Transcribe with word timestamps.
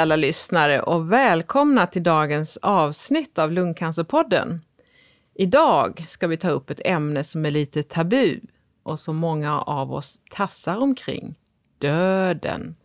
Hej 0.00 0.02
alla 0.02 0.16
lyssnare 0.16 0.82
och 0.82 1.12
välkomna 1.12 1.86
till 1.86 2.02
dagens 2.02 2.56
avsnitt 2.56 3.38
av 3.38 3.52
Lungcancerpodden. 3.52 4.60
Idag 5.34 6.04
ska 6.08 6.26
vi 6.26 6.36
ta 6.36 6.50
upp 6.50 6.70
ett 6.70 6.80
ämne 6.84 7.24
som 7.24 7.46
är 7.46 7.50
lite 7.50 7.82
tabu 7.82 8.40
och 8.82 9.00
som 9.00 9.16
många 9.16 9.60
av 9.60 9.92
oss 9.92 10.18
tassar 10.30 10.76
omkring. 10.76 11.34
Döden. 11.78 12.76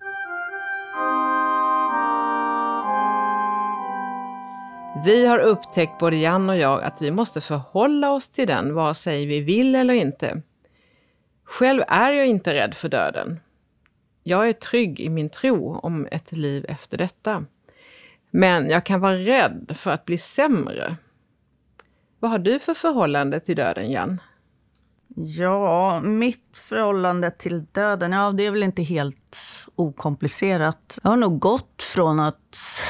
Vi 5.05 5.25
har 5.25 5.39
upptäckt, 5.39 5.99
både 5.99 6.15
Jan 6.15 6.49
och 6.49 6.57
jag, 6.57 6.83
att 6.83 7.01
vi 7.01 7.11
måste 7.11 7.41
förhålla 7.41 8.11
oss 8.11 8.29
till 8.29 8.47
den, 8.47 8.73
vare 8.73 8.95
sig 8.95 9.25
vi 9.25 9.41
vill 9.41 9.75
eller 9.75 9.93
inte. 9.93 10.41
Själv 11.43 11.83
är 11.87 12.13
jag 12.13 12.27
inte 12.27 12.53
rädd 12.53 12.75
för 12.75 12.89
döden. 12.89 13.39
Jag 14.27 14.49
är 14.49 14.53
trygg 14.53 14.99
i 14.99 15.09
min 15.09 15.29
tro 15.29 15.75
om 15.75 16.07
ett 16.11 16.31
liv 16.31 16.65
efter 16.69 16.97
detta. 16.97 17.45
Men 18.31 18.69
jag 18.69 18.85
kan 18.85 18.99
vara 18.99 19.15
rädd 19.15 19.75
för 19.79 19.91
att 19.91 20.05
bli 20.05 20.17
sämre. 20.17 20.97
Vad 22.19 22.31
har 22.31 22.39
du 22.39 22.59
för 22.59 22.73
förhållande 22.73 23.39
till 23.39 23.55
döden, 23.55 23.91
Jan? 23.91 24.21
Ja, 25.15 26.01
mitt 26.01 26.57
förhållande 26.57 27.31
till 27.31 27.65
döden, 27.65 28.11
ja 28.11 28.31
det 28.31 28.45
är 28.45 28.51
väl 28.51 28.63
inte 28.63 28.83
helt 28.83 29.37
okomplicerat. 29.75 30.99
Jag 31.03 31.09
har 31.09 31.17
nog 31.17 31.39
gått 31.39 31.83
från 31.83 32.19
att 32.19 32.81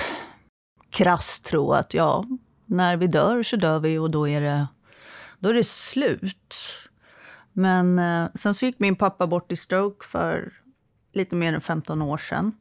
krasst 0.90 1.46
tro 1.46 1.74
att 1.74 1.94
ja, 1.94 2.26
när 2.66 2.98
vi 2.98 3.08
dör 3.08 3.44
så 3.44 3.56
dör 3.56 3.80
vi 3.80 3.98
och 3.98 4.12
då 4.12 4.28
är 4.28 4.42
det, 4.42 4.68
då 5.40 5.50
är 5.50 5.54
det 5.54 5.68
slut. 5.68 6.56
Men 7.52 8.00
eh, 8.00 8.28
sen 8.34 8.54
så 8.54 8.66
gick 8.66 8.80
min 8.80 8.96
pappa 8.96 9.28
bort 9.28 9.52
i 9.52 9.56
stroke 9.56 10.06
för 10.06 10.54
lite 11.16 11.36
mer 11.36 11.54
än 11.54 11.62
15 11.62 12.02
år 12.02 12.18
sedan. 12.18 12.52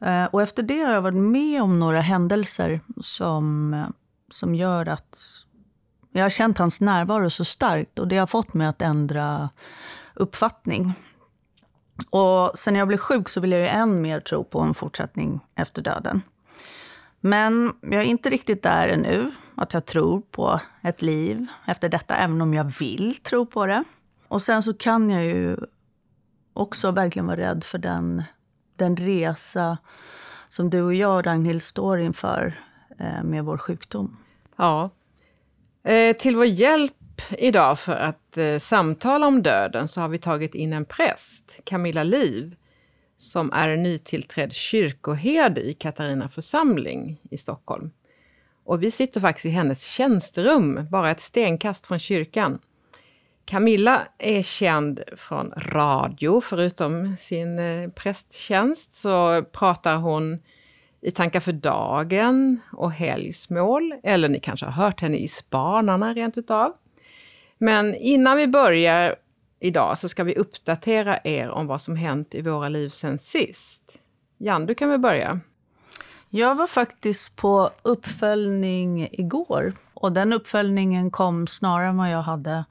Eh, 0.00 0.24
och 0.24 0.42
efter 0.42 0.62
det 0.62 0.80
har 0.80 0.92
jag 0.92 1.02
varit 1.02 1.22
med 1.22 1.62
om 1.62 1.80
några 1.80 2.00
händelser 2.00 2.80
som, 3.00 3.74
eh, 3.74 3.86
som 4.30 4.54
gör 4.54 4.86
att 4.86 5.18
jag 6.12 6.22
har 6.22 6.30
känt 6.30 6.58
hans 6.58 6.80
närvaro 6.80 7.30
så 7.30 7.44
starkt 7.44 7.98
och 7.98 8.08
det 8.08 8.16
har 8.16 8.26
fått 8.26 8.54
mig 8.54 8.66
att 8.66 8.82
ändra 8.82 9.50
uppfattning. 10.14 10.92
Och 12.10 12.58
sen 12.58 12.74
jag 12.74 12.88
blev 12.88 12.98
sjuk 12.98 13.28
så 13.28 13.40
vill 13.40 13.52
jag 13.52 13.60
ju 13.60 13.66
än 13.66 14.02
mer 14.02 14.20
tro 14.20 14.44
på 14.44 14.60
en 14.60 14.74
fortsättning 14.74 15.40
efter 15.54 15.82
döden. 15.82 16.22
Men 17.20 17.72
jag 17.80 17.94
är 17.94 18.06
inte 18.06 18.30
riktigt 18.30 18.62
där 18.62 18.88
ännu, 18.88 19.32
att 19.54 19.72
jag 19.72 19.86
tror 19.86 20.20
på 20.20 20.60
ett 20.82 21.02
liv 21.02 21.46
efter 21.66 21.88
detta, 21.88 22.16
även 22.16 22.40
om 22.40 22.54
jag 22.54 22.64
vill 22.78 23.16
tro 23.16 23.46
på 23.46 23.66
det. 23.66 23.84
Och 24.28 24.42
sen 24.42 24.62
så 24.62 24.74
kan 24.74 25.10
jag 25.10 25.24
ju 25.24 25.56
också 26.52 26.90
verkligen 26.90 27.26
vara 27.26 27.36
rädd 27.36 27.64
för 27.64 27.78
den, 27.78 28.22
den 28.76 28.96
resa 28.96 29.78
som 30.48 30.70
du 30.70 30.82
och 30.82 30.94
jag, 30.94 31.26
Ragnhild, 31.26 31.62
står 31.62 31.98
inför 31.98 32.54
eh, 32.98 33.22
med 33.22 33.44
vår 33.44 33.58
sjukdom. 33.58 34.16
Ja. 34.56 34.90
Eh, 35.84 36.16
till 36.16 36.36
vår 36.36 36.46
hjälp 36.46 36.92
idag 37.30 37.78
för 37.78 37.92
att 37.92 38.38
eh, 38.38 38.58
samtala 38.58 39.26
om 39.26 39.42
döden 39.42 39.88
så 39.88 40.00
har 40.00 40.08
vi 40.08 40.18
tagit 40.18 40.54
in 40.54 40.72
en 40.72 40.84
präst, 40.84 41.60
Camilla 41.64 42.02
Liv, 42.02 42.56
som 43.18 43.52
är 43.52 43.68
en 43.68 43.82
nytillträdd 43.82 44.52
kyrkoherde 44.52 45.60
i 45.60 45.74
Katarina 45.74 46.28
församling 46.28 47.20
i 47.30 47.38
Stockholm. 47.38 47.90
Och 48.64 48.82
vi 48.82 48.90
sitter 48.90 49.20
faktiskt 49.20 49.46
i 49.46 49.50
hennes 49.50 49.84
tjänsterum, 49.84 50.86
bara 50.90 51.10
ett 51.10 51.20
stenkast 51.20 51.86
från 51.86 51.98
kyrkan. 51.98 52.58
Camilla 53.44 54.08
är 54.18 54.42
känd 54.42 55.00
från 55.16 55.52
radio, 55.56 56.40
förutom 56.40 57.16
sin 57.20 57.58
eh, 57.58 57.90
prästtjänst 57.90 58.94
så 58.94 59.42
pratar 59.42 59.96
hon 59.96 60.38
i 61.00 61.10
Tankar 61.10 61.40
för 61.40 61.52
dagen 61.52 62.60
och 62.72 62.92
Helgsmål, 62.92 63.94
eller 64.02 64.28
ni 64.28 64.40
kanske 64.40 64.66
har 64.66 64.84
hört 64.84 65.00
henne 65.00 65.16
i 65.16 65.28
Spanarna 65.28 66.12
rent 66.12 66.38
utav. 66.38 66.72
Men 67.58 67.94
innan 67.94 68.36
vi 68.36 68.46
börjar 68.46 69.16
idag 69.60 69.98
så 69.98 70.08
ska 70.08 70.24
vi 70.24 70.34
uppdatera 70.34 71.18
er 71.24 71.48
om 71.48 71.66
vad 71.66 71.82
som 71.82 71.96
hänt 71.96 72.34
i 72.34 72.42
våra 72.42 72.68
liv 72.68 72.88
sen 72.88 73.18
sist. 73.18 73.98
Jan, 74.38 74.66
du 74.66 74.74
kan 74.74 74.90
väl 74.90 75.00
börja? 75.00 75.40
Jag 76.28 76.54
var 76.54 76.66
faktiskt 76.66 77.36
på 77.36 77.70
uppföljning 77.82 79.08
igår 79.12 79.72
och 79.94 80.12
den 80.12 80.32
uppföljningen 80.32 81.10
kom 81.10 81.46
snarare 81.46 81.88
än 81.88 81.96
vad 81.96 82.10
jag 82.10 82.22
hade 82.22 82.64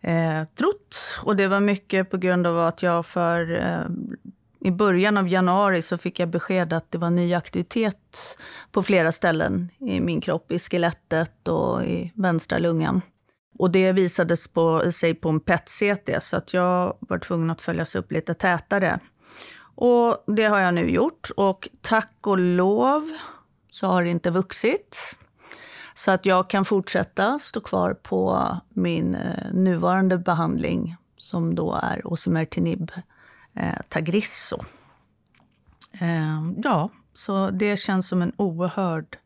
eh, 0.00 0.44
trott. 0.54 0.96
Och 1.22 1.36
det 1.36 1.48
var 1.48 1.60
mycket 1.60 2.10
på 2.10 2.16
grund 2.16 2.46
av 2.46 2.58
att 2.58 2.82
jag 2.82 3.06
för 3.06 3.56
eh, 3.56 3.86
i 4.60 4.70
början 4.70 5.16
av 5.16 5.28
januari 5.28 5.82
så 5.82 5.98
fick 5.98 6.20
jag 6.20 6.28
besked 6.28 6.72
att 6.72 6.90
det 6.90 6.98
var 6.98 7.10
ny 7.10 7.34
aktivitet 7.34 8.38
på 8.72 8.82
flera 8.82 9.12
ställen 9.12 9.70
i 9.78 10.00
min 10.00 10.20
kropp, 10.20 10.52
i 10.52 10.58
skelettet 10.58 11.48
och 11.48 11.84
i 11.84 12.12
vänstra 12.14 12.58
lungan. 12.58 13.00
Och 13.58 13.70
det 13.70 13.92
visades 13.92 14.48
på, 14.48 14.92
sig 14.92 15.14
på 15.14 15.28
en 15.28 15.40
PET-CT, 15.40 16.20
så 16.20 16.36
att 16.36 16.54
jag 16.54 16.96
var 17.00 17.18
tvungen 17.18 17.50
att 17.50 17.62
följas 17.62 17.94
upp 17.94 18.12
lite 18.12 18.34
tätare. 18.34 19.00
Och 19.74 20.24
det 20.26 20.44
har 20.44 20.60
jag 20.60 20.74
nu 20.74 20.90
gjort. 20.90 21.30
Och 21.36 21.68
tack 21.80 22.26
och 22.26 22.38
lov 22.38 23.10
så 23.70 23.86
har 23.86 24.04
det 24.04 24.10
inte 24.10 24.30
vuxit. 24.30 24.96
Så 25.98 26.10
att 26.10 26.26
jag 26.26 26.50
kan 26.50 26.64
fortsätta 26.64 27.38
stå 27.38 27.60
kvar 27.60 27.94
på 27.94 28.56
min 28.68 29.14
eh, 29.14 29.52
nuvarande 29.52 30.18
behandling 30.18 30.96
som 31.16 31.54
då 31.54 31.80
är 31.82 32.06
osimertinib 32.12 32.92
eh, 33.54 33.78
Tagrisso. 33.88 34.58
Eh, 35.92 36.52
ja, 36.64 36.90
så 37.14 37.50
det 37.50 37.78
känns 37.78 38.08
som 38.08 38.22
en 38.22 38.32
oerhörd 38.36 39.18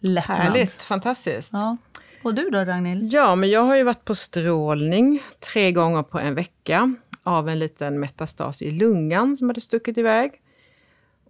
lättnad. 0.00 0.38
Härligt, 0.38 0.82
fantastiskt. 0.82 1.52
Ja. 1.52 1.76
Och 2.22 2.34
du 2.34 2.50
då, 2.50 2.58
Ragnhild? 2.64 3.12
Ja, 3.12 3.34
men 3.34 3.50
jag 3.50 3.62
har 3.62 3.76
ju 3.76 3.82
varit 3.82 4.04
på 4.04 4.14
strålning 4.14 5.22
tre 5.52 5.72
gånger 5.72 6.02
på 6.02 6.18
en 6.18 6.34
vecka 6.34 6.94
av 7.22 7.48
en 7.48 7.58
liten 7.58 8.00
metastas 8.00 8.62
i 8.62 8.70
lungan 8.70 9.36
som 9.36 9.48
hade 9.48 9.60
stuckit 9.60 9.98
iväg. 9.98 10.41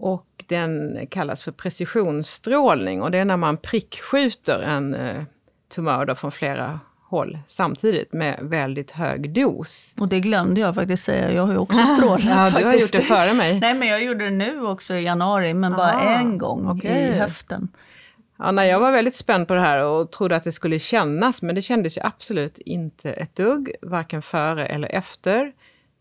Och 0.02 0.44
den 0.46 0.98
kallas 1.10 1.42
för 1.42 1.52
precisionsstrålning 1.52 3.02
och 3.02 3.10
det 3.10 3.18
är 3.18 3.24
när 3.24 3.36
man 3.36 3.56
prickskjuter 3.56 4.58
en 4.58 4.94
eh, 4.94 5.22
tumör 5.74 6.04
då 6.04 6.14
från 6.14 6.32
flera 6.32 6.80
håll 7.08 7.38
samtidigt 7.46 8.12
med 8.12 8.38
väldigt 8.42 8.90
hög 8.90 9.34
dos. 9.34 9.94
Och 10.00 10.08
det 10.08 10.20
glömde 10.20 10.60
jag 10.60 10.74
faktiskt 10.74 11.04
säga, 11.04 11.32
jag 11.32 11.46
har 11.46 11.52
ju 11.52 11.58
också 11.58 11.78
strålat 11.78 12.24
ja, 12.28 12.36
faktiskt. 12.36 12.58
Du 12.58 12.66
har 12.66 12.74
gjort 12.74 12.92
det 12.92 13.00
före 13.00 13.34
mig. 13.34 13.60
Nej, 13.60 13.74
men 13.74 13.88
jag 13.88 14.04
gjorde 14.04 14.24
det 14.24 14.30
nu 14.30 14.66
också 14.66 14.94
i 14.94 15.02
januari, 15.02 15.54
men 15.54 15.72
bara 15.72 15.92
Aha, 15.92 16.14
en 16.14 16.38
gång 16.38 16.68
okej. 16.68 17.08
i 17.08 17.12
höften. 17.12 17.68
Ja, 18.38 18.50
nej, 18.50 18.70
jag 18.70 18.80
var 18.80 18.92
väldigt 18.92 19.16
spänd 19.16 19.48
på 19.48 19.54
det 19.54 19.60
här 19.60 19.82
och 19.82 20.10
trodde 20.10 20.36
att 20.36 20.44
det 20.44 20.52
skulle 20.52 20.78
kännas, 20.78 21.42
men 21.42 21.54
det 21.54 21.62
kändes 21.62 21.96
ju 21.96 22.00
absolut 22.00 22.58
inte 22.58 23.12
ett 23.12 23.36
dugg, 23.36 23.74
varken 23.82 24.22
före 24.22 24.66
eller 24.66 24.88
efter. 24.88 25.52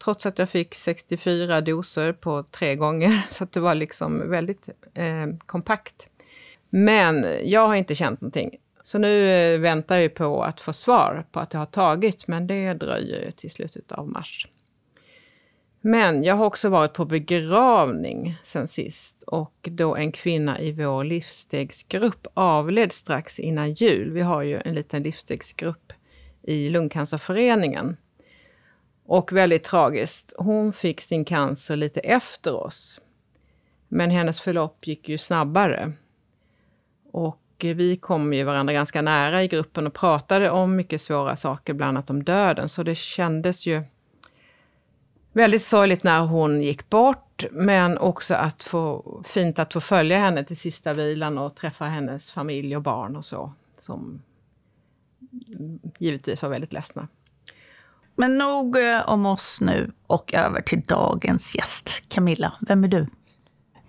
Trots 0.03 0.25
att 0.25 0.39
jag 0.39 0.49
fick 0.49 0.75
64 0.75 1.61
doser 1.61 2.13
på 2.13 2.43
tre 2.43 2.75
gånger, 2.75 3.21
så 3.29 3.43
att 3.43 3.51
det 3.51 3.59
var 3.59 3.75
liksom 3.75 4.29
väldigt 4.29 4.69
eh, 4.93 5.27
kompakt. 5.45 6.07
Men 6.69 7.25
jag 7.43 7.67
har 7.67 7.75
inte 7.75 7.95
känt 7.95 8.21
någonting. 8.21 8.57
Så 8.83 8.97
nu 8.97 9.31
eh, 9.31 9.59
väntar 9.59 9.97
jag 9.97 10.13
på 10.13 10.43
att 10.43 10.59
få 10.59 10.73
svar 10.73 11.25
på 11.31 11.39
att 11.39 11.53
jag 11.53 11.59
har 11.59 11.65
tagit, 11.65 12.27
men 12.27 12.47
det 12.47 12.73
dröjer 12.73 13.31
till 13.31 13.51
slutet 13.51 13.91
av 13.91 14.09
mars. 14.09 14.47
Men 15.81 16.23
jag 16.23 16.35
har 16.35 16.45
också 16.45 16.69
varit 16.69 16.93
på 16.93 17.05
begravning 17.05 18.37
sen 18.43 18.67
sist 18.67 19.23
och 19.23 19.69
då 19.71 19.95
en 19.95 20.11
kvinna 20.11 20.59
i 20.59 20.71
vår 20.71 21.03
livsstegsgrupp 21.03 22.27
avled 22.33 22.91
strax 22.91 23.39
innan 23.39 23.73
jul. 23.73 24.11
Vi 24.11 24.21
har 24.21 24.41
ju 24.41 24.61
en 24.65 24.75
liten 24.75 25.03
livsstegsgrupp 25.03 25.93
i 26.41 26.69
Lungcancerföreningen. 26.69 27.97
Och 29.11 29.33
väldigt 29.33 29.63
tragiskt, 29.63 30.33
hon 30.37 30.73
fick 30.73 31.01
sin 31.01 31.25
cancer 31.25 31.75
lite 31.75 31.99
efter 31.99 32.55
oss. 32.55 33.01
Men 33.87 34.11
hennes 34.11 34.41
förlopp 34.41 34.87
gick 34.87 35.09
ju 35.09 35.17
snabbare. 35.17 35.93
Och 37.11 37.41
vi 37.59 37.97
kom 37.97 38.33
ju 38.33 38.43
varandra 38.43 38.73
ganska 38.73 39.01
nära 39.01 39.43
i 39.43 39.47
gruppen 39.47 39.87
och 39.87 39.93
pratade 39.93 40.49
om 40.49 40.75
mycket 40.75 41.01
svåra 41.01 41.35
saker, 41.37 41.73
bland 41.73 41.97
annat 41.97 42.09
om 42.09 42.23
döden. 42.23 42.69
Så 42.69 42.83
det 42.83 42.95
kändes 42.95 43.65
ju 43.65 43.83
väldigt 45.33 45.63
sorgligt 45.63 46.03
när 46.03 46.21
hon 46.21 46.61
gick 46.61 46.89
bort, 46.89 47.45
men 47.51 47.97
också 47.97 48.35
att 48.35 48.63
få, 48.63 49.21
fint 49.25 49.59
att 49.59 49.73
få 49.73 49.81
följa 49.81 50.19
henne 50.19 50.43
till 50.43 50.57
sista 50.57 50.93
vilan 50.93 51.37
och 51.37 51.55
träffa 51.55 51.85
hennes 51.85 52.31
familj 52.31 52.75
och 52.75 52.81
barn 52.81 53.15
och 53.15 53.25
så, 53.25 53.53
som 53.79 54.21
givetvis 55.97 56.41
var 56.41 56.49
väldigt 56.49 56.73
ledsna. 56.73 57.07
Men 58.15 58.37
nog 58.37 58.77
eh, 58.77 59.09
om 59.09 59.25
oss 59.25 59.57
nu 59.61 59.91
och 60.07 60.33
över 60.33 60.61
till 60.61 60.81
dagens 60.81 61.55
gäst. 61.55 61.89
Camilla, 62.07 62.53
vem 62.61 62.83
är 62.83 62.87
du? 62.87 63.07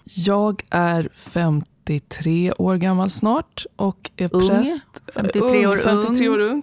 Jag 0.04 0.62
är 0.70 1.08
53 1.12 2.52
år 2.52 2.76
gammal 2.76 3.10
snart 3.10 3.66
och 3.76 4.10
är 4.16 4.30
Ung, 4.32 4.48
präst. 4.48 5.02
53 5.14 5.66
år 5.66 5.72
ung, 5.72 5.82
53 5.82 6.28
ung. 6.28 6.34
år 6.34 6.38
ung. 6.38 6.62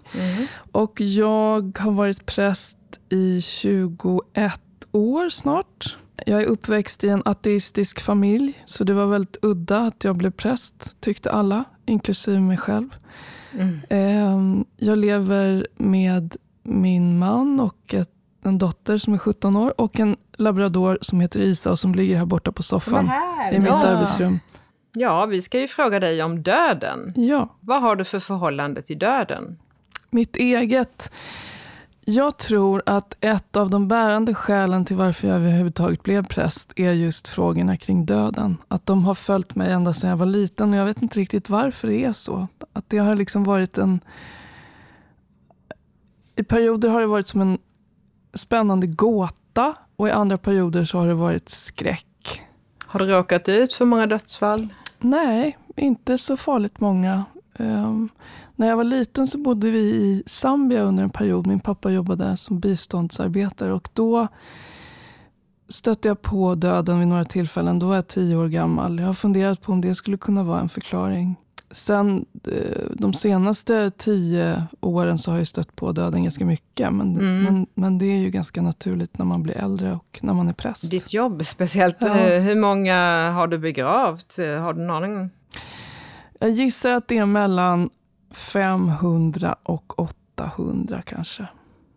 Och 0.71 1.01
jag 1.01 1.77
har 1.77 1.91
varit 1.91 2.25
präst 2.25 2.77
i 3.09 3.41
21 3.41 4.61
år 4.91 5.29
snart. 5.29 5.97
Jag 6.25 6.41
är 6.41 6.45
uppväxt 6.45 7.03
i 7.03 7.09
en 7.09 7.21
ateistisk 7.25 7.99
familj, 7.99 8.63
så 8.65 8.83
det 8.83 8.93
var 8.93 9.05
väldigt 9.05 9.37
udda 9.41 9.77
att 9.77 10.03
jag 10.03 10.15
blev 10.15 10.31
präst, 10.31 11.01
tyckte 11.01 11.31
alla, 11.31 11.63
inklusive 11.85 12.39
mig 12.39 12.57
själv. 12.57 12.89
Mm. 13.53 13.79
Ehm, 13.89 14.65
jag 14.77 14.97
lever 14.97 15.67
med 15.77 16.35
min 16.69 17.19
man 17.19 17.59
och 17.59 17.93
ett, 17.93 18.11
en 18.43 18.57
dotter 18.57 18.97
som 18.97 19.13
är 19.13 19.17
17 19.17 19.55
år 19.55 19.81
och 19.81 19.99
en 19.99 20.15
labrador 20.37 20.97
som 21.01 21.19
heter 21.19 21.39
Isa 21.39 21.71
och 21.71 21.79
som 21.79 21.95
ligger 21.95 22.17
här 22.17 22.25
borta 22.25 22.51
på 22.51 22.63
soffan 22.63 23.11
i 23.53 23.59
mitt 23.59 23.67
ja. 23.67 23.75
arbetsrum. 23.75 24.39
Ja, 24.93 25.25
vi 25.25 25.41
ska 25.41 25.59
ju 25.59 25.67
fråga 25.67 25.99
dig 25.99 26.23
om 26.23 26.43
döden. 26.43 27.13
Ja. 27.15 27.55
Vad 27.59 27.81
har 27.81 27.95
du 27.95 28.03
för 28.03 28.19
förhållande 28.19 28.81
till 28.81 28.99
döden? 28.99 29.59
Mitt 30.09 30.35
eget. 30.35 31.11
Jag 32.05 32.37
tror 32.37 32.83
att 32.85 33.17
ett 33.21 33.55
av 33.55 33.69
de 33.69 33.87
bärande 33.87 34.33
skälen 34.33 34.85
till 34.85 34.95
varför 34.95 35.27
jag 35.27 35.37
överhuvudtaget 35.37 36.03
blev 36.03 36.25
präst 36.27 36.73
är 36.75 36.91
just 36.91 37.27
frågorna 37.27 37.77
kring 37.77 38.05
döden. 38.05 38.57
Att 38.67 38.85
de 38.85 39.05
har 39.05 39.15
följt 39.15 39.55
mig 39.55 39.71
ända 39.71 39.93
sedan 39.93 40.09
jag 40.09 40.17
var 40.17 40.25
liten 40.25 40.73
och 40.73 40.79
jag 40.79 40.85
vet 40.85 41.01
inte 41.01 41.19
riktigt 41.19 41.49
varför 41.49 41.87
det 41.87 42.05
är 42.05 42.13
så. 42.13 42.47
Att 42.73 42.85
det 42.87 42.97
har 42.97 43.15
liksom 43.15 43.43
varit 43.43 43.77
en... 43.77 43.99
I 46.39 46.43
perioder 46.43 46.89
har 46.89 47.01
det 47.01 47.07
varit 47.07 47.27
som 47.27 47.41
en 47.41 47.57
spännande 48.33 48.87
gåta 48.87 49.75
och 49.95 50.07
i 50.07 50.11
andra 50.11 50.37
perioder 50.37 50.85
så 50.85 50.97
har 50.97 51.07
det 51.07 51.13
varit 51.13 51.49
skräck. 51.49 52.41
Har 52.85 52.99
du 52.99 53.05
råkat 53.05 53.49
ut 53.49 53.73
för 53.73 53.85
många 53.85 54.07
dödsfall? 54.07 54.67
Nej, 54.99 55.57
inte 55.75 56.17
så 56.17 56.37
farligt 56.37 56.79
många. 56.79 57.25
Um, 57.57 58.09
när 58.55 58.67
jag 58.67 58.77
var 58.77 58.83
liten 58.83 59.27
så 59.27 59.37
bodde 59.37 59.71
vi 59.71 59.79
i 59.79 60.23
Zambia 60.25 60.81
under 60.81 61.03
en 61.03 61.09
period. 61.09 61.47
Min 61.47 61.59
pappa 61.59 61.91
jobbade 61.91 62.37
som 62.37 62.59
biståndsarbetare 62.59 63.73
och 63.73 63.89
då 63.93 64.27
stötte 65.69 66.07
jag 66.07 66.21
på 66.21 66.55
döden 66.55 66.99
vid 66.99 67.07
några 67.07 67.25
tillfällen. 67.25 67.79
Då 67.79 67.87
var 67.87 67.95
jag 67.95 68.07
tio 68.07 68.35
år 68.35 68.47
gammal. 68.47 68.99
Jag 68.99 69.07
har 69.07 69.13
funderat 69.13 69.61
på 69.61 69.71
om 69.71 69.81
det 69.81 69.95
skulle 69.95 70.17
kunna 70.17 70.43
vara 70.43 70.59
en 70.59 70.69
förklaring. 70.69 71.35
Sen 71.71 72.25
eh, 72.47 72.85
de 72.89 73.13
senaste 73.13 73.91
tio 73.91 74.63
åren 74.81 75.17
så 75.17 75.31
har 75.31 75.37
jag 75.37 75.47
stött 75.47 75.75
på 75.75 75.91
döden 75.91 76.23
ganska 76.23 76.45
mycket. 76.45 76.93
Men, 76.93 77.15
mm. 77.19 77.43
men, 77.43 77.67
men, 77.73 77.97
det 77.97 78.05
är 78.05 78.17
ju 78.17 78.29
ganska 78.29 78.61
naturligt 78.61 79.17
när 79.17 79.25
man 79.25 79.43
blir 79.43 79.57
äldre 79.57 79.93
och 79.93 80.19
när 80.21 80.33
man 80.33 80.47
är 80.47 80.53
präst. 80.53 80.91
Ditt 80.91 81.13
jobb 81.13 81.45
speciellt. 81.45 81.97
Ja. 81.99 82.13
Hur 82.39 82.55
många 82.55 83.31
har 83.31 83.47
du 83.47 83.57
begravt? 83.57 84.37
Har 84.37 84.73
du 84.73 84.81
någon 84.81 85.03
aning? 85.03 85.29
Jag 86.39 86.49
gissar 86.49 86.93
att 86.93 87.07
det 87.07 87.17
är 87.17 87.25
mellan 87.25 87.89
500 88.31 89.55
och 89.63 89.99
800 89.99 91.01
kanske, 91.05 91.47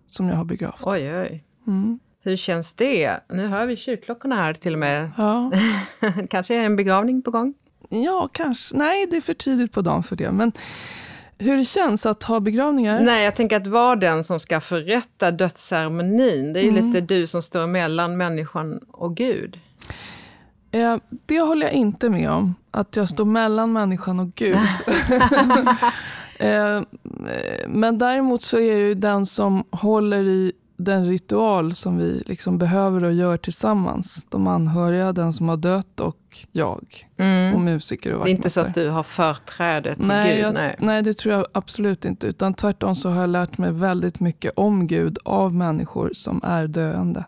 som 0.09 0.29
jag 0.29 0.37
har 0.37 0.45
begravt. 0.45 0.83
Oj, 0.83 1.17
oj. 1.17 1.45
Mm. 1.67 1.99
Hur 2.25 2.37
känns 2.37 2.73
det? 2.73 3.21
Nu 3.29 3.47
hör 3.47 3.67
vi 3.67 3.77
kyrkklockorna 3.77 4.37
här 4.37 4.55
till 4.55 4.73
och 4.73 4.79
med. 4.79 5.11
Ja. 5.17 5.53
kanske 6.31 6.55
är 6.55 6.65
en 6.65 6.77
begravning 6.77 7.23
på 7.23 7.31
gång? 7.31 7.55
Ja, 7.93 8.29
kanske. 8.33 8.77
Nej, 8.77 9.07
det 9.07 9.17
är 9.17 9.21
för 9.21 9.35
tidigt 9.35 9.73
på 9.73 9.81
dagen 9.81 10.03
för 10.03 10.17
det. 10.17 10.33
Men 10.33 10.53
hur 11.39 11.57
det 11.57 11.65
känns 11.65 12.07
att 12.07 12.23
ha 12.23 12.41
begravningar? 12.41 13.01
Nej, 13.01 13.25
jag 13.25 13.37
tänker 13.37 13.57
att 13.57 13.67
vara 13.67 13.97
den 13.97 14.25
som 14.25 14.41
ska 14.41 14.61
förrätta 14.61 15.31
dödsceremonin. 15.31 16.53
Det 16.53 16.61
är 16.61 16.63
ju 16.63 16.69
mm. 16.69 16.87
lite 16.87 17.01
du 17.01 17.27
som 17.27 17.43
står 17.43 17.67
mellan 17.67 18.17
människan 18.17 18.81
och 18.91 19.17
Gud. 19.17 19.59
Eh, 20.71 20.97
det 21.27 21.41
håller 21.41 21.67
jag 21.67 21.75
inte 21.75 22.11
med 22.11 22.31
om, 22.31 22.55
att 22.71 22.97
jag 22.97 23.09
står 23.09 23.25
mellan 23.25 23.73
människan 23.73 24.21
och 24.21 24.35
Gud. 24.35 24.59
Eh, 26.43 26.83
men 27.69 27.99
däremot 27.99 28.43
så 28.43 28.59
är 28.59 28.71
jag 28.71 28.79
ju 28.79 28.95
den 28.95 29.27
som 29.27 29.65
håller 29.71 30.25
i 30.25 30.53
den 30.77 31.07
ritual 31.07 31.75
som 31.75 31.99
vi 31.99 32.23
liksom 32.27 32.59
behöver 32.59 33.05
och 33.05 33.13
gör 33.13 33.37
tillsammans. 33.37 34.27
De 34.31 34.47
anhöriga, 34.47 35.13
den 35.13 35.33
som 35.33 35.49
har 35.49 35.57
dött 35.57 36.01
och 36.01 36.47
jag. 36.53 37.09
Mm. 37.17 37.55
Och 37.55 37.61
musiker 37.61 38.13
och 38.13 38.19
vaktmästare. 38.19 38.25
Det 38.25 38.31
är 38.31 38.37
inte 38.37 38.51
så 38.51 38.61
att 38.61 38.75
du 38.75 38.89
har 38.89 39.03
förträde 39.03 39.97
till 39.97 40.07
nej, 40.07 40.37
Gud? 40.37 40.45
Jag, 40.45 40.55
nej. 40.55 40.77
nej, 40.79 41.03
det 41.03 41.15
tror 41.15 41.35
jag 41.35 41.47
absolut 41.53 42.05
inte. 42.05 42.27
Utan 42.27 42.55
tvärtom 42.55 42.97
så 42.97 43.11
har 43.11 43.21
jag 43.21 43.31
lärt 43.31 43.59
mig 43.59 43.73
väldigt 43.73 44.21
mycket 44.21 44.53
om 44.57 44.87
Gud 44.87 45.19
av 45.25 45.55
människor 45.55 46.11
som 46.15 46.41
är 46.45 46.67
döende. 46.67 47.25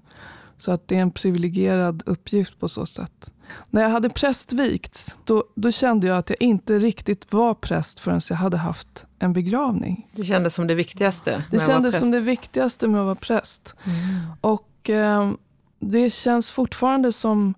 Så 0.58 0.72
att 0.72 0.88
det 0.88 0.96
är 0.96 1.00
en 1.00 1.10
privilegierad 1.10 2.02
uppgift 2.06 2.58
på 2.60 2.68
så 2.68 2.86
sätt. 2.86 3.32
När 3.70 3.82
jag 3.82 3.88
hade 3.88 4.08
prästvigts, 4.08 5.16
då, 5.24 5.44
då 5.54 5.70
kände 5.70 6.06
jag 6.06 6.18
att 6.18 6.30
jag 6.30 6.42
inte 6.42 6.78
riktigt 6.78 7.32
var 7.32 7.54
präst 7.54 8.00
förrän 8.00 8.20
jag 8.28 8.36
hade 8.36 8.56
haft 8.56 9.06
en 9.18 9.32
begravning. 9.32 10.08
Det 10.12 10.24
kändes 10.24 10.54
som 10.54 10.66
det 10.66 10.74
viktigaste? 10.74 11.44
Det 11.50 11.66
kändes 11.66 11.98
som 11.98 12.10
det 12.10 12.20
viktigaste 12.20 12.88
med 12.88 13.00
att 13.00 13.04
vara 13.04 13.14
präst. 13.14 13.74
Mm. 13.84 14.32
Och 14.40 14.90
eh, 14.90 15.32
det 15.80 16.10
känns 16.10 16.50
fortfarande 16.50 17.12
som 17.12 17.54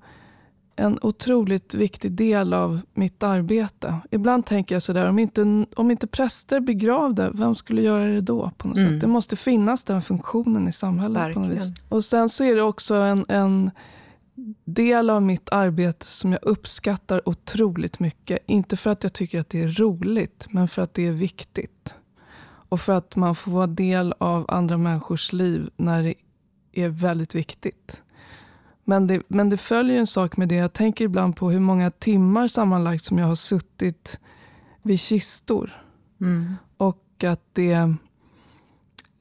en 0.76 0.98
otroligt 1.02 1.74
viktig 1.74 2.12
del 2.12 2.52
av 2.52 2.80
mitt 2.94 3.22
arbete. 3.22 3.96
Ibland 4.10 4.46
tänker 4.46 4.74
jag 4.74 4.82
sådär, 4.82 5.08
om 5.08 5.18
inte, 5.18 5.66
om 5.76 5.90
inte 5.90 6.06
präster 6.06 6.60
begravde, 6.60 7.30
vem 7.34 7.54
skulle 7.54 7.82
göra 7.82 8.04
det 8.04 8.20
då? 8.20 8.50
på 8.56 8.68
något 8.68 8.76
mm. 8.76 8.90
sätt? 8.90 9.00
Det 9.00 9.06
måste 9.06 9.36
finnas 9.36 9.84
den 9.84 10.02
funktionen 10.02 10.68
i 10.68 10.72
samhället. 10.72 11.22
Verkligen. 11.22 11.48
på 11.48 11.54
något 11.54 11.62
vis. 11.62 11.72
Och 11.88 12.04
sen 12.04 12.28
så 12.28 12.44
är 12.44 12.56
det 12.56 12.62
också 12.62 12.94
en, 12.94 13.24
en 13.28 13.70
del 14.64 15.10
av 15.10 15.22
mitt 15.22 15.48
arbete 15.48 16.06
som 16.06 16.32
jag 16.32 16.40
uppskattar 16.42 17.28
otroligt 17.28 17.98
mycket. 18.00 18.38
Inte 18.46 18.76
för 18.76 18.90
att 18.90 19.02
jag 19.02 19.12
tycker 19.12 19.40
att 19.40 19.50
det 19.50 19.62
är 19.62 19.68
roligt, 19.68 20.46
men 20.50 20.68
för 20.68 20.82
att 20.82 20.94
det 20.94 21.06
är 21.06 21.12
viktigt. 21.12 21.94
Och 22.68 22.80
för 22.80 22.92
att 22.92 23.16
man 23.16 23.34
får 23.34 23.52
vara 23.52 23.66
del 23.66 24.14
av 24.18 24.44
andra 24.48 24.76
människors 24.76 25.32
liv 25.32 25.70
när 25.76 26.02
det 26.02 26.14
är 26.72 26.88
väldigt 26.88 27.34
viktigt. 27.34 28.02
Men 28.88 29.06
det, 29.06 29.22
men 29.28 29.50
det 29.50 29.56
följer 29.56 29.98
en 29.98 30.06
sak 30.06 30.36
med 30.36 30.48
det. 30.48 30.54
Jag 30.54 30.72
tänker 30.72 31.04
ibland 31.04 31.36
på 31.36 31.50
hur 31.50 31.60
många 31.60 31.90
timmar 31.90 32.48
sammanlagt 32.48 33.04
som 33.04 33.18
jag 33.18 33.26
har 33.26 33.34
suttit 33.34 34.20
vid 34.82 35.00
kistor. 35.00 35.82
Mm. 36.20 36.54
Och 36.76 37.24
att 37.24 37.42
det, 37.52 37.94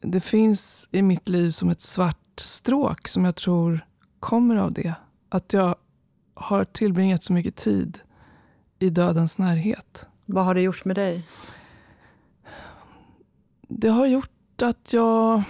det 0.02 0.22
finns 0.22 0.88
i 0.92 1.02
mitt 1.02 1.30
liv 1.30 1.52
som 1.52 1.70
ett 1.70 1.82
svart 1.82 2.40
stråk 2.40 3.08
som 3.08 3.26
jag 3.26 3.36
tror 3.36 3.86
kommer 4.20 4.56
av 4.56 4.74
det. 4.74 4.94
Att 5.30 5.54
jag 5.54 5.76
har 6.34 6.66
tillbringat 6.66 7.24
så 7.24 7.34
mycket 7.34 7.56
tid 7.56 8.00
i 8.80 8.90
dödens 8.90 9.38
närhet. 9.38 10.08
Vad 10.26 10.46
har 10.46 10.56
det 10.56 10.62
gjort 10.62 10.86
med 10.86 10.96
dig? 10.96 11.28
Det 13.68 13.90
har 13.90 14.06
gjort 14.06 14.62
att 14.62 14.94
jag 14.94 15.44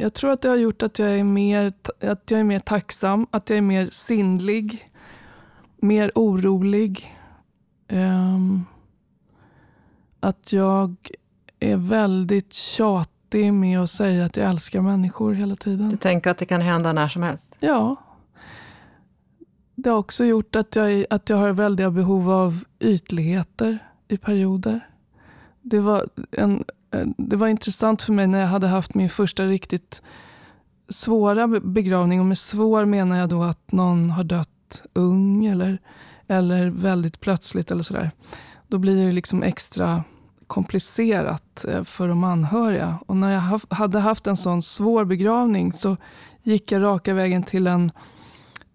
jag 0.00 0.14
tror 0.14 0.30
att 0.30 0.42
det 0.42 0.48
har 0.48 0.56
gjort 0.56 0.82
att 0.82 0.98
jag 0.98 1.18
är 1.18 1.24
mer, 1.24 1.72
att 2.00 2.30
jag 2.30 2.40
är 2.40 2.44
mer 2.44 2.58
tacksam, 2.58 3.26
att 3.30 3.50
jag 3.50 3.58
är 3.58 3.62
mer 3.62 3.86
sinnlig, 3.86 4.90
mer 5.76 6.12
orolig. 6.14 7.16
Um, 7.88 8.64
att 10.20 10.52
jag 10.52 11.10
är 11.60 11.76
väldigt 11.76 12.52
tjatig 12.52 13.52
med 13.52 13.80
att 13.80 13.90
säga 13.90 14.24
att 14.24 14.36
jag 14.36 14.50
älskar 14.50 14.80
människor 14.80 15.32
hela 15.32 15.56
tiden. 15.56 15.88
Du 15.88 15.96
tänker 15.96 16.30
att 16.30 16.38
det 16.38 16.46
kan 16.46 16.60
hända 16.60 16.92
när 16.92 17.08
som 17.08 17.22
helst? 17.22 17.54
Ja. 17.60 17.96
Det 19.74 19.90
har 19.90 19.98
också 19.98 20.24
gjort 20.24 20.56
att 20.56 20.76
jag, 20.76 21.04
att 21.10 21.28
jag 21.28 21.36
har 21.36 21.52
väldiga 21.52 21.90
behov 21.90 22.30
av 22.30 22.64
ytligheter 22.80 23.78
i 24.08 24.16
perioder. 24.16 24.80
Det 25.62 25.80
var 25.80 26.08
en 26.30 26.64
Eh, 26.90 27.06
det 27.18 27.36
var 27.36 27.48
intressant 27.48 28.02
för 28.02 28.12
mig 28.12 28.26
när 28.26 28.40
jag 28.40 28.46
hade 28.46 28.66
haft 28.66 28.94
min 28.94 29.10
första 29.10 29.42
riktigt 29.42 30.02
svåra 30.88 31.48
begravning. 31.48 32.20
Och 32.20 32.26
med 32.26 32.38
svår 32.38 32.84
menar 32.84 33.16
jag 33.18 33.28
då 33.28 33.42
att 33.42 33.72
någon 33.72 34.10
har 34.10 34.24
dött 34.24 34.82
ung 34.92 35.46
eller, 35.46 35.78
eller 36.26 36.70
väldigt 36.70 37.20
plötsligt 37.20 37.70
eller 37.70 37.82
sådär. 37.82 38.10
Då 38.68 38.78
blir 38.78 39.06
det 39.06 39.12
liksom 39.12 39.42
extra 39.42 40.04
komplicerat 40.46 41.64
eh, 41.68 41.84
för 41.84 42.08
de 42.08 42.24
anhöriga. 42.24 42.98
Och 43.06 43.16
när 43.16 43.32
jag 43.32 43.60
hade 43.74 43.98
haft 43.98 44.26
en 44.26 44.36
sån 44.36 44.62
svår 44.62 45.04
begravning 45.04 45.72
så 45.72 45.96
gick 46.42 46.72
jag 46.72 46.82
raka 46.82 47.14
vägen 47.14 47.42
till 47.42 47.66
en 47.66 47.92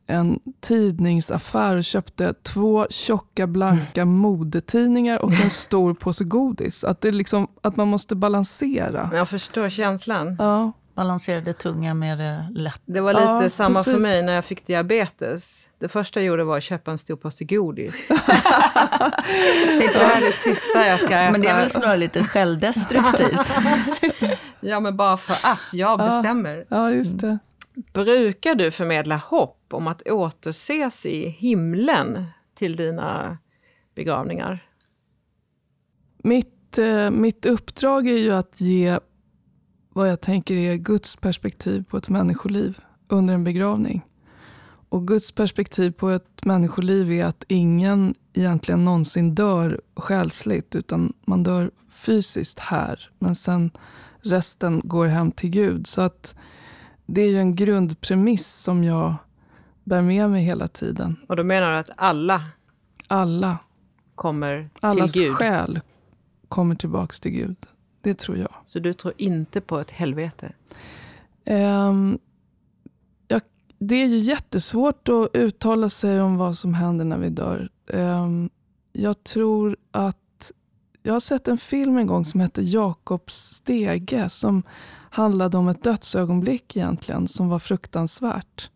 en 0.08 0.40
tidningsaffär 0.60 1.78
och 1.78 1.84
köpte 1.84 2.34
två 2.34 2.88
tjocka 2.90 3.48
blanka 3.48 4.02
mm. 4.02 4.16
modetidningar 4.16 5.26
och 5.26 5.34
en 5.34 5.50
stor 5.50 5.94
påse 5.94 6.24
godis. 6.24 6.84
Att, 6.84 7.02
det 7.02 7.12
liksom, 7.12 7.48
att 7.62 7.76
man 7.76 7.88
måste 7.88 8.16
balansera. 8.16 9.10
Jag 9.14 9.30
förstår 9.30 9.70
känslan. 9.70 10.36
Ja. 10.40 10.72
Balansera 10.96 11.42
det 11.42 11.54
tunga 11.54 11.94
med 11.94 12.18
det 12.18 12.48
lätta. 12.54 12.80
Det 12.86 13.02
var 13.02 13.14
lite 13.14 13.24
ja, 13.24 13.50
samma 13.50 13.76
precis. 13.76 13.94
för 13.94 14.02
mig 14.02 14.24
när 14.24 14.34
jag 14.34 14.46
fick 14.46 14.68
diabetes. 14.68 15.68
Det 15.80 15.88
första 15.88 16.20
jag 16.20 16.28
gjorde 16.28 16.44
var 16.44 16.58
att 16.58 16.64
köpa 16.64 16.92
en 16.92 16.98
stor 16.98 17.16
påse 17.16 17.44
godis. 17.44 18.08
jag 18.10 18.26
tänkte 19.80 20.00
det 20.00 20.06
här 20.06 20.22
är 20.22 20.26
det 20.26 20.32
sista 20.32 20.88
jag 20.88 21.00
ska 21.00 21.18
äta. 21.18 21.32
Men 21.32 21.42
det 21.42 21.48
är 21.48 21.58
väl 21.58 21.70
snarare 21.70 21.98
lite 21.98 22.24
självdestruktivt? 22.24 23.52
ja, 24.60 24.80
men 24.80 24.98
bara 24.98 25.18
för 25.18 25.34
att 25.34 25.74
jag 25.74 26.00
bestämmer. 26.00 26.66
Ja, 26.70 26.92
just 26.92 27.20
det. 27.20 27.40
Brukar 27.76 28.56
du 28.56 28.72
förmedla 28.72 29.18
hopp 29.18 29.74
om 29.74 29.88
att 29.88 30.08
återses 30.08 31.06
i 31.06 31.30
himlen 31.30 32.26
till 32.56 32.76
dina 32.76 33.38
begravningar? 33.96 34.70
Mitt, 36.18 36.78
eh, 36.78 37.12
mitt 37.12 37.46
uppdrag 37.46 38.08
är 38.08 38.18
ju 38.18 38.32
att 38.32 38.62
ge 38.62 39.00
vad 39.90 40.10
jag 40.10 40.22
tänker 40.22 40.56
är 40.56 40.76
Guds 40.76 41.16
perspektiv 41.16 41.84
på 41.84 41.98
ett 41.98 42.10
människoliv. 42.10 42.80
under 43.08 43.34
en 43.34 43.44
begravning. 43.44 44.02
Och 44.90 45.08
Guds 45.08 45.32
perspektiv 45.32 45.92
på 45.92 46.10
ett 46.10 46.46
människoliv 46.46 47.12
är 47.12 47.26
att 47.26 47.44
ingen 47.48 48.16
egentligen 48.34 48.86
någonsin 48.86 49.36
dör 49.36 49.82
själsligt, 49.96 50.76
utan 50.76 51.14
man 51.26 51.44
dör 51.44 51.72
fysiskt 51.90 52.60
här. 52.60 53.10
Men 53.20 53.36
sen 53.36 53.72
resten 54.20 54.82
går 54.84 55.08
hem 55.08 55.32
till 55.32 55.50
Gud. 55.50 55.88
Så 55.88 56.02
att 56.02 56.36
det 57.06 57.22
är 57.22 57.30
ju 57.30 57.38
en 57.40 57.56
grundpremiss 57.56 58.54
som 58.56 58.84
jag 58.84 59.14
bär 59.84 60.02
med 60.02 60.30
mig 60.30 60.44
hela 60.44 60.68
tiden. 60.68 61.16
Och 61.28 61.36
då 61.36 61.44
menar 61.44 61.72
du 61.72 61.78
att 61.78 61.90
alla 61.98 62.44
Alla, 63.08 63.58
kommer 64.16 64.70
allas 64.80 65.12
till 65.12 65.22
Gud? 65.22 65.34
själ 65.34 65.82
kommer 66.48 66.76
tillbaks 66.76 67.20
till 67.20 67.32
Gud. 67.32 67.56
Det 68.02 68.14
tror 68.14 68.38
jag. 68.38 68.50
Så 68.66 68.80
du 68.80 68.94
tror 68.94 69.14
inte 69.18 69.62
på 69.62 69.80
ett 69.80 69.92
helvete? 69.92 70.54
Ehm, 71.46 72.18
ja, 73.28 73.40
det 73.80 73.96
är 73.96 74.08
ju 74.08 74.18
jättesvårt 74.18 75.10
att 75.10 75.30
uttala 75.34 75.90
sig 75.90 76.22
om 76.22 76.38
vad 76.38 76.58
som 76.58 76.74
händer 76.74 77.06
när 77.06 77.18
vi 77.18 77.30
dör. 77.30 77.70
Ehm, 77.88 78.50
jag 78.94 79.24
tror 79.24 79.78
att... 79.92 80.18
Jag 81.06 81.14
har 81.14 81.20
sett 81.20 81.48
en 81.48 81.58
film 81.58 81.98
en 81.98 82.08
gång 82.08 82.26
som 82.26 82.40
hette 82.40 82.62
Jakobs 82.62 83.36
stege 83.36 84.30
som 84.30 84.64
handlade 85.10 85.58
om 85.58 85.68
ett 85.68 85.84
dödsögonblick 85.84 86.78
egentligen, 86.78 87.28
som 87.28 87.50
var 87.50 87.60
fruktansvärt. 87.60 88.70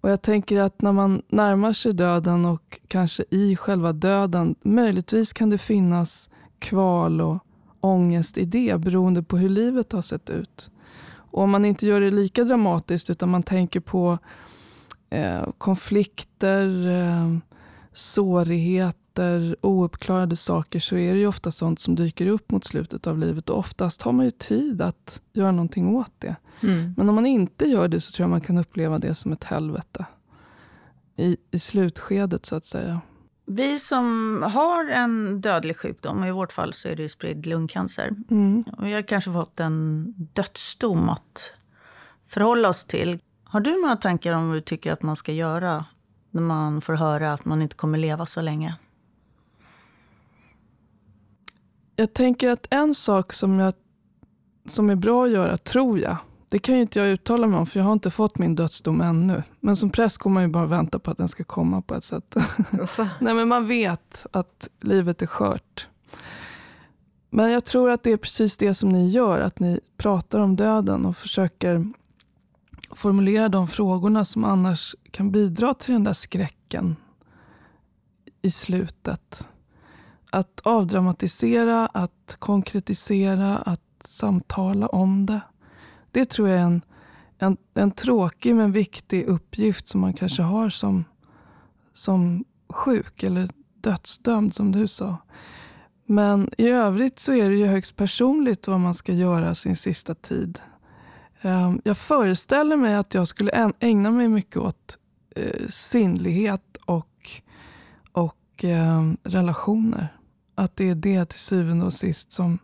Och 0.00 0.10
Jag 0.10 0.22
tänker 0.22 0.60
att 0.60 0.82
när 0.82 0.92
man 0.92 1.22
närmar 1.28 1.72
sig 1.72 1.92
döden 1.92 2.44
och 2.44 2.80
kanske 2.88 3.24
i 3.30 3.56
själva 3.56 3.92
döden, 3.92 4.54
möjligtvis 4.62 5.32
kan 5.32 5.50
det 5.50 5.58
finnas 5.58 6.30
kval 6.58 7.20
och 7.20 7.38
ångest 7.80 8.38
i 8.38 8.44
det, 8.44 8.80
beroende 8.80 9.22
på 9.22 9.36
hur 9.36 9.48
livet 9.48 9.92
har 9.92 10.02
sett 10.02 10.30
ut. 10.30 10.70
Och 11.12 11.42
om 11.42 11.50
man 11.50 11.64
inte 11.64 11.86
gör 11.86 12.00
det 12.00 12.10
lika 12.10 12.44
dramatiskt, 12.44 13.10
utan 13.10 13.28
man 13.28 13.42
tänker 13.42 13.80
på 13.80 14.18
eh, 15.10 15.42
konflikter, 15.58 16.86
eh, 16.86 17.38
sårigheter, 19.16 19.56
ouppklarade 19.60 20.36
saker, 20.36 20.80
så 20.80 20.96
är 20.96 21.12
det 21.12 21.18
ju 21.18 21.26
ofta 21.26 21.50
sånt 21.50 21.80
som 21.80 21.94
dyker 21.94 22.26
upp 22.26 22.50
mot 22.50 22.64
slutet 22.64 23.06
av 23.06 23.18
livet. 23.18 23.50
Och 23.50 23.58
oftast 23.58 24.02
har 24.02 24.12
man 24.12 24.24
ju 24.24 24.30
tid 24.30 24.82
att 24.82 25.20
göra 25.32 25.52
någonting 25.52 25.88
åt 25.88 26.12
det. 26.18 26.36
Mm. 26.62 26.94
Men 26.96 27.08
om 27.08 27.14
man 27.14 27.26
inte 27.26 27.64
gör 27.64 27.88
det 27.88 28.00
så 28.00 28.12
tror 28.12 28.24
jag 28.24 28.30
man 28.30 28.40
kan 28.40 28.58
uppleva 28.58 28.98
det 28.98 29.14
som 29.14 29.32
ett 29.32 29.44
helvete. 29.44 30.06
I, 31.16 31.36
i 31.50 31.58
slutskedet, 31.58 32.46
så 32.46 32.56
att 32.56 32.64
säga. 32.64 33.00
Vi 33.46 33.78
som 33.78 34.42
har 34.54 34.88
en 34.90 35.40
dödlig 35.40 35.76
sjukdom, 35.76 36.24
i 36.24 36.30
vårt 36.30 36.52
fall 36.52 36.74
så 36.74 36.88
är 36.88 36.96
det 36.96 37.02
ju 37.02 37.08
spridd 37.08 37.46
lungcancer. 37.46 38.14
Mm. 38.30 38.64
Vi 38.82 38.92
har 38.92 39.02
kanske 39.02 39.32
fått 39.32 39.60
en 39.60 40.14
dödsdom 40.32 41.08
att 41.08 41.52
förhålla 42.28 42.68
oss 42.68 42.84
till. 42.84 43.18
Har 43.44 43.60
du 43.60 43.82
några 43.82 43.96
tankar 43.96 44.32
om 44.32 44.48
vad 44.48 44.56
du 44.56 44.60
tycker 44.60 44.92
att 44.92 45.02
man 45.02 45.16
ska 45.16 45.32
göra 45.32 45.84
när 46.30 46.42
man 46.42 46.80
får 46.80 46.94
höra 46.94 47.32
att 47.32 47.44
man 47.44 47.62
inte 47.62 47.76
kommer 47.76 47.98
leva 47.98 48.26
så 48.26 48.40
länge? 48.40 48.74
Jag 52.00 52.12
tänker 52.12 52.48
att 52.48 52.66
en 52.70 52.94
sak 52.94 53.32
som, 53.32 53.58
jag, 53.58 53.74
som 54.66 54.90
är 54.90 54.96
bra 54.96 55.24
att 55.24 55.30
göra, 55.30 55.56
tror 55.56 55.98
jag, 55.98 56.16
det 56.50 56.58
kan 56.58 56.74
ju 56.74 56.80
inte 56.80 56.98
jag 56.98 57.08
uttala 57.08 57.46
mig 57.46 57.58
om, 57.58 57.66
för 57.66 57.80
jag 57.80 57.84
har 57.84 57.92
inte 57.92 58.10
fått 58.10 58.38
min 58.38 58.54
dödsdom 58.54 59.00
ännu. 59.00 59.42
Men 59.60 59.76
som 59.76 59.90
präst 59.90 60.18
går 60.18 60.30
man 60.30 60.42
ju 60.42 60.48
bara 60.48 60.66
vänta 60.66 60.98
på 60.98 61.10
att 61.10 61.16
den 61.16 61.28
ska 61.28 61.44
komma 61.44 61.82
på 61.82 61.94
ett 61.94 62.04
sätt. 62.04 62.36
Nej, 63.20 63.34
men 63.34 63.48
man 63.48 63.66
vet 63.66 64.26
att 64.30 64.68
livet 64.80 65.22
är 65.22 65.26
skört. 65.26 65.88
Men 67.30 67.50
jag 67.50 67.64
tror 67.64 67.90
att 67.90 68.02
det 68.02 68.12
är 68.12 68.16
precis 68.16 68.56
det 68.56 68.74
som 68.74 68.88
ni 68.88 69.08
gör, 69.08 69.40
att 69.40 69.58
ni 69.58 69.80
pratar 69.96 70.40
om 70.40 70.56
döden 70.56 71.06
och 71.06 71.16
försöker 71.16 71.92
formulera 72.90 73.48
de 73.48 73.68
frågorna 73.68 74.24
som 74.24 74.44
annars 74.44 74.94
kan 75.10 75.30
bidra 75.30 75.74
till 75.74 75.92
den 75.92 76.04
där 76.04 76.12
skräcken 76.12 76.96
i 78.42 78.50
slutet. 78.50 79.48
Att 80.30 80.60
avdramatisera, 80.62 81.86
att 81.86 82.36
konkretisera, 82.38 83.58
att 83.58 83.82
samtala 84.04 84.86
om 84.86 85.26
det. 85.26 85.40
Det 86.10 86.24
tror 86.24 86.48
jag 86.48 86.58
är 86.58 86.62
en, 86.62 86.82
en, 87.38 87.56
en 87.74 87.90
tråkig 87.90 88.54
men 88.54 88.72
viktig 88.72 89.26
uppgift 89.26 89.88
som 89.88 90.00
man 90.00 90.12
kanske 90.12 90.42
har 90.42 90.70
som, 90.70 91.04
som 91.92 92.44
sjuk 92.68 93.22
eller 93.22 93.50
dödsdömd 93.80 94.54
som 94.54 94.72
du 94.72 94.88
sa. 94.88 95.16
Men 96.06 96.50
i 96.58 96.68
övrigt 96.68 97.18
så 97.18 97.32
är 97.32 97.50
det 97.50 97.56
ju 97.56 97.66
högst 97.66 97.96
personligt 97.96 98.68
vad 98.68 98.80
man 98.80 98.94
ska 98.94 99.12
göra 99.12 99.54
sin 99.54 99.76
sista 99.76 100.14
tid. 100.14 100.60
Ehm, 101.40 101.80
jag 101.84 101.96
föreställer 101.96 102.76
mig 102.76 102.94
att 102.94 103.14
jag 103.14 103.28
skulle 103.28 103.72
ägna 103.80 104.10
mig 104.10 104.28
mycket 104.28 104.56
åt 104.56 104.98
eh, 105.36 105.68
sinnlighet 105.68 106.76
och, 106.84 107.30
och 108.12 108.64
ehm, 108.64 109.16
relationer. 109.22 110.19
Att 110.60 110.76
det 110.76 110.90
är 110.90 110.94
det 110.94 111.24
till 111.24 111.38
syvende 111.38 111.86
och 111.86 111.92
sist 111.92 112.32
som, 112.32 112.58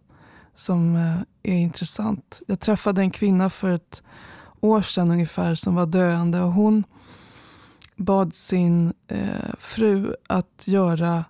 som 0.54 0.96
eh, 0.96 1.52
är 1.52 1.56
intressant. 1.56 2.42
Jag 2.46 2.60
träffade 2.60 3.00
en 3.00 3.10
kvinna 3.10 3.50
för 3.50 3.70
ett 3.70 4.02
år 4.60 4.82
sedan 4.82 5.10
ungefär 5.10 5.54
som 5.54 5.74
var 5.74 5.86
döende 5.86 6.40
och 6.40 6.52
hon 6.52 6.84
bad 7.96 8.34
sin 8.34 8.92
eh, 9.08 9.54
fru 9.58 10.14
att 10.26 10.64
göra 10.66 11.24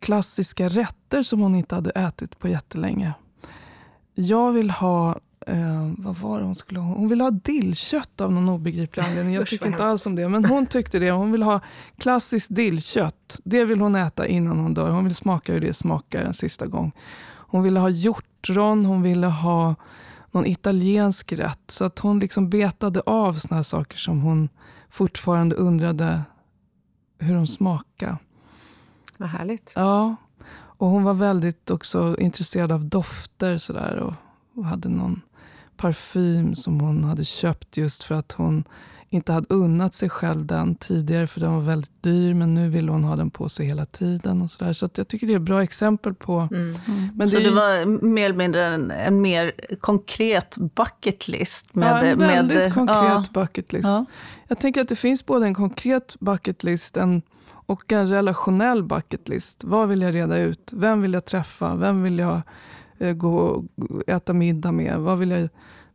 klassiska 0.00 0.68
rätter 0.68 1.22
som 1.22 1.40
hon 1.40 1.54
inte 1.54 1.74
hade 1.74 1.90
ätit 1.90 2.38
på 2.38 2.48
jättelänge. 2.48 3.14
Jag 4.14 4.52
vill 4.52 4.70
ha, 4.70 5.18
eh, 5.46 5.92
vad 5.98 6.16
var 6.16 6.38
det 6.38 6.44
hon 6.44 6.54
skulle 6.54 6.80
ha? 6.80 6.94
Hon 6.94 7.08
ville 7.08 7.22
ha 7.22 7.30
dillkött 7.30 8.20
av 8.20 8.32
någon 8.32 8.48
obegriplig 8.48 9.02
anledning. 9.02 9.34
Jag 9.34 9.46
tycker 9.46 9.66
inte 9.66 9.82
hemskt. 9.82 9.90
alls 9.90 10.06
om 10.06 10.14
det, 10.14 10.28
men 10.28 10.44
hon 10.44 10.66
tyckte 10.66 10.98
det. 10.98 11.10
Hon 11.10 11.32
vill 11.32 11.42
ha 11.42 11.60
klassiskt 11.98 12.54
dillkött. 12.54 13.40
Det 13.44 13.64
vill 13.64 13.80
hon 13.80 13.94
äta 13.94 14.26
innan 14.26 14.58
hon 14.58 14.74
dör. 14.74 14.90
Hon 14.90 15.04
vill 15.04 15.14
smaka 15.14 15.52
hur 15.52 15.60
det 15.60 15.74
smakar 15.74 16.24
en 16.24 16.34
sista 16.34 16.66
gång. 16.66 16.92
Hon 17.54 17.62
ville 17.62 17.80
ha 17.80 17.88
hjortron, 17.88 18.84
hon 18.86 19.02
ville 19.02 19.26
ha 19.26 19.74
någon 20.30 20.46
italiensk 20.46 21.32
rätt. 21.32 21.70
Så 21.70 21.84
att 21.84 21.98
hon 21.98 22.18
liksom 22.18 22.50
betade 22.50 23.00
av 23.00 23.34
såna 23.34 23.56
här 23.56 23.62
saker 23.62 23.96
som 23.96 24.20
hon 24.20 24.48
fortfarande 24.90 25.56
undrade 25.56 26.22
hur 27.18 27.34
de 27.34 27.46
smakade. 27.46 28.16
vad 29.16 29.28
härligt. 29.28 29.72
Ja, 29.76 30.16
och 30.54 30.88
hon 30.88 31.02
var 31.02 31.14
väldigt 31.14 31.70
också 31.70 32.16
intresserad 32.18 32.72
av 32.72 32.84
dofter 32.84 33.58
sådär 33.58 33.96
och, 33.96 34.14
och 34.54 34.64
hade 34.64 34.88
någon 34.88 35.20
parfym 35.76 36.54
som 36.54 36.80
hon 36.80 37.04
hade 37.04 37.24
köpt 37.24 37.76
just 37.76 38.04
för 38.04 38.14
att 38.14 38.32
hon 38.32 38.64
inte 39.14 39.32
hade 39.32 39.46
unnat 39.50 39.94
sig 39.94 40.08
själv 40.08 40.46
den 40.46 40.74
tidigare 40.74 41.26
för 41.26 41.40
den 41.40 41.52
var 41.52 41.60
väldigt 41.60 42.02
dyr 42.02 42.34
men 42.34 42.54
nu 42.54 42.68
ville 42.68 42.92
hon 42.92 43.04
ha 43.04 43.16
den 43.16 43.30
på 43.30 43.48
sig 43.48 43.66
hela 43.66 43.86
tiden. 43.86 44.42
och 44.42 44.50
Så, 44.50 44.64
där. 44.64 44.72
så 44.72 44.88
jag 44.94 45.08
tycker 45.08 45.26
det 45.26 45.32
är 45.32 45.36
ett 45.36 45.42
bra 45.42 45.62
exempel 45.62 46.14
på... 46.14 46.48
Mm. 46.52 46.76
Men 47.14 47.28
så 47.28 47.36
det 47.36 47.42
är 47.42 47.44
det 47.44 47.54
var 47.54 48.04
mer 48.06 48.24
eller 48.24 48.36
mindre 48.36 48.66
en, 48.66 48.90
en 48.90 49.20
mer 49.20 49.52
konkret 49.80 50.56
bucket 50.56 51.28
list? 51.28 51.74
Med, 51.74 51.88
ja, 51.88 51.98
en 51.98 52.18
väldigt 52.18 52.58
med, 52.58 52.74
konkret 52.74 52.96
ja, 52.98 53.24
bucket 53.32 53.72
list. 53.72 53.88
ja. 53.88 54.04
Jag 54.48 54.58
tänker 54.58 54.80
att 54.80 54.88
det 54.88 54.96
finns 54.96 55.26
både 55.26 55.46
en 55.46 55.54
konkret 55.54 56.16
bucket 56.20 56.62
list 56.62 56.96
en, 56.96 57.22
och 57.66 57.92
en 57.92 58.08
relationell 58.08 58.82
bucket 58.82 59.28
list. 59.28 59.64
Vad 59.64 59.88
vill 59.88 60.02
jag 60.02 60.14
reda 60.14 60.38
ut? 60.38 60.70
Vem 60.72 61.02
vill 61.02 61.12
jag 61.12 61.24
träffa? 61.24 61.74
Vem 61.74 62.02
vill 62.02 62.18
jag 62.18 62.40
gå 63.12 63.36
och 63.36 63.64
äta 64.06 64.32
middag 64.32 64.72
med? 64.72 64.98
Vad 64.98 65.18
vill, 65.18 65.30
jag, 65.30 65.48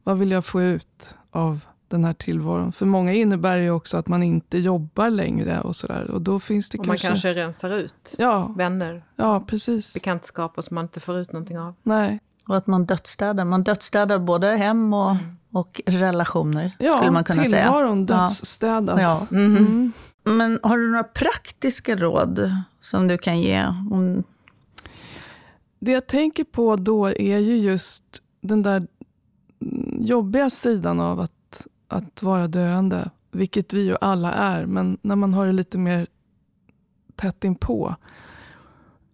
vad 0.04 0.18
vill 0.18 0.32
jag 0.32 0.46
få 0.46 0.62
ut 0.62 1.10
av 1.32 1.60
den 1.88 2.04
här 2.06 2.14
tillvaron? 2.14 2.72
För 2.72 2.86
många 2.86 3.14
innebär 3.14 3.58
ju 3.58 3.72
också 3.72 3.98
att 3.98 4.08
man 4.08 4.24
inte 4.24 4.58
jobbar 4.58 5.10
längre 5.10 5.62
och 5.62 5.76
sådär. 5.76 6.12
Och 6.12 6.22
då 6.22 6.40
finns 6.40 6.70
det 6.70 6.78
Och 6.78 6.88
man 6.88 6.94
kanske... 6.98 7.08
kanske 7.08 7.34
rensar 7.34 7.70
ut 7.70 8.16
Ja, 8.18 8.54
vänner, 8.58 9.04
ja, 9.16 9.44
precis. 9.48 9.94
bekantskaper 9.94 10.62
som 10.62 10.76
man 10.76 10.86
inte 10.86 11.00
får 11.00 11.18
ut 11.18 11.32
någonting 11.34 11.60
av. 11.60 11.74
Nej. 11.84 12.20
Och 12.48 12.58
att 12.58 12.68
man 12.68 12.86
dödsstädar. 12.86 13.46
Man 13.46 13.64
dödsstädar 13.64 14.20
både 14.20 14.48
hem 14.48 14.94
och, 14.94 15.16
och 15.54 15.82
relationer, 15.86 16.72
Ja, 16.80 16.96
skulle 16.98 17.12
man 17.12 17.24
kunna 17.24 17.44
säga. 17.44 17.64
tillvaron 17.64 18.06
Ja. 18.10 18.16
dödsstädas. 18.22 19.02
Ja. 19.02 19.28
Mhm. 19.30 19.58
Mm. 19.58 19.92
Men 20.24 20.60
har 20.64 20.78
du 20.78 20.90
några 20.92 21.04
praktiska 21.04 21.96
råd 21.96 22.52
som 22.80 23.08
du 23.08 23.18
kan 23.18 23.40
ge? 23.42 23.66
Om, 23.92 24.24
det 25.80 25.92
jag 25.92 26.08
tänker 26.08 26.44
på 26.44 26.76
då 26.76 27.08
är 27.08 27.38
ju 27.38 27.58
just 27.58 28.04
den 28.42 28.64
där 28.64 28.88
jobbiga 30.00 30.50
sidan 30.50 31.00
av 31.00 31.20
att, 31.20 31.68
att 31.88 32.24
vara 32.24 32.48
döende. 32.48 33.10
Vilket 33.32 33.74
vi 33.74 33.86
ju 33.86 33.96
alla 34.02 34.34
är, 34.34 34.66
men 34.66 34.98
när 35.02 35.16
man 35.16 35.34
har 35.34 35.46
det 35.48 35.54
lite 35.54 35.78
mer 35.78 36.08
tätt 37.16 37.44
inpå. 37.44 37.96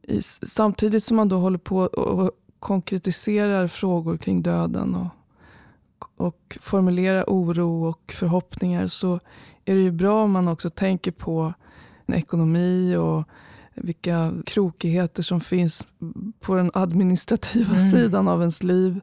I, 0.02 0.22
samtidigt 0.22 1.04
som 1.04 1.18
man 1.18 1.30
då 1.30 1.38
håller 1.38 1.58
på 1.58 1.78
och 1.78 2.32
konkretiserar 2.60 3.68
frågor 3.68 4.18
kring 4.18 4.42
döden 4.42 4.96
och, 4.96 5.08
och 6.18 6.58
formulerar 6.62 7.24
oro 7.28 7.86
och 7.86 8.14
förhoppningar 8.18 8.88
så 8.88 9.20
är 9.66 9.76
det 9.76 9.82
ju 9.82 9.92
bra 9.92 10.24
om 10.24 10.32
man 10.32 10.48
också 10.48 10.70
tänker 10.70 11.12
på 11.12 11.54
ekonomi 12.08 12.96
och 12.96 13.24
vilka 13.76 14.34
krokigheter 14.46 15.24
som 15.24 15.42
finns 15.42 15.88
på 16.40 16.56
den 16.56 16.72
administrativa 16.74 17.76
Mm. 17.76 17.92
sidan 17.92 18.28
av 18.28 18.42
ens 18.42 18.64
liv. 18.64 19.00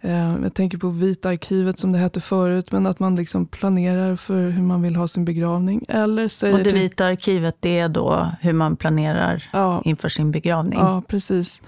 Eh, 0.00 0.36
jag 0.42 0.54
tänker 0.54 0.78
på 0.78 0.88
Vita 0.88 1.28
arkivet 1.28 1.78
som 1.78 1.92
det 1.92 1.98
hette 1.98 2.20
förut, 2.20 2.72
men 2.72 2.86
att 2.86 2.98
man 3.00 3.16
liksom 3.16 3.46
planerar 3.46 4.16
för 4.16 4.48
hur 4.50 4.62
man 4.62 4.82
vill 4.82 4.96
ha 4.96 5.08
sin 5.08 5.24
begravning. 5.24 5.84
Eller 5.88 6.28
säger 6.28 6.54
Och 6.58 6.64
det 6.64 6.72
Vita 6.72 7.06
arkivet, 7.06 7.56
det 7.60 7.78
är 7.78 7.88
då 7.88 8.30
hur 8.40 8.52
man 8.52 8.76
planerar 8.76 9.44
ja, 9.52 9.82
inför 9.84 10.08
sin 10.08 10.30
begravning. 10.30 10.78
ja, 10.78 11.02
precis. 11.08 11.62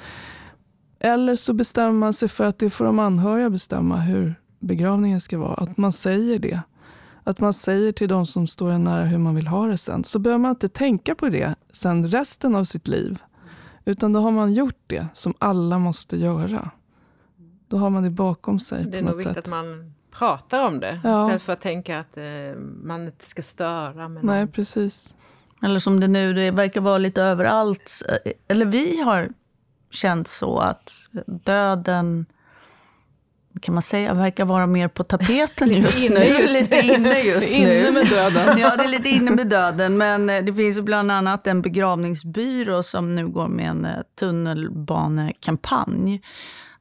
Eller 1.00 1.36
så 1.36 1.52
bestämmer 1.52 1.92
man 1.92 2.12
sig 2.12 2.28
för 2.28 2.44
att 2.44 2.58
det 2.58 2.70
får 2.70 2.84
de 2.84 2.98
anhöriga 2.98 3.50
bestämma 3.50 3.96
hur 4.00 4.34
begravningen 4.60 5.20
ska 5.20 5.38
vara. 5.38 5.54
Att 5.54 5.76
man 5.76 5.92
säger 5.92 6.38
det. 6.38 6.60
Att 7.24 7.40
man 7.40 7.52
säger 7.52 7.92
till 7.92 8.08
de 8.08 8.26
som 8.26 8.46
står 8.46 8.70
en 8.70 8.84
nära 8.84 9.04
hur 9.04 9.18
man 9.18 9.34
vill 9.34 9.46
ha 9.46 9.66
det 9.66 9.78
sen. 9.78 10.04
Så 10.04 10.18
behöver 10.18 10.38
man 10.38 10.50
inte 10.50 10.68
tänka 10.68 11.14
på 11.14 11.28
det 11.28 11.54
sen 11.72 12.08
resten 12.10 12.54
av 12.54 12.64
sitt 12.64 12.88
liv. 12.88 13.22
Utan 13.84 14.12
då 14.12 14.20
har 14.20 14.30
man 14.30 14.52
gjort 14.52 14.78
det 14.86 15.06
som 15.14 15.34
alla 15.38 15.78
måste 15.78 16.16
göra. 16.16 16.70
Då 17.68 17.76
har 17.76 17.90
man 17.90 18.02
det 18.02 18.10
bakom 18.10 18.58
sig 18.58 18.84
Det 18.84 18.98
är 18.98 19.00
på 19.02 19.06
nog 19.06 19.14
något 19.14 19.20
viktigt 19.20 19.34
sätt. 19.34 19.44
att 19.44 19.50
man 19.50 19.94
pratar 20.10 20.66
om 20.66 20.80
det. 20.80 21.00
Ja. 21.04 21.24
Istället 21.26 21.42
för 21.42 21.52
att 21.52 21.60
tänka 21.60 21.98
att 22.00 22.16
eh, 22.16 22.24
man 22.82 23.04
inte 23.06 23.30
ska 23.30 23.42
störa. 23.42 24.08
Med 24.08 24.24
Nej, 24.24 24.40
någon. 24.40 24.48
precis. 24.52 25.16
Eller 25.62 25.78
som 25.78 26.00
det 26.00 26.08
nu, 26.08 26.32
det 26.34 26.50
verkar 26.50 26.80
vara 26.80 26.98
lite 26.98 27.22
överallt. 27.22 28.02
Eller 28.48 28.66
vi 28.66 29.00
har 29.00 29.28
känt 29.90 30.28
så 30.28 30.58
att 30.58 30.92
döden, 31.26 32.26
kan 33.60 33.74
man 33.74 33.82
säga, 33.82 34.14
verkar 34.14 34.44
vara 34.44 34.66
mer 34.66 34.88
på 34.88 35.04
tapeten 35.04 35.70
just 35.70 35.98
nu. 35.98 36.04
inne 36.06 36.24
just 36.24 36.54
lite 36.54 36.80
inne 36.86 37.20
just 37.20 37.52
nu. 37.52 37.58
Inne 37.58 37.90
med 37.90 38.06
döden. 38.06 38.58
Ja, 38.58 38.76
det 38.76 38.84
är 38.84 38.88
lite 38.88 39.08
inne 39.08 39.30
med 39.30 39.48
döden. 39.48 39.96
Men 39.96 40.30
eh, 40.30 40.44
det 40.44 40.54
finns 40.54 40.78
ju 40.78 40.82
bland 40.82 41.10
annat 41.10 41.46
en 41.46 41.62
begravningsbyrå 41.62 42.82
som 42.82 43.14
nu 43.14 43.28
går 43.28 43.48
med 43.48 43.70
en 43.70 43.84
eh, 43.84 43.96
tunnelbanekampanj. 44.18 46.22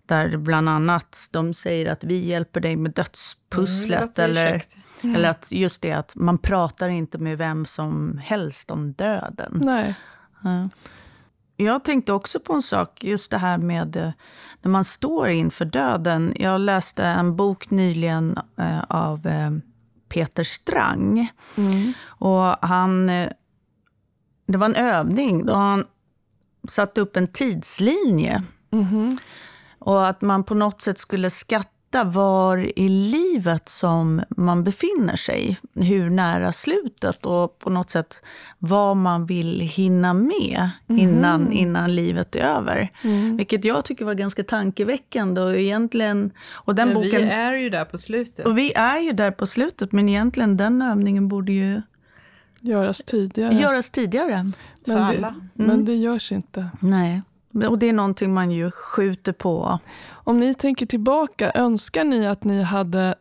Där 0.06 0.38
bland 0.38 0.70
annat 0.70 1.28
de 1.32 1.54
säger 1.54 1.92
att 1.92 2.04
vi 2.04 2.18
hjälper 2.18 2.60
dig 2.60 2.76
med 2.76 2.92
dödspusslet. 2.92 3.90
Mm, 3.90 4.00
det 4.00 4.06
låter 4.06 4.24
eller, 4.24 4.52
käckt. 4.52 4.76
eller 5.04 5.30
att 5.30 5.52
just 5.52 5.82
det 5.82 5.92
att 5.92 6.16
man 6.16 6.38
pratar 6.38 6.90
inte 6.90 7.18
med 7.18 7.38
vem 7.38 7.66
som 7.66 8.22
helst 8.24 8.72
om 8.72 8.94
döden. 8.94 9.62
Nej. 9.64 9.96
Ja. 10.44 10.70
Jag 11.58 11.84
tänkte 11.84 12.14
också 12.14 12.40
på 12.40 12.54
en 12.54 12.62
sak, 12.62 13.04
just 13.04 13.32
det 13.32 13.38
här 13.38 13.58
med 13.58 13.96
eh, 13.96 14.12
när 14.62 14.72
man 14.72 14.84
står 14.84 15.28
inför 15.28 15.66
döden. 15.66 16.34
Jag 16.36 16.62
läste 16.62 17.04
en 17.04 17.36
bok 17.36 17.70
nyligen 17.70 18.38
eh, 18.58 18.84
av 18.90 19.28
eh, 19.28 19.52
Peter 20.10 20.44
Strang. 20.44 21.32
Mm. 21.58 21.94
Och 22.06 22.68
han, 22.68 23.08
det 24.46 24.58
var 24.58 24.66
en 24.66 24.76
övning 24.76 25.46
då 25.46 25.54
han 25.54 25.86
satte 26.68 27.02
upp 27.02 27.18
en 27.18 27.28
tidslinje. 27.28 28.44
Mhm. 28.70 29.18
Och 29.80 30.08
att 30.08 30.22
man 30.22 30.44
på 30.44 30.54
något 30.54 30.82
sätt 30.82 30.98
skulle 30.98 31.30
skatta 31.30 31.70
var 32.04 32.80
i 32.80 32.90
livet 32.90 33.70
som 33.70 34.22
man 34.30 34.64
befinner 34.64 35.16
sig. 35.16 35.58
Hur 35.76 36.10
nära 36.10 36.52
slutet 36.52 37.26
och 37.26 37.60
på 37.60 37.70
något 37.70 37.90
sätt 37.90 38.22
vad 38.60 38.98
man 38.98 39.26
vill 39.26 39.60
hinna 39.60 40.14
med 40.14 40.70
innan, 40.88 41.52
innan 41.52 41.96
livet 41.96 42.36
är 42.36 42.40
över. 42.40 42.90
Mm. 43.04 43.38
Vilket 43.38 43.66
jag 43.66 43.86
tycker 43.86 44.06
var 44.06 44.14
ganska 44.14 44.44
tankeväckande. 44.44 45.42
Och, 45.42 45.56
egentligen, 45.56 46.32
och 46.52 46.76
den 46.76 46.88
Men 46.88 46.96
boken, 46.96 47.22
vi 47.22 47.30
är 47.30 47.54
ju 47.54 47.70
där 47.70 47.86
på 47.86 47.98
slutet. 47.98 48.46
och 48.46 48.58
vi 48.58 48.74
är 48.74 49.00
ju 49.00 49.12
där 49.12 49.32
på 49.32 49.46
slutet, 49.46 49.92
men 49.92 50.10
egentligen 50.10 50.58
den 50.58 50.82
övningen 50.82 51.28
borde 51.28 51.52
ju 51.52 51.82
Göras 52.60 53.04
tidigare. 53.04 53.54
göras 53.54 53.90
tidigare. 53.90 54.52
för 54.86 54.94
men, 54.94 55.12
det, 55.12 55.18
alla. 55.18 55.36
men 55.54 55.86
det 55.86 55.96
görs 55.96 56.32
inte. 56.32 56.70
Nej, 56.80 57.22
och 57.54 57.80
det 57.80 57.90
är 57.90 57.94
någonting 57.94 58.34
man 58.34 58.52
ju 58.52 58.72
skjuter 58.72 59.34
på. 59.34 59.80
Om 60.12 60.40
ni 60.40 60.54
tänker 60.54 60.86
tillbaka, 60.86 61.52
önskar 61.56 62.04
ni 62.04 62.28
att 62.28 62.44
ni 62.44 62.62
hade 62.62 63.16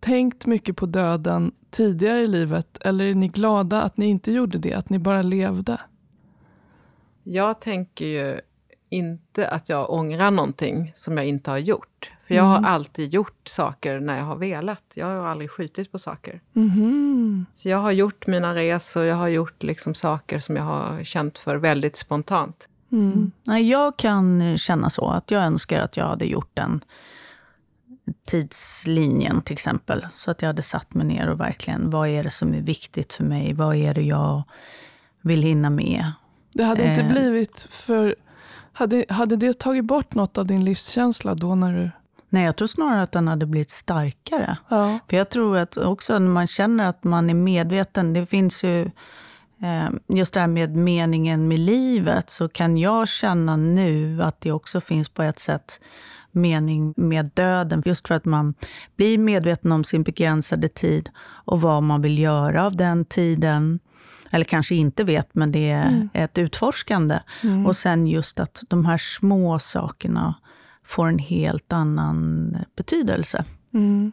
tänkt 0.00 0.46
mycket 0.46 0.76
på 0.76 0.86
döden 0.86 1.52
tidigare 1.70 2.22
i 2.22 2.26
livet? 2.26 2.78
Eller 2.80 3.04
är 3.04 3.14
ni 3.14 3.28
glada 3.28 3.82
att 3.82 3.96
ni 3.96 4.06
inte 4.06 4.32
gjorde 4.32 4.58
det, 4.58 4.74
att 4.74 4.90
ni 4.90 4.98
bara 4.98 5.22
levde? 5.22 5.80
Jag 7.22 7.60
tänker 7.60 8.06
ju 8.06 8.40
inte 8.88 9.48
att 9.48 9.68
jag 9.68 9.90
ångrar 9.90 10.30
någonting 10.30 10.92
som 10.94 11.16
jag 11.16 11.26
inte 11.26 11.50
har 11.50 11.58
gjort. 11.58 12.12
För 12.26 12.34
jag 12.34 12.42
har 12.42 12.62
alltid 12.62 13.14
gjort 13.14 13.48
saker 13.48 14.00
när 14.00 14.18
jag 14.18 14.24
har 14.24 14.36
velat. 14.36 14.82
Jag 14.94 15.06
har 15.06 15.26
aldrig 15.26 15.50
skjutit 15.50 15.92
på 15.92 15.98
saker. 15.98 16.40
Mhm. 16.52 17.46
Så 17.54 17.68
jag 17.68 17.78
har 17.78 17.92
gjort 17.92 18.26
mina 18.26 18.54
resor, 18.54 19.04
jag 19.04 19.16
har 19.16 19.28
gjort 19.28 19.62
liksom 19.62 19.94
saker 19.94 20.40
som 20.40 20.56
jag 20.56 20.62
har 20.62 21.04
känt 21.04 21.38
för 21.38 21.56
väldigt 21.56 21.96
spontant. 21.96 22.68
Mm. 22.92 23.32
Nej, 23.44 23.70
jag 23.70 23.96
kan 23.96 24.58
känna 24.58 24.90
så, 24.90 25.08
att 25.08 25.30
jag 25.30 25.42
önskar 25.42 25.80
att 25.80 25.96
jag 25.96 26.04
hade 26.04 26.24
gjort 26.24 26.50
den 26.54 26.80
tidslinjen 28.26 29.42
till 29.42 29.52
exempel. 29.52 30.06
Så 30.14 30.30
att 30.30 30.42
jag 30.42 30.46
hade 30.46 30.62
satt 30.62 30.94
mig 30.94 31.06
ner 31.06 31.28
och 31.28 31.40
verkligen, 31.40 31.90
vad 31.90 32.08
är 32.08 32.24
det 32.24 32.30
som 32.30 32.54
är 32.54 32.60
viktigt 32.60 33.12
för 33.12 33.24
mig? 33.24 33.54
Vad 33.54 33.76
är 33.76 33.94
det 33.94 34.02
jag 34.02 34.42
vill 35.20 35.42
hinna 35.42 35.70
med? 35.70 36.12
Det 36.52 36.64
hade 36.64 36.84
inte 36.90 37.00
Eh. 37.02 37.12
blivit 37.12 37.66
för... 37.70 38.16
Hade, 38.74 39.04
hade 39.08 39.36
det 39.36 39.58
tagit 39.58 39.84
bort 39.84 40.14
något 40.14 40.38
av 40.38 40.46
din 40.46 40.64
livskänsla 40.64 41.34
då 41.34 41.54
när 41.54 41.72
du... 41.72 41.90
Nej, 42.28 42.44
jag 42.44 42.56
tror 42.56 42.68
snarare 42.68 43.02
att 43.02 43.12
den 43.12 43.28
hade 43.28 43.46
blivit 43.46 43.70
starkare. 43.70 44.56
Ja. 44.68 44.98
För 45.08 45.16
jag 45.16 45.30
tror 45.30 45.56
att 45.56 45.76
också 45.76 46.18
när 46.18 46.30
man 46.30 46.46
känner 46.46 46.84
att 46.84 47.04
man 47.04 47.30
är 47.30 47.34
medveten, 47.34 48.12
det 48.12 48.26
finns 48.26 48.64
ju 48.64 48.90
just 50.08 50.34
det 50.34 50.40
här 50.40 50.46
med 50.46 50.76
meningen 50.76 51.48
med 51.48 51.58
livet, 51.58 52.30
så 52.30 52.48
kan 52.48 52.76
jag 52.76 53.08
känna 53.08 53.56
nu 53.56 54.22
att 54.22 54.40
det 54.40 54.52
också 54.52 54.80
finns 54.80 55.08
på 55.08 55.22
ett 55.22 55.38
sätt 55.38 55.80
mening 56.32 56.94
med 56.96 57.30
döden. 57.34 57.82
Just 57.84 58.08
för 58.08 58.14
att 58.14 58.24
man 58.24 58.54
blir 58.96 59.18
medveten 59.18 59.72
om 59.72 59.84
sin 59.84 60.02
begränsade 60.02 60.68
tid 60.68 61.10
och 61.44 61.60
vad 61.60 61.82
man 61.82 62.02
vill 62.02 62.18
göra 62.18 62.66
av 62.66 62.76
den 62.76 63.04
tiden. 63.04 63.80
Eller 64.30 64.44
kanske 64.44 64.74
inte 64.74 65.04
vet, 65.04 65.34
men 65.34 65.52
det 65.52 65.70
är 65.70 66.08
ett 66.12 66.38
utforskande. 66.38 67.18
Och 67.66 67.76
sen 67.76 68.06
just 68.06 68.40
att 68.40 68.62
de 68.68 68.86
här 68.86 68.98
små 68.98 69.58
sakerna 69.58 70.34
får 70.84 71.08
en 71.08 71.18
helt 71.18 71.72
annan 71.72 72.56
betydelse. 72.76 73.44
Mm. 73.74 74.12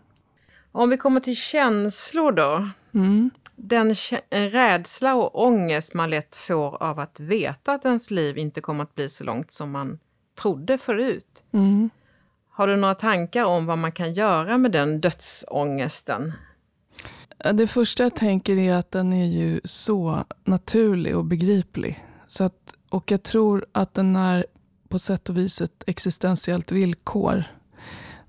Om 0.72 0.90
vi 0.90 0.98
kommer 0.98 1.20
till 1.20 1.36
känslor 1.36 2.32
då. 2.32 2.70
Mm. 2.94 3.30
Den 3.56 3.96
en 4.30 4.50
rädsla 4.50 5.16
och 5.16 5.46
ångest 5.46 5.94
man 5.94 6.10
lätt 6.10 6.36
får 6.36 6.84
av 6.84 7.00
att 7.00 7.20
veta 7.20 7.72
att 7.74 7.86
ens 7.86 8.12
liv 8.12 8.38
inte 8.38 8.62
kommer 8.62 8.84
att 8.84 8.96
bli 8.96 9.10
så 9.10 9.24
långt 9.24 9.52
som 9.52 9.72
man 9.72 10.00
trodde 10.42 10.78
förut. 10.78 11.44
Mm. 11.52 11.90
Har 12.50 12.68
du 12.68 12.76
några 12.76 12.96
tankar 12.96 13.46
om 13.46 13.66
vad 13.66 13.78
man 13.78 13.92
kan 13.92 14.14
göra 14.14 14.58
med 14.58 14.72
den 14.72 15.02
dödsångesten? 15.02 16.34
Ja, 17.38 17.54
Det 17.54 17.68
första 17.68 18.04
jag 18.04 18.16
tänker 18.16 18.58
är 18.58 18.74
att 18.74 18.92
den 18.92 19.14
är 19.14 19.26
ju 19.26 19.62
så 19.64 20.24
naturlig 20.44 21.18
och 21.18 21.26
begriplig. 21.26 22.06
Så 22.28 22.44
att, 22.44 22.76
och 22.90 23.12
jag 23.12 23.24
tror 23.24 23.66
att 23.72 23.94
den 23.94 24.16
är 24.16 24.46
på 24.90 25.00
sätt 25.00 25.30
och 25.30 25.38
vis 25.38 25.62
ett 25.62 25.84
existentiellt 25.88 26.72
villkor. 26.72 27.44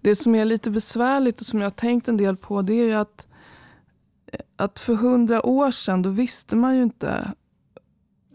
Det 0.01 0.17
som 0.17 0.35
är 0.35 0.45
lite 0.45 0.71
besvärligt 0.71 1.41
och 1.41 1.47
som 1.47 1.59
jag 1.61 1.67
har 1.67 1.71
tänkt 1.71 2.09
en 2.09 2.17
del 2.17 2.37
på 2.37 2.63
det 2.63 2.73
är 2.73 2.85
ju 2.85 2.95
att, 2.95 3.27
att 4.57 4.79
för 4.79 4.95
hundra 4.95 5.47
år 5.47 5.71
sedan 5.71 6.03
då 6.03 6.11
visste 6.11 6.57
man 6.57 6.77
ju 6.77 6.83
inte 6.83 7.33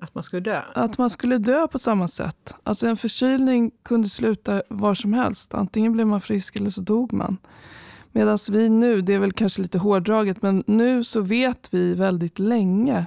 Att 0.01 0.15
man 0.15 0.23
skulle 0.23 0.41
dö? 0.41 0.61
att 0.73 0.97
man 0.97 1.09
skulle 1.09 1.37
dö 1.37 1.67
på 1.67 1.79
samma 1.79 2.07
sätt. 2.07 2.55
Alltså 2.63 2.87
en 2.87 2.97
förkylning 2.97 3.71
kunde 3.83 4.09
sluta 4.09 4.61
var 4.69 4.93
som 4.93 5.13
helst. 5.13 5.53
Antingen 5.53 5.93
blev 5.93 6.07
man 6.07 6.21
frisk 6.21 6.55
eller 6.55 6.69
så 6.69 6.81
dog 6.81 7.13
man. 7.13 7.37
Medan 8.11 8.37
vi 8.51 8.69
nu, 8.69 9.01
det 9.01 9.13
är 9.13 9.19
väl 9.19 9.33
kanske 9.33 9.61
lite 9.61 9.77
hårdraget, 9.77 10.41
men 10.41 10.63
nu 10.67 11.03
så 11.03 11.21
vet 11.21 11.73
vi 11.73 11.93
väldigt 11.93 12.39
länge 12.39 13.05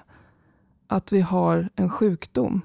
att 0.87 1.13
vi 1.13 1.21
har 1.21 1.69
en 1.75 1.91
sjukdom. 1.91 2.61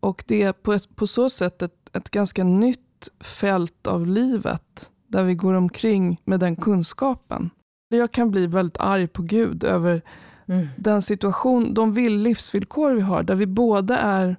Och 0.00 0.24
det 0.26 0.42
är 0.42 0.52
på, 0.52 0.72
ett, 0.72 0.96
på 0.96 1.06
så 1.06 1.30
sätt 1.30 1.62
ett, 1.62 1.90
ett 1.92 2.10
ganska 2.10 2.44
nytt 2.44 3.08
fält 3.20 3.86
av 3.86 4.06
livet 4.06 4.90
där 5.08 5.24
vi 5.24 5.34
går 5.34 5.54
omkring 5.54 6.20
med 6.24 6.40
den 6.40 6.56
kunskapen. 6.56 7.50
Jag 7.96 8.12
kan 8.12 8.30
bli 8.30 8.46
väldigt 8.46 8.80
arg 8.80 9.06
på 9.06 9.22
Gud 9.22 9.64
över 9.64 10.02
Mm. 10.46 10.66
den 10.76 11.02
situation, 11.02 11.74
de 11.74 11.92
vill, 11.92 12.18
livsvillkor 12.18 12.94
vi 12.94 13.00
har, 13.00 13.22
där 13.22 13.34
vi 13.34 13.46
båda 13.46 13.98
är 13.98 14.36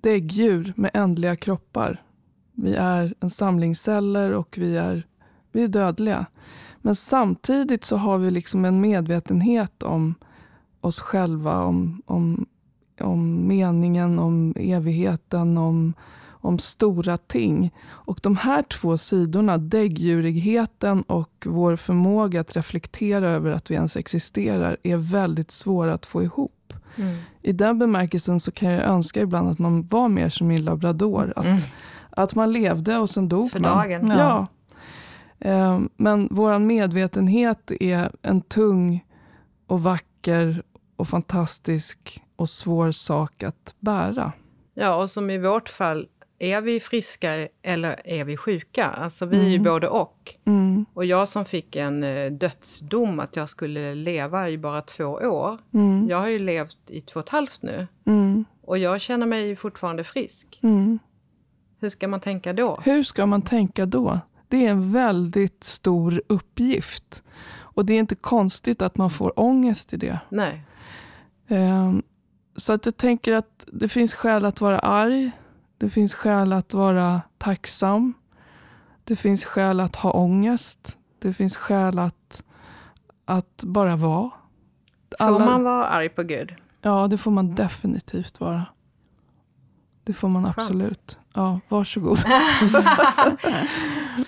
däggdjur 0.00 0.72
med 0.76 0.90
ändliga 0.94 1.36
kroppar. 1.36 2.02
Vi 2.52 2.74
är 2.74 3.14
en 3.20 3.30
samling 3.30 3.74
celler 3.74 4.32
och 4.32 4.58
vi 4.58 4.76
är, 4.76 5.06
vi 5.52 5.62
är 5.62 5.68
dödliga. 5.68 6.26
Men 6.78 6.96
samtidigt 6.96 7.84
så 7.84 7.96
har 7.96 8.18
vi 8.18 8.30
liksom 8.30 8.64
en 8.64 8.80
medvetenhet 8.80 9.82
om 9.82 10.14
oss 10.80 11.00
själva, 11.00 11.60
om, 11.62 12.02
om, 12.06 12.46
om 13.00 13.46
meningen, 13.48 14.18
om 14.18 14.54
evigheten, 14.56 15.58
om, 15.58 15.94
om 16.46 16.58
stora 16.58 17.16
ting. 17.16 17.74
Och 17.88 18.18
de 18.22 18.36
här 18.36 18.62
två 18.62 18.98
sidorna, 18.98 19.58
däggdjurigheten 19.58 21.02
och 21.02 21.30
vår 21.46 21.76
förmåga 21.76 22.40
att 22.40 22.56
reflektera 22.56 23.30
över 23.30 23.50
att 23.50 23.70
vi 23.70 23.74
ens 23.74 23.96
existerar, 23.96 24.76
är 24.82 24.96
väldigt 24.96 25.50
svåra 25.50 25.94
att 25.94 26.06
få 26.06 26.22
ihop. 26.22 26.72
Mm. 26.96 27.16
I 27.42 27.52
den 27.52 27.78
bemärkelsen 27.78 28.40
så 28.40 28.50
kan 28.50 28.70
jag 28.70 28.82
önska 28.84 29.20
ibland 29.20 29.48
att 29.48 29.58
man 29.58 29.82
var 29.82 30.08
mer 30.08 30.28
som 30.28 30.46
min 30.48 30.64
labrador. 30.64 31.32
Att, 31.36 31.44
Mm. 31.44 31.58
att 32.10 32.34
man 32.34 32.52
levde 32.52 32.96
och 32.98 33.10
sen 33.10 33.28
dog 33.28 33.50
För 33.50 33.60
man. 33.60 33.76
dagen. 33.78 34.08
Ja. 34.08 34.46
Ja. 35.38 35.50
Eh, 35.50 35.80
men 35.96 36.28
vår 36.30 36.58
medvetenhet 36.58 37.70
är 37.80 38.10
en 38.22 38.40
tung 38.40 39.04
och 39.66 39.82
vacker 39.82 40.62
och 40.96 41.08
fantastisk 41.08 42.22
och 42.36 42.48
svår 42.48 42.92
sak 42.92 43.42
att 43.42 43.74
bära. 43.80 44.32
Ja, 44.74 44.94
och 44.94 45.10
som 45.10 45.30
i 45.30 45.38
vårt 45.38 45.68
fall, 45.68 46.06
är 46.38 46.60
vi 46.60 46.80
friska 46.80 47.48
eller 47.62 48.00
är 48.04 48.24
vi 48.24 48.36
sjuka? 48.36 48.86
Alltså 48.86 49.26
vi 49.26 49.36
är 49.36 49.42
ju 49.48 49.54
Mm. 49.54 49.62
både 49.64 49.88
och. 49.88 50.34
Mm, 50.44 50.86
Och 50.94 51.04
jag 51.04 51.28
som 51.28 51.44
fick 51.44 51.76
en 51.76 52.04
eh, 52.04 52.30
dödsdom 52.32 53.20
att 53.20 53.36
jag 53.36 53.48
skulle 53.50 53.94
leva 53.94 54.50
i 54.50 54.58
bara 54.58 54.82
två 54.82 55.04
år. 55.04 55.58
mm, 55.74 56.08
Jag 56.08 56.20
har 56.20 56.28
ju 56.28 56.38
levt 56.38 56.78
i 56.86 57.00
två 57.00 57.20
och 57.20 57.26
ett 57.26 57.30
halvt 57.32 57.62
nu 57.62 57.86
mm, 58.06 58.44
och 58.62 58.78
jag 58.78 59.00
känner 59.00 59.26
mig 59.26 59.56
fortfarande 59.56 60.04
frisk. 60.04 60.58
mm. 60.62 60.98
Hur 61.80 61.88
ska 61.90 62.08
man 62.08 62.20
tänka 62.20 62.52
då? 62.52 62.80
Hur 62.84 63.02
ska 63.02 63.26
man 63.26 63.42
tänka 63.42 63.86
då? 63.86 64.20
Det 64.48 64.66
är 64.66 64.70
en 64.70 64.92
väldigt 64.92 65.64
stor 65.64 66.22
uppgift. 66.26 67.22
Och 67.58 67.84
det 67.86 67.94
är 67.94 67.98
inte 67.98 68.14
konstigt 68.14 68.82
att 68.82 68.96
man 68.96 69.10
får 69.10 69.40
ångest 69.40 69.92
i 69.92 69.96
det. 69.96 70.20
Nej. 70.28 70.62
Ehm, 71.48 72.02
Så 72.56 72.72
att 72.72 72.86
jag 72.86 72.96
tänker 72.96 73.32
att 73.32 73.64
det 73.72 73.88
finns 73.88 74.14
skäl 74.14 74.44
att 74.44 74.60
vara 74.60 74.78
arg. 74.78 75.30
Det 75.78 75.90
finns 75.90 76.14
skäl 76.14 76.52
att 76.52 76.74
vara 76.74 77.22
tacksam. 77.38 78.14
Det 79.04 79.16
finns 79.16 79.44
skäl 79.44 79.80
att 79.80 79.96
ha 79.96 80.10
ångest. 80.10 80.96
Det 81.18 81.32
finns 81.32 81.56
skäl 81.56 81.98
att, 81.98 82.42
att 83.24 83.62
bara 83.64 83.96
vara. 83.96 84.30
Får 85.18 85.38
man 85.38 85.62
vara 85.62 85.86
arg 85.86 86.08
på 86.08 86.22
Gud? 86.22 86.54
Ja, 86.82 87.06
det 87.10 87.18
får 87.18 87.30
man 87.30 87.54
definitivt 87.54 88.40
vara. 88.40 88.66
Det 90.04 90.12
får 90.12 90.28
man 90.28 90.46
absolut. 90.46 91.18
Ja, 91.34 91.60
varsågod. 91.68 92.18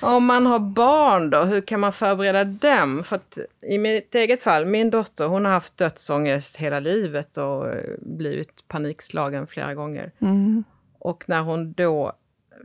Om 0.01 0.27
man 0.27 0.47
har 0.47 0.59
barn 0.59 1.31
då, 1.31 1.45
hur 1.45 1.61
kan 1.61 1.81
man 1.81 1.93
förbereda 1.93 2.45
dem? 2.45 3.05
För 3.05 3.17
att 3.17 3.39
i 3.63 3.79
mitt 3.79 4.15
eget 4.15 4.43
fall, 4.43 4.65
min 4.65 4.91
dotter 4.91 5.27
hon 5.27 5.45
har 5.45 5.53
haft 5.53 5.77
dödsångest 5.77 6.57
hela 6.57 6.81
livet 6.81 7.37
och 7.37 7.69
eh, 7.69 7.95
blivit 8.01 8.69
panikslagen 8.69 9.47
flera 9.47 9.75
gånger. 9.75 10.13
Mm. 10.19 10.65
Och 10.99 11.25
när 11.27 11.43
hon 11.43 11.73
då 11.73 12.13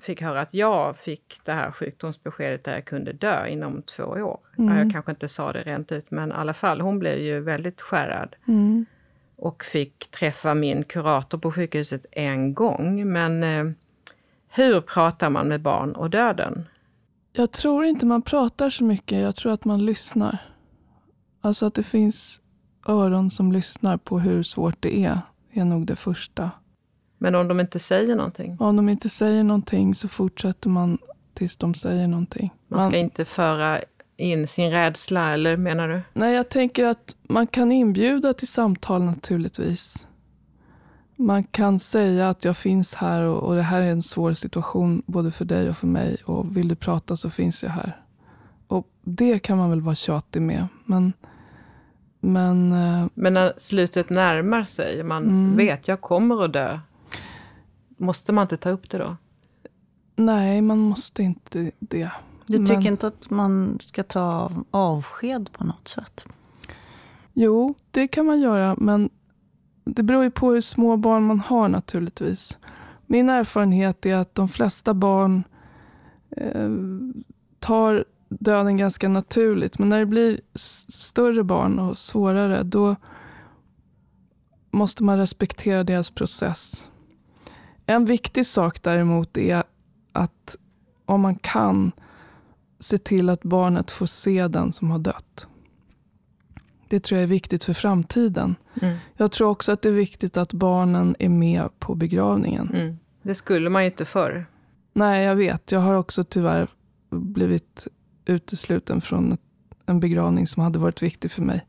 fick 0.01 0.21
höra 0.21 0.41
att 0.41 0.53
jag 0.53 0.97
fick 0.97 1.39
det 1.45 1.51
här 1.51 1.71
sjukdomsbeskedet 1.71 2.63
där 2.63 2.73
jag 2.73 2.85
kunde 2.85 3.13
dö 3.13 3.47
inom 3.47 3.81
två 3.81 4.03
år. 4.03 4.39
Mm. 4.57 4.77
Jag 4.77 4.91
kanske 4.91 5.11
inte 5.11 5.27
sa 5.27 5.53
det 5.53 5.61
rent 5.61 5.91
ut, 5.91 6.11
men 6.11 6.29
i 6.29 6.33
alla 6.33 6.53
fall, 6.53 6.81
hon 6.81 6.99
blev 6.99 7.17
ju 7.17 7.39
väldigt 7.39 7.81
skärrad. 7.81 8.35
Mm. 8.47 8.85
och 9.35 9.63
fick 9.63 10.11
träffa 10.11 10.53
min 10.53 10.83
kurator 10.83 11.37
på 11.37 11.51
sjukhuset 11.51 12.05
en 12.11 12.53
gång. 12.53 13.11
Men 13.11 13.43
eh, 13.43 13.73
hur 14.47 14.81
pratar 14.81 15.29
man 15.29 15.47
med 15.47 15.61
barn 15.61 15.91
och 15.91 16.09
döden? 16.09 16.65
Jag 17.31 17.51
tror 17.51 17.85
inte 17.85 18.05
man 18.05 18.21
pratar 18.21 18.69
så 18.69 18.83
mycket. 18.83 19.21
Jag 19.21 19.35
tror 19.35 19.51
att 19.51 19.65
man 19.65 19.85
lyssnar. 19.85 20.37
Alltså 21.41 21.65
att 21.65 21.73
det 21.73 21.83
finns 21.83 22.41
öron 22.87 23.31
som 23.31 23.51
lyssnar 23.51 23.97
på 23.97 24.19
hur 24.19 24.43
svårt 24.43 24.75
det 24.79 25.05
är, 25.05 25.19
är 25.51 25.65
nog 25.65 25.85
det 25.85 25.95
första. 25.95 26.51
Men 27.23 27.35
om 27.35 27.47
de 27.47 27.59
inte 27.59 27.79
säger 27.79 28.15
någonting? 28.15 28.57
Om 28.59 28.75
de 28.75 28.89
inte 28.89 29.09
säger 29.09 29.43
någonting 29.43 29.95
så 29.95 30.07
fortsätter 30.07 30.69
man 30.69 30.97
tills 31.33 31.57
de 31.57 31.73
säger 31.73 32.07
någonting. 32.07 32.53
Man 32.67 32.89
ska 32.89 32.99
inte 32.99 33.25
föra 33.25 33.79
in 34.17 34.47
sin 34.47 34.71
rädsla, 34.71 35.33
eller 35.33 35.57
menar 35.57 35.87
du? 35.87 36.01
Nej, 36.13 36.35
jag 36.35 36.49
tänker 36.49 36.85
att 36.85 37.15
man 37.23 37.47
kan 37.47 37.71
inbjuda 37.71 38.33
till 38.33 38.47
samtal 38.47 39.03
naturligtvis. 39.03 40.07
Man 41.15 41.43
kan 41.43 41.79
säga 41.79 42.29
att 42.29 42.45
jag 42.45 42.57
finns 42.57 42.95
här 42.95 43.21
och, 43.21 43.43
och 43.43 43.55
det 43.55 43.61
här 43.61 43.81
är 43.81 43.91
en 43.91 44.01
svår 44.03 44.33
situation 44.33 45.03
både 45.05 45.31
för 45.31 45.45
dig 45.45 45.69
och 45.69 45.77
för 45.77 45.87
mig 45.87 46.17
och 46.25 46.57
vill 46.57 46.67
du 46.67 46.75
prata 46.75 47.17
så 47.17 47.29
finns 47.29 47.63
jag 47.63 47.69
här. 47.69 48.01
Och 48.67 48.87
det 49.01 49.39
kan 49.39 49.57
man 49.57 49.69
väl 49.69 49.81
vara 49.81 49.95
tjatig 49.95 50.41
med. 50.41 50.67
Men, 50.85 51.13
men 52.19 52.71
eh, 52.71 53.05
Men 53.13 53.33
när 53.33 53.53
slutet 53.57 54.09
närmar 54.09 54.65
sig, 54.65 55.03
man 55.03 55.23
Mm. 55.23 55.55
vet 55.57 55.87
jag 55.87 56.01
kommer 56.01 56.45
att 56.45 56.53
dö. 56.53 56.79
Måste 58.03 58.31
man 58.31 58.41
inte 58.41 58.57
ta 58.57 58.69
upp 58.69 58.89
det 58.89 58.97
då? 58.97 59.17
nej, 60.15 60.61
man 60.61 60.77
måste 60.79 61.23
inte 61.23 61.71
det. 61.79 62.11
Du 62.45 62.57
tycker 62.57 62.73
Men- 62.75 62.87
inte 62.87 63.07
att 63.07 63.29
man 63.29 63.77
ska 63.81 64.03
ta 64.03 64.51
avsked 64.71 65.51
på 65.51 65.63
något 65.63 65.87
sätt? 65.87 66.25
Jo, 67.33 67.73
det 67.91 68.07
kan 68.07 68.25
man 68.25 68.39
göra, 68.39 68.75
men 68.77 69.09
det 69.83 70.03
beror 70.03 70.23
ju 70.23 70.31
på 70.31 70.51
hur 70.51 70.61
små 70.61 70.97
barn 70.97 71.23
man 71.23 71.39
har 71.39 71.69
naturligtvis. 71.69 72.57
Min 73.05 73.29
erfarenhet 73.29 74.05
är 74.05 74.15
att 74.15 74.35
de 74.35 74.47
flesta 74.49 74.93
barn 74.93 75.43
eh, 76.29 76.69
tar 77.59 78.05
döden 78.29 78.77
ganska 78.77 79.09
naturligt, 79.09 79.79
men 79.79 79.89
när 79.89 79.99
det 79.99 80.05
blir 80.05 80.41
större 80.55 81.43
barn 81.43 81.79
och 81.79 81.97
svårare, 81.97 82.63
då 82.63 82.95
måste 84.71 85.03
man 85.03 85.17
respektera 85.17 85.83
deras 85.83 86.09
process. 86.09 86.89
En 87.85 88.05
viktig 88.05 88.45
sak 88.45 88.83
däremot 88.83 89.37
är 89.37 89.63
att 90.11 90.55
om 91.05 91.21
man 91.21 91.35
kan 91.35 91.91
se 92.79 92.97
till 92.97 93.29
att 93.29 93.43
barnet 93.43 93.91
får 93.91 94.05
se 94.05 94.47
den 94.47 94.71
som 94.71 94.91
har 94.91 94.99
dött. 94.99 95.47
Det 96.89 96.99
tror 96.99 97.17
jag 97.17 97.23
är 97.23 97.27
viktigt 97.27 97.63
för 97.63 97.73
framtiden. 97.73 98.55
Mm. 98.81 98.97
Jag 99.17 99.31
tror 99.31 99.49
också 99.49 99.71
att 99.71 99.81
det 99.81 99.89
är 99.89 99.93
viktigt 99.93 100.37
att 100.37 100.53
barnen 100.53 101.15
är 101.19 101.29
med 101.29 101.79
på 101.79 101.95
begravningen. 101.95 102.69
Mm. 102.73 102.97
Det 103.21 103.35
skulle 103.35 103.69
man 103.69 103.83
ju 103.83 103.89
inte 103.89 104.05
förr. 104.05 104.45
Nej, 104.93 105.25
jag 105.25 105.35
vet. 105.35 105.71
Jag 105.71 105.79
har 105.79 105.93
också 105.93 106.23
tyvärr 106.23 106.67
blivit 107.09 107.87
utesluten 108.25 109.01
från 109.01 109.37
en 109.85 109.99
begravning 109.99 110.47
som 110.47 110.63
hade 110.63 110.79
varit 110.79 111.03
viktig 111.03 111.31
för 111.31 111.41
mig. 111.41 111.65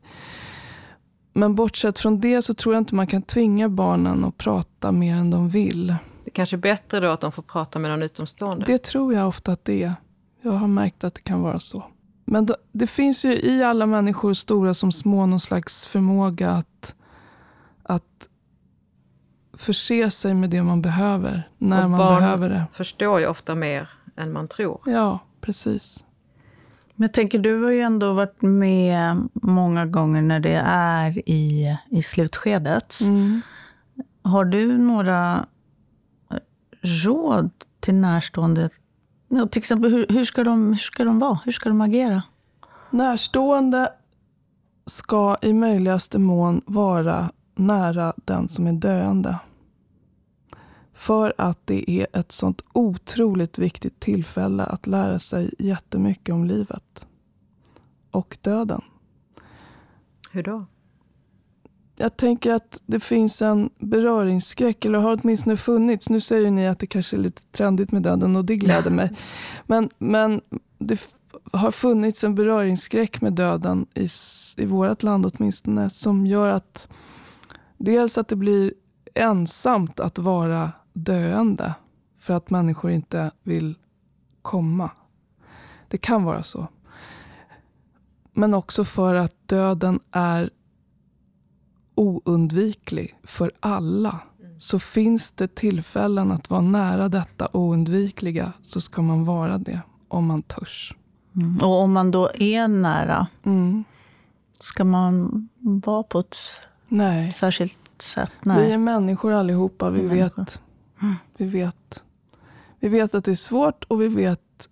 Men 1.37 1.55
bortsett 1.55 1.99
från 1.99 2.19
det 2.19 2.41
så 2.41 2.53
tror 2.53 2.75
jag 2.75 2.81
inte 2.81 2.95
man 2.95 3.07
kan 3.07 3.21
tvinga 3.21 3.69
barnen 3.69 4.23
att 4.25 4.37
prata 4.37 4.91
mer 4.91 5.15
än 5.15 5.31
de 5.31 5.49
vill. 5.49 5.95
Det 6.25 6.31
kanske 6.31 6.55
är 6.55 6.57
bättre 6.57 6.99
då 6.99 7.07
att 7.11 7.21
de 7.21 7.31
får 7.31 7.43
prata 7.43 7.79
med 7.79 7.91
någon 7.91 8.01
utomstående. 8.03 8.65
Det 8.65 8.83
tror 8.83 9.13
jag 9.13 9.27
ofta 9.27 9.51
att 9.51 9.65
det 9.65 9.83
är. 9.83 9.93
Jag 10.41 10.51
har 10.51 10.67
märkt 10.67 11.03
att 11.03 11.15
det 11.15 11.21
kan 11.21 11.41
vara 11.41 11.59
så. 11.59 11.83
Men 12.25 12.45
då, 12.45 12.55
det 12.71 12.87
finns 12.87 13.25
ju 13.25 13.33
i 13.33 13.63
alla 13.63 13.85
människor, 13.85 14.33
stora 14.33 14.73
som 14.73 14.91
små, 14.91 15.25
någon 15.25 15.39
slags 15.39 15.85
förmåga 15.85 16.51
att, 16.51 16.95
att 17.83 18.29
förse 19.53 20.09
sig 20.11 20.33
med 20.33 20.49
det 20.49 20.63
man 20.63 20.81
behöver, 20.81 21.49
när 21.57 21.83
Och 21.83 21.89
man 21.89 21.99
barn 21.99 22.19
behöver 22.19 22.49
det. 22.49 22.63
förstår 22.73 23.19
ju 23.19 23.27
ofta 23.27 23.55
mer 23.55 23.89
än 24.17 24.33
man 24.33 24.47
tror. 24.47 24.79
Ja, 24.85 25.19
precis. 25.41 26.03
Men 26.95 27.05
jag 27.05 27.13
tänker, 27.13 27.39
du 27.39 27.63
har 27.63 27.71
ju 27.71 27.81
ändå 27.81 28.13
varit 28.13 28.41
med 28.41 29.29
många 29.33 29.85
gånger 29.85 30.21
när 30.21 30.39
det 30.39 30.61
är 30.65 31.29
i, 31.29 31.77
i 31.89 32.01
slutskedet. 32.01 32.99
Mm. 33.01 33.41
Har 34.21 34.45
du 34.45 34.77
några 34.77 35.45
råd 36.81 37.51
till 37.79 37.95
närstående? 37.95 38.69
Ja, 39.27 39.47
till 39.47 39.59
exempel, 39.59 39.91
hur, 39.91 40.05
hur, 40.09 40.25
ska 40.25 40.43
de, 40.43 40.67
hur 40.67 40.75
ska 40.75 41.03
de 41.03 41.19
vara? 41.19 41.39
Hur 41.45 41.51
ska 41.51 41.69
de 41.69 41.81
agera? 41.81 42.23
Närstående 42.89 43.89
ska 44.85 45.37
i 45.41 45.53
möjligaste 45.53 46.19
mån 46.19 46.61
vara 46.65 47.31
nära 47.55 48.13
den 48.25 48.47
som 48.47 48.67
är 48.67 48.73
döende. 48.73 49.39
För 50.95 51.33
att 51.37 51.59
det 51.65 51.91
är 51.91 52.07
ett 52.13 52.31
sånt 52.31 52.61
otroligt 52.73 53.57
viktigt 53.57 53.99
tillfälle 53.99 54.63
att 54.63 54.87
lära 54.87 55.19
sig 55.19 55.53
jättemycket 55.59 56.33
om 56.33 56.45
livet. 56.45 57.07
Och 58.11 58.37
döden. 58.41 58.81
Hur 60.31 60.43
då? 60.43 60.65
Jag 61.97 62.17
tänker 62.17 62.53
att 62.53 62.81
det 62.85 62.99
finns 62.99 63.41
en 63.41 63.69
beröringsskräck, 63.79 64.85
eller 64.85 64.99
har 64.99 65.19
åtminstone 65.21 65.57
funnits. 65.57 66.09
Nu 66.09 66.19
säger 66.19 66.51
ni 66.51 66.67
att 66.67 66.79
det 66.79 66.87
kanske 66.87 67.15
är 67.15 67.19
lite 67.19 67.41
trendigt 67.51 67.91
med 67.91 68.01
döden 68.01 68.35
och 68.35 68.45
det 68.45 68.55
gläder 68.55 68.91
mig. 68.91 69.11
Men, 69.65 69.89
men 69.97 70.41
det 70.77 71.09
har 71.51 71.71
funnits 71.71 72.23
en 72.23 72.35
beröringsskräck 72.35 73.21
med 73.21 73.33
döden 73.33 73.85
i, 73.93 74.07
i 74.57 74.65
vårt 74.65 75.03
land 75.03 75.25
åtminstone, 75.25 75.89
som 75.89 76.27
gör 76.27 76.49
att 76.49 76.87
dels 77.77 78.17
att 78.17 78.27
det 78.27 78.35
blir 78.35 78.73
ensamt 79.13 79.99
att 79.99 80.17
vara 80.17 80.71
döende 80.95 81.73
för 82.19 82.33
att 82.33 82.49
människor 82.49 82.91
inte 82.91 83.31
vill 83.43 83.75
komma. 84.41 84.91
Det 85.87 85.97
kan 85.97 86.23
vara 86.23 86.43
så. 86.43 86.67
Men 88.33 88.53
också 88.53 88.83
för 88.83 89.15
att 89.15 89.47
döden 89.47 89.99
är 90.11 90.49
oundviklig 91.95 93.19
för 93.23 93.51
alla. 93.59 94.19
Så 94.59 94.79
finns 94.79 95.31
det 95.31 95.55
tillfällen 95.55 96.31
att 96.31 96.49
vara 96.49 96.61
nära 96.61 97.09
detta 97.09 97.47
oundvikliga 97.53 98.53
så 98.61 98.81
ska 98.81 99.01
man 99.01 99.25
vara 99.25 99.57
det 99.57 99.81
om 100.07 100.25
man 100.25 100.41
törs. 100.41 100.95
Mm. 101.35 101.57
Och 101.57 101.81
om 101.81 101.93
man 101.93 102.11
då 102.11 102.29
är 102.35 102.67
nära, 102.67 103.27
Mm. 103.43 103.83
ska 104.59 104.83
man 104.83 105.49
vara 105.59 106.03
på 106.03 106.19
ett 106.19 106.35
Nej. 106.87 107.31
särskilt 107.31 107.79
sätt? 107.99 108.31
Vi 108.43 108.49
Nej. 108.49 108.71
är 108.71 108.77
människor 108.77 109.31
allihopa. 109.31 109.89
Vi 109.89 110.01
Vi 110.01 110.07
människor. 110.07 110.41
vet, 110.43 110.61
vi 111.37 111.45
vet. 111.45 112.03
Vi 112.79 112.89
vet 112.89 113.15
att 113.15 113.25
det 113.25 113.31
är 113.31 113.35
svårt 113.35 113.83
och 113.83 114.01
vi 114.01 114.07
vet 114.07 114.69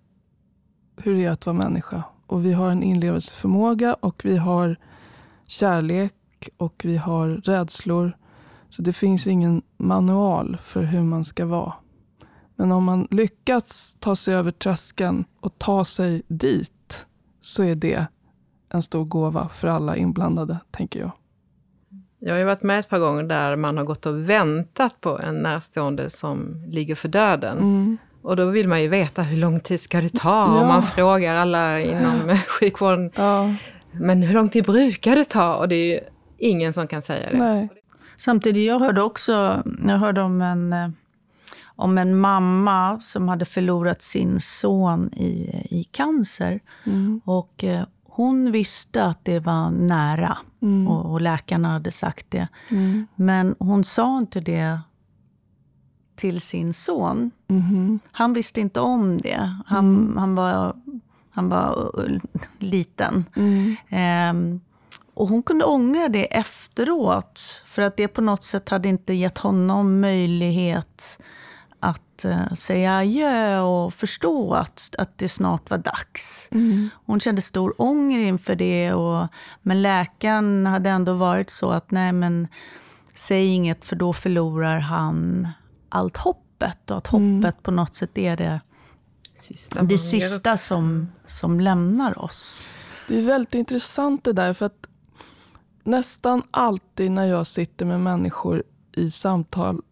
hur 0.96 1.14
det 1.14 1.24
är 1.24 1.30
att 1.30 1.46
vara 1.46 1.56
människa. 1.56 2.02
Och 2.26 2.44
vi 2.44 2.52
har 2.52 2.70
en 2.70 2.82
inlevelseförmåga 2.82 3.94
och 3.94 4.24
vi 4.24 4.36
har 4.36 4.76
kärlek 5.46 6.48
och 6.56 6.82
vi 6.84 6.96
har 6.96 7.28
rädslor. 7.28 8.16
Så 8.70 8.82
det 8.82 8.92
finns 8.92 9.26
ingen 9.26 9.62
manual 9.76 10.58
för 10.62 10.82
hur 10.82 11.02
man 11.02 11.24
ska 11.24 11.46
vara. 11.46 11.72
Men 12.56 12.72
om 12.72 12.84
man 12.84 13.08
lyckas 13.10 13.96
ta 14.00 14.16
sig 14.16 14.34
över 14.34 14.52
tröskeln 14.52 15.24
och 15.40 15.58
ta 15.58 15.84
sig 15.84 16.22
dit 16.28 17.06
så 17.40 17.62
är 17.62 17.74
det 17.74 18.06
en 18.68 18.82
stor 18.82 19.04
gåva 19.04 19.48
för 19.48 19.68
alla 19.68 19.96
inblandade, 19.96 20.58
tänker 20.70 21.00
jag. 21.00 21.10
Jag 22.26 22.34
har 22.34 22.38
ju 22.38 22.44
varit 22.44 22.62
med 22.62 22.78
ett 22.78 22.88
par 22.88 22.98
gånger 22.98 23.22
där 23.22 23.56
man 23.56 23.76
har 23.76 23.84
gått 23.84 24.06
och 24.06 24.28
väntat 24.28 25.00
på 25.00 25.18
en 25.18 25.34
närstående 25.34 26.10
som 26.10 26.64
ligger 26.68 26.94
för 26.94 27.08
döden. 27.08 27.58
Mm. 27.58 27.98
Och 28.22 28.36
då 28.36 28.44
vill 28.44 28.68
man 28.68 28.82
ju 28.82 28.88
veta 28.88 29.22
hur 29.22 29.36
lång 29.36 29.60
tid 29.60 29.80
ska 29.80 30.00
det 30.00 30.08
ta? 30.08 30.28
Ja. 30.28 30.60
Och 30.60 30.66
man 30.66 30.82
frågar 30.82 31.36
alla 31.36 31.80
inom 31.80 32.38
sjukvården. 32.60 33.10
Ja. 33.14 33.54
Men 33.92 34.22
hur 34.22 34.34
lång 34.34 34.48
tid 34.48 34.64
brukar 34.64 35.16
det 35.16 35.24
ta? 35.24 35.54
Och 35.54 35.68
det 35.68 35.74
är 35.74 35.94
ju 35.94 36.00
ingen 36.38 36.72
som 36.72 36.86
kan 36.86 37.02
säga 37.02 37.30
det. 37.30 37.38
Nej. 37.38 37.68
Samtidigt, 38.16 38.66
jag 38.66 38.78
hörde 38.78 39.02
också 39.02 39.62
jag 39.88 39.98
hörde 39.98 40.20
om 40.20 40.42
en, 40.42 40.72
eh, 40.72 40.88
om 41.66 41.98
en 41.98 42.18
mamma 42.18 43.00
som 43.00 43.28
hade 43.28 43.44
förlorat 43.44 44.02
sin 44.02 44.40
son 44.40 45.10
i, 45.12 45.66
i 45.70 45.84
cancer. 45.90 46.60
Mm. 46.86 47.20
Och 47.24 47.64
eh, 47.64 47.84
hon 48.16 48.52
visste 48.52 49.04
att 49.04 49.24
det 49.24 49.40
var 49.40 49.70
nära 49.70 50.38
mm. 50.62 50.88
och, 50.88 51.12
och, 51.12 51.20
läkarna 51.20 51.68
hade 51.68 51.90
sagt 51.90 52.26
det. 52.28 52.48
Mm. 52.68 53.06
Men 53.14 53.54
hon 53.58 53.84
sa 53.84 54.18
inte 54.18 54.40
det 54.40 54.80
till 56.16 56.40
sin 56.40 56.72
son. 56.72 57.30
Mm. 57.48 57.98
Han 58.12 58.32
visste 58.32 58.60
inte 58.60 58.80
om 58.80 59.18
det. 59.18 59.54
Han, 59.66 59.96
mm. 59.96 60.16
han, 60.16 60.34
var, 60.34 60.76
han 61.30 61.48
var 61.48 61.90
liten. 62.58 63.24
Um, 64.30 64.60
och 65.14 65.28
hon 65.28 65.42
kunde 65.42 65.64
ångra 65.64 66.08
det 66.08 66.36
efteråt. 66.36 67.62
För 67.66 67.82
att 67.82 67.96
det 67.96 68.08
på 68.08 68.20
något 68.20 68.44
sätt 68.44 68.68
hade 68.68 68.88
inte 68.88 69.14
gett 69.14 69.38
honom 69.38 70.00
möjlighet 70.00 71.18
att 71.84 72.24
uh, 72.24 72.54
säga 72.54 72.96
adjö 72.96 73.60
och 73.60 73.94
förstå 73.94 74.54
att, 74.54 74.94
att 74.98 75.18
det 75.18 75.28
snart 75.28 75.70
var 75.70 75.78
dags. 75.78 76.48
Mm. 76.50 76.88
Hon 77.06 77.20
kände 77.20 77.42
stor 77.42 77.74
ånger 77.82 78.18
inför 78.18 78.54
det. 78.54 78.92
Och, 78.92 79.28
men 79.62 79.82
läkaren 79.82 80.66
hade 80.66 80.90
ändå 80.90 81.12
varit 81.12 81.50
så 81.50 81.70
att, 81.70 81.90
nej 81.90 82.12
men 82.12 82.48
säg 83.14 83.46
inget 83.46 83.84
för 83.84 83.96
då 83.96 84.12
förlorar 84.12 84.78
han 84.78 85.48
allt 85.88 86.16
hoppet. 86.16 86.90
Och 86.90 86.98
att 86.98 87.12
mm. 87.12 87.36
hoppet 87.36 87.54
mm. 87.54 87.62
på 87.62 87.70
något 87.70 87.96
sätt 87.96 88.18
är 88.18 88.36
det 88.36 88.60
sista, 89.38 89.82
det 89.82 89.98
sista 89.98 90.56
som, 90.56 91.12
som 91.26 91.60
lämnar 91.60 92.18
oss. 92.18 92.74
Det 93.08 93.18
är 93.18 93.22
väldigt 93.22 93.54
intressant 93.54 94.24
det 94.24 94.32
där. 94.32 94.52
för 94.54 94.66
att 94.66 94.88
Nästan 95.86 96.42
alltid 96.50 97.10
när 97.10 97.26
jag 97.26 97.46
sitter 97.46 97.86
med 97.86 98.00
människor 98.00 98.62
i 98.96 99.10
samtal 99.10 99.82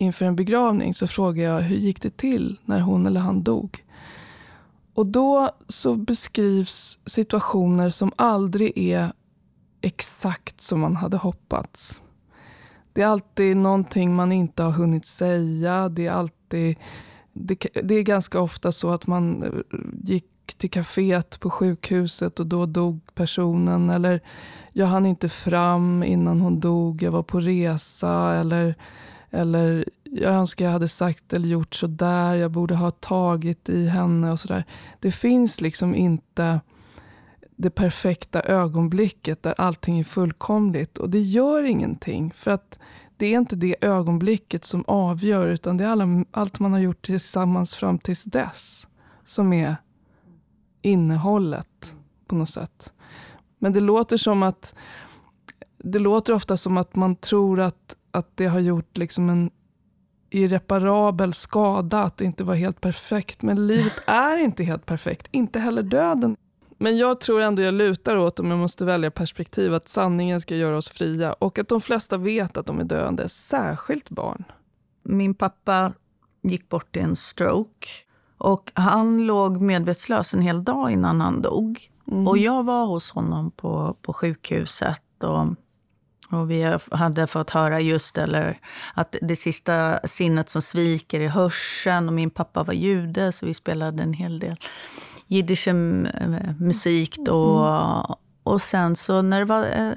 inför 0.00 0.24
en 0.24 0.36
begravning 0.36 0.94
så 0.94 1.06
frågar 1.06 1.44
jag 1.44 1.60
hur 1.60 1.76
gick 1.76 2.02
det 2.02 2.16
till 2.16 2.58
när 2.64 2.80
hon 2.80 3.06
eller 3.06 3.20
han 3.20 3.42
dog? 3.42 3.84
Och 4.94 5.06
då 5.06 5.50
så 5.68 5.96
beskrivs 5.96 6.98
situationer 7.06 7.90
som 7.90 8.12
aldrig 8.16 8.78
är 8.78 9.12
exakt 9.80 10.60
som 10.60 10.80
man 10.80 10.96
hade 10.96 11.16
hoppats. 11.16 12.02
Det 12.92 13.02
är 13.02 13.06
alltid 13.06 13.56
någonting 13.56 14.14
man 14.14 14.32
inte 14.32 14.62
har 14.62 14.70
hunnit 14.70 15.06
säga. 15.06 15.88
Det 15.88 16.06
är 16.06 16.12
alltid 16.12 16.76
det, 17.32 17.66
det 17.82 17.94
är 17.94 18.02
ganska 18.02 18.40
ofta 18.40 18.72
så 18.72 18.90
att 18.90 19.06
man 19.06 19.42
eh, 19.42 19.78
gick 20.02 20.26
till 20.56 20.70
kaféet 20.70 21.40
på 21.40 21.50
sjukhuset 21.50 22.40
och 22.40 22.46
då 22.46 22.66
dog 22.66 23.00
personen. 23.14 23.90
Eller 23.90 24.20
jag 24.72 24.86
hann 24.86 25.06
inte 25.06 25.28
fram 25.28 26.02
innan 26.02 26.40
hon 26.40 26.60
dog, 26.60 27.02
jag 27.02 27.12
var 27.12 27.22
på 27.22 27.40
resa. 27.40 28.34
Eller, 28.36 28.74
eller 29.30 29.84
jag 30.04 30.32
önskar 30.32 30.64
jag 30.64 30.72
hade 30.72 30.88
sagt 30.88 31.32
eller 31.32 31.48
gjort 31.48 31.74
så 31.74 31.86
där. 31.86 32.34
jag 32.34 32.50
borde 32.50 32.74
ha 32.74 32.90
tagit 32.90 33.68
i 33.68 33.86
henne 33.86 34.32
och 34.32 34.40
sådär. 34.40 34.64
Det 35.00 35.12
finns 35.12 35.60
liksom 35.60 35.94
inte 35.94 36.60
det 37.56 37.70
perfekta 37.70 38.40
ögonblicket 38.40 39.42
där 39.42 39.54
allting 39.58 39.98
är 40.00 40.04
fullkomligt. 40.04 40.98
Och 40.98 41.10
det 41.10 41.20
gör 41.20 41.64
ingenting. 41.64 42.32
För 42.36 42.50
att 42.50 42.78
det 43.16 43.26
är 43.26 43.38
inte 43.38 43.56
det 43.56 43.76
ögonblicket 43.80 44.64
som 44.64 44.84
avgör, 44.86 45.48
utan 45.48 45.76
det 45.76 45.84
är 45.84 45.88
alla, 45.88 46.24
allt 46.30 46.58
man 46.58 46.72
har 46.72 46.80
gjort 46.80 47.06
tillsammans 47.06 47.74
fram 47.74 47.98
tills 47.98 48.24
dess 48.24 48.88
som 49.24 49.52
är 49.52 49.76
innehållet 50.82 51.94
på 52.26 52.34
något 52.34 52.48
sätt. 52.48 52.92
Men 53.58 53.72
det 53.72 53.80
låter 53.80 54.16
som 54.16 54.42
att 54.42 54.74
det 55.78 55.98
låter 55.98 56.32
ofta 56.32 56.56
som 56.56 56.76
att 56.76 56.96
man 56.96 57.16
tror 57.16 57.60
att, 57.60 57.96
att 58.10 58.36
det 58.36 58.46
har 58.46 58.60
gjort 58.60 58.96
liksom 58.96 59.30
en 59.30 59.50
irreparabel 60.30 61.34
skada, 61.34 62.02
att 62.02 62.16
det 62.16 62.24
inte 62.24 62.44
var 62.44 62.54
helt 62.54 62.80
perfekt. 62.80 63.42
Men 63.42 63.66
livet 63.66 63.92
är 64.06 64.36
inte 64.36 64.64
helt 64.64 64.86
perfekt, 64.86 65.28
inte 65.30 65.58
heller 65.58 65.82
döden. 65.82 66.36
Men 66.78 66.96
jag 66.96 67.20
tror 67.20 67.40
ändå 67.40 67.62
jag 67.62 67.74
lutar 67.74 68.16
åt, 68.16 68.40
om 68.40 68.50
jag 68.50 68.58
måste 68.58 68.84
välja 68.84 69.10
perspektiv, 69.10 69.74
att 69.74 69.88
sanningen 69.88 70.40
ska 70.40 70.56
göra 70.56 70.76
oss 70.76 70.88
fria 70.88 71.32
och 71.32 71.58
att 71.58 71.68
de 71.68 71.80
flesta 71.80 72.16
vet 72.16 72.56
att 72.56 72.66
de 72.66 72.80
är 72.80 72.84
döende, 72.84 73.28
särskilt 73.28 74.10
barn. 74.10 74.44
Min 75.02 75.34
pappa 75.34 75.92
gick 76.42 76.68
bort 76.68 76.96
i 76.96 77.00
en 77.00 77.16
stroke 77.16 77.88
och 78.38 78.72
han 78.74 79.26
låg 79.26 79.60
medvetslös 79.60 80.34
en 80.34 80.40
hel 80.40 80.64
dag 80.64 80.90
innan 80.90 81.20
han 81.20 81.42
dog. 81.42 81.90
Mm. 82.10 82.28
Och 82.28 82.38
jag 82.38 82.62
var 82.62 82.86
hos 82.86 83.10
honom 83.10 83.50
på, 83.50 83.96
på 84.02 84.12
sjukhuset. 84.12 85.24
Och, 85.24 85.46
och 86.30 86.50
vi 86.50 86.78
hade 86.90 87.26
fått 87.26 87.50
höra 87.50 87.80
just 87.80 88.18
eller 88.18 88.58
att 88.94 89.16
det 89.22 89.36
sista 89.36 90.00
sinnet 90.04 90.48
som 90.48 90.62
sviker 90.62 91.20
är 91.20 91.28
hörseln. 91.28 92.08
Och 92.08 92.14
min 92.14 92.30
pappa 92.30 92.62
var 92.62 92.74
jude, 92.74 93.32
så 93.32 93.46
vi 93.46 93.54
spelade 93.54 94.02
en 94.02 94.12
hel 94.12 94.38
del 94.38 94.56
jiddisch 95.30 95.68
eh, 95.68 95.74
musik. 96.58 97.16
Då. 97.18 97.58
Mm. 97.58 98.16
Och 98.42 98.62
sen 98.62 98.96
så 98.96 99.22
när 99.22 99.38
det 99.38 99.44
var 99.44 99.64
eh, 99.64 99.92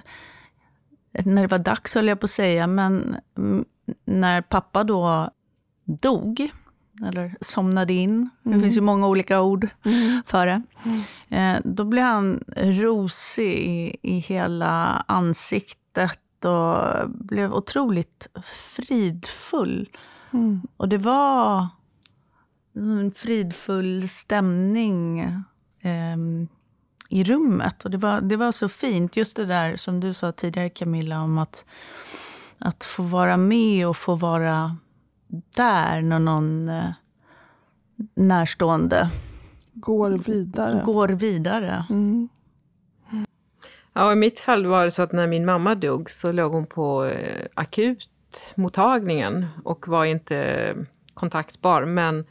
när 1.26 1.42
det 1.42 1.48
var 1.48 1.60
dags, 1.60 1.96
höll 1.96 2.08
jag 2.08 2.20
på 2.20 2.26
att 2.26 2.30
säga, 2.30 2.68
men 2.68 3.16
när 4.06 4.42
pappa 4.42 4.84
då 4.84 5.30
dog, 5.84 6.52
eller 7.08 7.36
somnade 7.42 7.94
in. 7.94 8.30
Mm. 8.46 8.58
Det 8.58 8.64
finns 8.64 8.78
ju 8.78 8.82
många 8.82 9.08
olika 9.08 9.42
ord 9.42 9.68
mm. 9.86 10.22
för 10.26 10.46
det. 10.46 10.62
Mm. 11.30 11.56
Eh, 11.56 11.62
då 11.66 11.84
blev 11.84 12.04
han 12.04 12.44
rosig 12.56 13.54
i, 13.54 13.98
i 14.02 14.20
hela 14.20 15.04
ansiktet 15.08 16.20
och 16.46 17.10
blev 17.10 17.54
otroligt 17.54 18.28
fridfull. 18.76 19.90
Mm. 20.34 20.62
Och 20.78 20.90
det 20.90 20.98
var 20.98 21.68
en 22.76 23.12
fridfull 23.12 24.10
stämning 24.10 25.20
eh, 25.80 26.18
i 27.10 27.24
rummet. 27.24 27.86
Och 27.86 27.92
det 27.92 27.98
var, 27.98 28.22
det 28.22 28.38
var 28.38 28.52
så 28.52 28.70
fint, 28.70 29.16
just 29.16 29.36
det 29.36 29.46
där 29.46 29.78
som 29.78 30.00
du 30.00 30.14
sa 30.14 30.32
tidigare 30.32 30.70
Camilla, 30.70 31.22
om 31.22 31.38
att, 31.38 31.66
att 32.58 32.84
få 32.84 33.04
vara 33.04 33.38
med 33.38 33.88
och 33.88 33.98
få 33.98 34.16
vara 34.16 34.78
där 35.56 36.02
när 36.02 36.20
någon 36.20 36.70
eh, 36.70 36.92
närstående 38.16 39.10
går 39.74 40.12
vidare. 40.12 40.82
Går 40.86 41.08
vidare. 41.08 41.86
Mm. 41.90 42.30
Ja, 43.94 44.12
I 44.12 44.16
mitt 44.16 44.40
fall 44.40 44.66
var 44.66 44.86
det 44.86 44.92
så 44.92 45.02
att 45.02 45.12
när 45.12 45.28
min 45.28 45.46
mamma 45.46 45.76
dog 45.76 46.10
så 46.10 46.32
låg 46.32 46.52
hon 46.52 46.66
på 46.66 47.06
eh, 47.06 47.46
akutmottagningen 47.54 49.46
och 49.64 49.88
var 49.88 50.06
inte 50.06 50.76
kontaktbar. 51.14 51.86
Men 51.86 52.26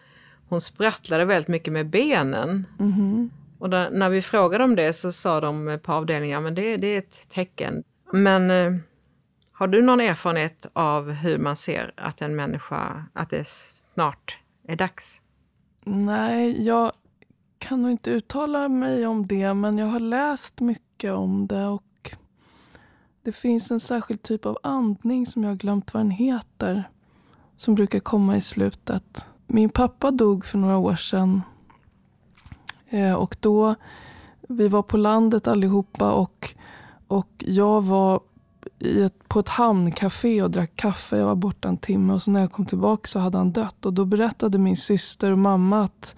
hon 0.49 0.61
sprattlade 0.61 1.25
väldigt 1.25 1.49
mycket 1.49 1.73
med 1.73 1.87
benen. 1.87 2.67
Mm. 2.81 3.31
Och 3.59 3.71
där, 3.71 3.91
när 3.91 4.09
vi 4.09 4.23
frågade 4.23 4.65
om 4.65 4.77
det 4.77 4.93
så 4.93 5.13
sa 5.13 5.41
de 5.41 5.79
på 5.83 5.93
avdelningen 5.93 6.47
att 6.47 6.55
det, 6.55 6.77
det 6.77 6.87
är 6.87 6.99
ett 6.99 7.29
tecken. 7.29 7.85
Men 8.13 8.51
eh, 8.51 8.73
har 9.53 9.67
du 9.67 9.83
någon 9.83 10.01
erfarenhet 10.01 10.67
av 10.73 11.11
hur 11.11 11.39
man 11.39 11.57
ser 11.57 11.93
att 11.97 12.23
en 12.23 12.37
människa, 12.37 13.05
att 13.13 13.31
det 13.31 13.49
snart 13.49 14.39
är 14.69 14.77
dags? 14.77 15.21
Nej, 15.85 16.67
jag 16.67 16.93
kan 17.59 17.83
nog 17.83 17.91
inte 17.91 18.11
uttala 18.11 18.69
mig 18.69 19.07
om 19.07 19.27
det, 19.27 19.55
men 19.55 19.79
jag 19.79 19.87
har 19.87 20.01
läst 20.01 20.61
mycket 20.61 20.92
om 21.11 21.47
det 21.47 21.67
och 21.67 22.11
det 23.23 23.33
finns 23.33 23.71
en 23.71 23.81
särskild 23.81 24.23
typ 24.23 24.47
av 24.47 24.59
andning 24.63 25.27
som 25.27 25.43
jag 25.43 25.51
har 25.51 25.57
glömt 25.57 25.95
vad 25.95 26.01
den 26.01 26.11
heter, 26.11 26.89
som 27.57 27.75
brukar 27.75 28.01
komma 28.01 28.37
i 28.37 28.41
slutet. 28.41 29.27
Min 29.47 29.69
pappa 29.69 30.11
dog 30.11 30.45
för 30.45 30.59
några 30.59 30.77
år 30.77 30.97
sedan 30.97 31.43
eh, 32.89 33.15
och 33.15 33.37
då, 33.41 33.75
vi 34.49 34.69
var 34.69 34.83
på 34.83 34.97
landet 34.97 35.49
allihopa 35.49 36.13
och, 36.13 36.55
och 37.07 37.29
jag 37.39 37.83
var 37.83 38.21
i 38.79 39.03
ett, 39.03 39.29
på 39.29 39.41
ett 39.41 39.49
hamncafé 39.49 40.43
och 40.43 40.51
drack 40.51 40.77
kaffe. 40.77 41.17
Jag 41.17 41.27
var 41.27 41.35
borta 41.35 41.69
en 41.69 41.77
timme 41.77 42.13
och 42.13 42.23
så 42.23 42.31
när 42.31 42.41
jag 42.41 42.53
kom 42.53 42.67
tillbaka 42.67 43.09
så 43.09 43.19
hade 43.19 43.39
han 43.39 43.53
dött. 43.53 43.87
Och 43.87 43.93
då 43.93 44.05
berättade 44.05 44.59
min 44.59 44.77
syster 44.77 45.33
och 45.33 45.39
mamma 45.39 45.85
att, 45.85 46.17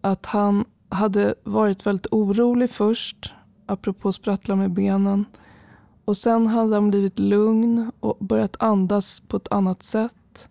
att 0.00 0.26
han 0.26 0.64
hade 0.88 1.34
varit 1.44 1.86
väldigt 1.86 2.06
orolig 2.10 2.70
först, 2.70 3.32
apropå 3.66 4.12
sprattla 4.12 4.56
med 4.56 4.72
benen. 4.72 5.24
Och 6.04 6.16
sen 6.16 6.46
hade 6.46 6.74
han 6.74 6.90
blivit 6.90 7.18
lugn 7.18 7.92
och 8.00 8.16
börjat 8.20 8.56
andas 8.58 9.20
på 9.20 9.36
ett 9.36 9.52
annat 9.52 9.82
sätt. 9.82 10.48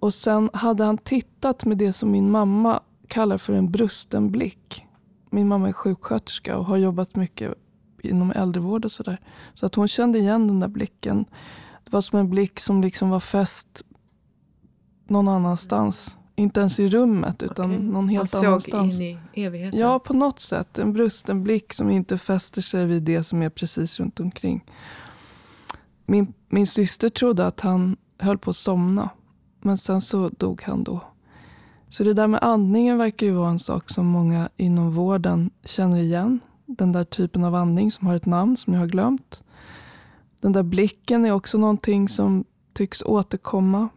Och 0.00 0.14
sen 0.14 0.50
hade 0.52 0.84
han 0.84 0.98
tittat 0.98 1.64
med 1.64 1.78
det 1.78 1.92
som 1.92 2.10
min 2.10 2.30
mamma 2.30 2.80
kallar 3.08 3.38
för 3.38 3.52
en 3.52 3.70
brusten 3.70 4.30
blick. 4.30 4.86
Min 5.30 5.48
mamma 5.48 5.68
är 5.68 5.72
sjuksköterska 5.72 6.58
och 6.58 6.64
har 6.64 6.76
jobbat 6.76 7.16
mycket 7.16 7.54
inom 8.02 8.32
äldrevård 8.32 8.84
och 8.84 8.92
sådär. 8.92 9.20
Så 9.54 9.66
att 9.66 9.74
hon 9.74 9.88
kände 9.88 10.18
igen 10.18 10.46
den 10.46 10.60
där 10.60 10.68
blicken. 10.68 11.24
Det 11.84 11.92
var 11.92 12.00
som 12.00 12.18
en 12.18 12.30
blick 12.30 12.60
som 12.60 12.82
liksom 12.82 13.10
var 13.10 13.20
fäst 13.20 13.84
någon 15.08 15.28
annanstans. 15.28 16.16
Inte 16.40 16.60
ens 16.60 16.80
i 16.80 16.88
rummet, 16.88 17.42
utan 17.42 17.70
okay. 17.70 17.84
någon 17.84 18.08
helt 18.08 18.34
Han 18.34 18.46
annanstans. 18.46 18.96
såg 18.96 19.06
in 19.06 19.18
i 19.34 19.44
evigheten? 19.44 19.80
Ja, 19.80 19.98
på 19.98 20.14
något 20.14 20.40
sätt. 20.40 20.78
En 20.78 20.92
brusten 20.92 21.42
blick 21.42 21.72
som 21.72 21.90
inte 21.90 22.18
fäster 22.18 22.62
sig 22.62 22.86
vid 22.86 23.02
det 23.02 23.24
som 23.24 23.42
är 23.42 23.50
precis 23.50 24.00
runt 24.00 24.20
omkring. 24.20 24.64
Min, 26.06 26.32
min 26.48 26.66
syster 26.66 27.08
trodde 27.08 27.46
att 27.46 27.60
han 27.60 27.96
höll 28.18 28.38
på 28.38 28.50
att 28.50 28.56
somna. 28.56 29.10
Men 29.60 29.78
sen 29.78 30.00
så 30.00 30.28
dog 30.28 30.62
han 30.62 30.84
då. 30.84 31.00
Så 31.88 32.04
det 32.04 32.14
där 32.14 32.26
med 32.26 32.42
andningen 32.42 32.98
verkar 32.98 33.26
ju 33.26 33.32
vara 33.32 33.50
en 33.50 33.58
sak 33.58 33.90
som 33.90 34.06
många 34.06 34.48
inom 34.56 34.94
vården 34.94 35.50
känner 35.64 35.98
igen. 35.98 36.40
Den 36.66 36.92
där 36.92 37.04
typen 37.04 37.44
av 37.44 37.54
andning 37.54 37.90
som 37.90 38.06
har 38.06 38.16
ett 38.16 38.26
namn 38.26 38.56
som 38.56 38.72
jag 38.72 38.80
har 38.80 38.86
glömt. 38.86 39.44
Den 40.40 40.52
där 40.52 40.62
blicken 40.62 41.24
är 41.24 41.32
också 41.32 41.58
någonting 41.58 42.08
som 42.08 42.44
tycks 42.72 43.02
återkomma. 43.02 43.88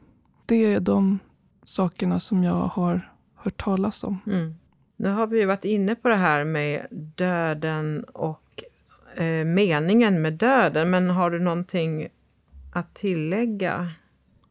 Det 0.46 0.74
är 0.74 0.80
de 0.80 1.20
sakerna 1.66 2.20
som 2.20 2.44
jag 2.44 2.54
har 2.54 3.12
hört 3.36 3.64
talas 3.64 4.04
om. 4.04 4.20
Mm. 4.28 4.56
Nu 4.96 5.10
har 5.10 5.28
vi 5.28 5.46
varit 5.46 5.66
inne 5.66 5.96
på 5.96 6.08
det 6.08 6.16
här 6.16 6.44
med 6.44 6.88
döden 6.92 8.04
och 8.04 8.64
eh, 9.16 9.46
meningen 9.46 10.22
med 10.22 10.34
döden, 10.34 10.90
men 10.90 11.10
har 11.10 11.32
du 11.32 11.40
någonting 11.40 12.08
att 12.74 12.94
tillägga? 12.94 13.92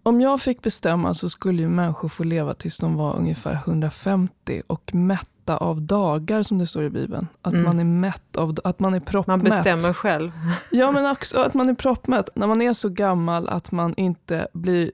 Om 0.03 0.20
jag 0.20 0.40
fick 0.40 0.62
bestämma 0.62 1.14
så 1.14 1.29
skulle 1.29 1.62
ju 1.62 1.68
människor 1.68 2.09
få 2.09 2.25
leva 2.25 2.55
tills 2.55 2.79
de 2.79 2.96
var 2.96 3.16
ungefär 3.16 3.55
150 3.55 4.62
och 4.66 4.94
mätta 4.94 5.57
av 5.57 5.83
dagar, 5.83 6.42
som 6.42 6.59
det 6.59 6.66
står 6.66 6.85
i 6.85 6.90
Bibeln. 6.90 7.29
Att 7.42 7.53
mm. 7.53 7.64
man 7.64 7.81
är 7.81 7.85
mätt 7.85 8.37
av, 8.37 8.57
att 8.64 8.81
man 8.81 8.94
är 8.94 9.01
proppmätt. 9.01 9.42
Man 9.42 9.44
bestämmer 9.44 9.92
själv. 9.92 10.31
ja, 10.70 10.92
men 10.92 11.11
också 11.11 11.40
att 11.40 11.55
man 11.55 11.68
är 11.68 11.75
proppmätt. 11.75 12.29
När 12.35 12.46
man 12.46 12.62
är 12.62 12.72
så 12.72 12.88
gammal 12.88 13.48
att 13.48 13.72
man 13.72 13.94
inte 13.96 14.48
blir 14.53 14.92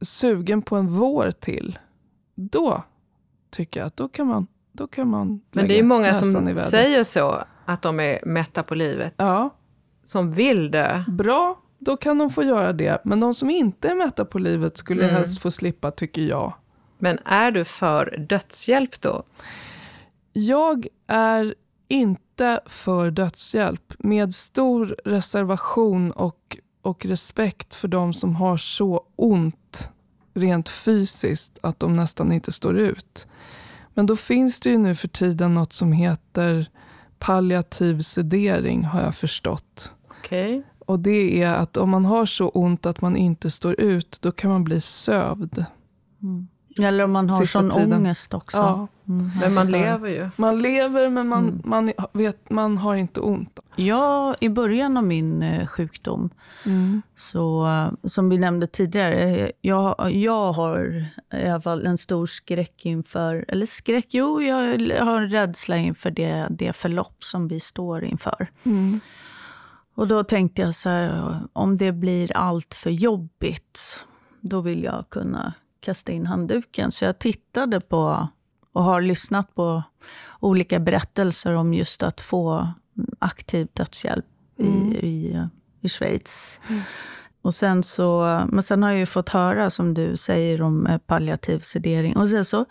sugen 0.00 0.62
på 0.62 0.76
en 0.76 0.88
vår 0.88 1.30
till, 1.30 1.78
då 2.34 2.82
tycker 3.50 3.80
jag 3.80 3.86
att 3.86 3.96
då 3.96 4.08
kan 4.08 4.26
man 4.26 4.46
då 4.72 4.86
kan 4.86 5.08
man 5.08 5.40
Men 5.52 5.68
det 5.68 5.74
är 5.74 5.76
ju 5.76 5.82
många 5.82 6.14
som 6.14 6.56
säger 6.58 7.04
så, 7.04 7.44
att 7.64 7.82
de 7.82 8.00
är 8.00 8.20
mätta 8.26 8.62
på 8.62 8.74
livet. 8.74 9.14
Ja. 9.16 9.50
Som 10.04 10.32
vill 10.32 10.70
dö. 10.70 11.04
Bra, 11.08 11.60
då 11.78 11.96
kan 11.96 12.18
de 12.18 12.30
få 12.30 12.42
göra 12.42 12.72
det. 12.72 13.00
Men 13.04 13.20
de 13.20 13.34
som 13.34 13.50
inte 13.50 13.88
är 13.88 13.94
mätta 13.94 14.24
på 14.24 14.38
livet 14.38 14.76
skulle 14.76 15.02
mm. 15.02 15.14
helst 15.14 15.42
få 15.42 15.50
slippa, 15.50 15.90
tycker 15.90 16.22
jag. 16.22 16.54
Men 16.98 17.18
är 17.24 17.50
du 17.50 17.64
för 17.64 18.16
dödshjälp 18.28 19.00
då? 19.00 19.22
Jag 20.32 20.86
är 21.06 21.54
inte 21.88 22.60
för 22.66 23.10
dödshjälp, 23.10 23.94
med 23.98 24.34
stor 24.34 24.96
reservation 25.04 26.12
och, 26.12 26.58
och 26.82 27.06
respekt 27.06 27.74
för 27.74 27.88
de 27.88 28.12
som 28.12 28.36
har 28.36 28.56
så 28.56 29.04
ont 29.16 29.90
rent 30.34 30.68
fysiskt 30.68 31.58
att 31.62 31.80
de 31.80 31.96
nästan 31.96 32.32
inte 32.32 32.52
står 32.52 32.78
ut. 32.78 33.28
Men 33.94 34.06
då 34.06 34.16
finns 34.16 34.60
det 34.60 34.70
ju 34.70 34.78
nu 34.78 34.94
för 34.94 35.08
tiden 35.08 35.54
något 35.54 35.72
som 35.72 35.92
heter 35.92 36.70
palliativ 37.18 38.02
sedering, 38.02 38.84
har 38.84 39.02
jag 39.02 39.14
förstått. 39.14 39.94
Okay. 40.24 40.62
Och 40.78 41.00
det 41.00 41.42
är 41.42 41.54
att 41.54 41.76
om 41.76 41.90
man 41.90 42.04
har 42.04 42.26
så 42.26 42.48
ont 42.48 42.86
att 42.86 43.00
man 43.00 43.16
inte 43.16 43.50
står 43.50 43.80
ut, 43.80 44.18
då 44.20 44.32
kan 44.32 44.50
man 44.50 44.64
bli 44.64 44.80
sövd. 44.80 45.64
Mm. 46.22 46.48
Eller 46.84 47.04
om 47.04 47.12
man 47.12 47.30
har 47.30 47.44
sån 47.44 47.70
tiden. 47.70 47.92
ångest 47.92 48.34
också. 48.34 48.56
Ja. 48.56 48.88
Mm. 49.08 49.30
Men 49.40 49.54
man 49.54 49.70
lever 49.70 50.08
ju. 50.08 50.30
Man 50.36 50.62
lever, 50.62 51.08
men 51.08 51.28
man, 51.28 51.48
mm. 51.48 51.60
man, 51.64 51.92
vet, 52.12 52.50
man 52.50 52.78
har 52.78 52.96
inte 52.96 53.20
ont. 53.20 53.60
Ja, 53.76 54.34
i 54.40 54.48
början 54.48 54.96
av 54.96 55.04
min 55.04 55.42
eh, 55.42 55.66
sjukdom, 55.66 56.30
mm. 56.66 57.02
så, 57.14 57.68
som 58.04 58.28
vi 58.28 58.38
nämnde 58.38 58.66
tidigare, 58.66 59.52
jag, 59.60 60.12
jag 60.12 60.52
har 60.52 61.06
i 61.32 61.48
alla 61.48 61.60
fall 61.60 61.86
en 61.86 61.98
stor 61.98 62.26
skräck 62.26 62.86
inför, 62.86 63.44
eller 63.48 63.66
skräck, 63.66 64.06
jo, 64.10 64.42
jag 64.42 64.56
har 65.04 65.22
en 65.22 65.30
rädsla 65.30 65.76
inför 65.76 66.10
det, 66.10 66.46
det 66.50 66.72
förlopp 66.72 67.24
som 67.24 67.48
vi 67.48 67.60
står 67.60 68.04
inför. 68.04 68.46
Mm. 68.62 69.00
Och 69.94 70.08
då 70.08 70.24
tänkte 70.24 70.62
jag 70.62 70.74
så 70.74 70.88
här, 70.88 71.38
om 71.52 71.76
det 71.78 71.92
blir 71.92 72.36
allt 72.36 72.74
för 72.74 72.90
jobbigt, 72.90 74.04
då 74.40 74.60
vill 74.60 74.84
jag 74.84 75.04
kunna 75.08 75.52
kasta 75.80 76.12
in 76.12 76.26
handduken. 76.26 76.92
Så 76.92 77.04
jag 77.04 77.18
tittade 77.18 77.80
på 77.80 78.28
och 78.72 78.84
har 78.84 79.00
lyssnat 79.00 79.54
på 79.54 79.82
olika 80.40 80.80
berättelser 80.80 81.54
om 81.54 81.74
just 81.74 82.02
att 82.02 82.20
få 82.20 82.72
aktiv 83.18 83.68
dödshjälp 83.72 84.26
mm. 84.58 84.92
i, 84.92 84.96
i, 84.96 85.46
i 85.80 85.88
Schweiz. 85.88 86.60
Mm. 86.68 86.82
Och 87.42 87.54
sen 87.54 87.82
så, 87.82 88.20
men 88.48 88.62
sen 88.62 88.82
har 88.82 88.90
jag 88.90 88.98
ju 88.98 89.06
fått 89.06 89.28
höra, 89.28 89.70
som 89.70 89.94
du 89.94 90.16
säger, 90.16 90.62
om 90.62 90.86
eh, 90.86 90.98
palliativ 90.98 91.58
sedering. 91.58 92.16
Och 92.16 92.28
sen 92.28 92.44
så 92.44 92.64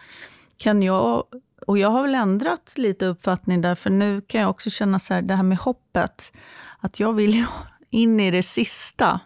kan 0.58 0.84
jag, 0.84 1.24
och 1.68 1.78
jag 1.78 1.90
har 1.90 2.02
väl 2.02 2.16
ändrat 2.16 2.74
lite 2.76 3.06
uppfattning 3.06 3.62
där, 3.62 3.76
för 3.76 3.90
nu 3.90 4.22
kan 4.22 4.42
jag 4.42 4.50
också 4.50 4.70
känna 4.70 5.00
så 5.00 5.14
här, 5.14 5.22
det 5.22 5.36
här 5.36 5.44
med 5.44 5.58
hoppet, 5.58 6.34
att 6.80 7.00
jag 7.00 7.14
vill 7.14 7.46
in 7.90 8.20
i 8.20 8.32
det 8.32 8.44
sista, 8.44 9.20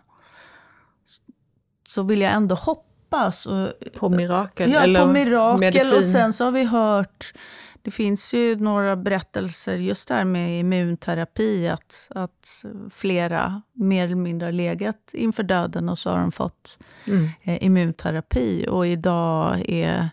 så 1.88 2.04
vill 2.04 2.22
jag 2.22 2.34
ändå 2.34 2.56
hoppa 2.56 2.93
hoppas. 3.14 3.46
Och, 3.46 3.74
på 3.94 4.10
mirakel? 4.10 4.72
Ja, 4.72 4.80
eller 4.80 5.02
på 5.02 5.08
mirakel. 5.08 5.60
Medicin. 5.60 5.98
Och 5.98 6.04
sen 6.04 6.34
så 6.34 6.46
har 6.46 6.52
vi 6.52 6.64
hört, 6.64 7.34
det 7.82 7.92
finns 7.92 8.34
ju 8.34 8.56
några 8.56 8.96
berättelser 8.96 9.76
just 9.76 10.08
där 10.08 10.26
med 10.26 10.60
immunterapi, 10.60 11.68
att, 11.68 12.08
att 12.10 12.64
flera 12.92 13.62
mer 13.74 14.06
eller 14.06 14.16
mindre 14.16 14.46
har 14.46 14.52
legat 14.52 15.12
inför 15.14 15.44
döden 15.44 15.90
och 15.90 15.98
så 15.98 16.10
har 16.10 16.20
de 16.20 16.32
fått 16.32 16.78
mm. 17.08 17.30
eh, 17.44 17.64
immunterapi. 17.64 18.66
Och 18.70 18.88
idag 18.88 19.70
är 19.70 20.10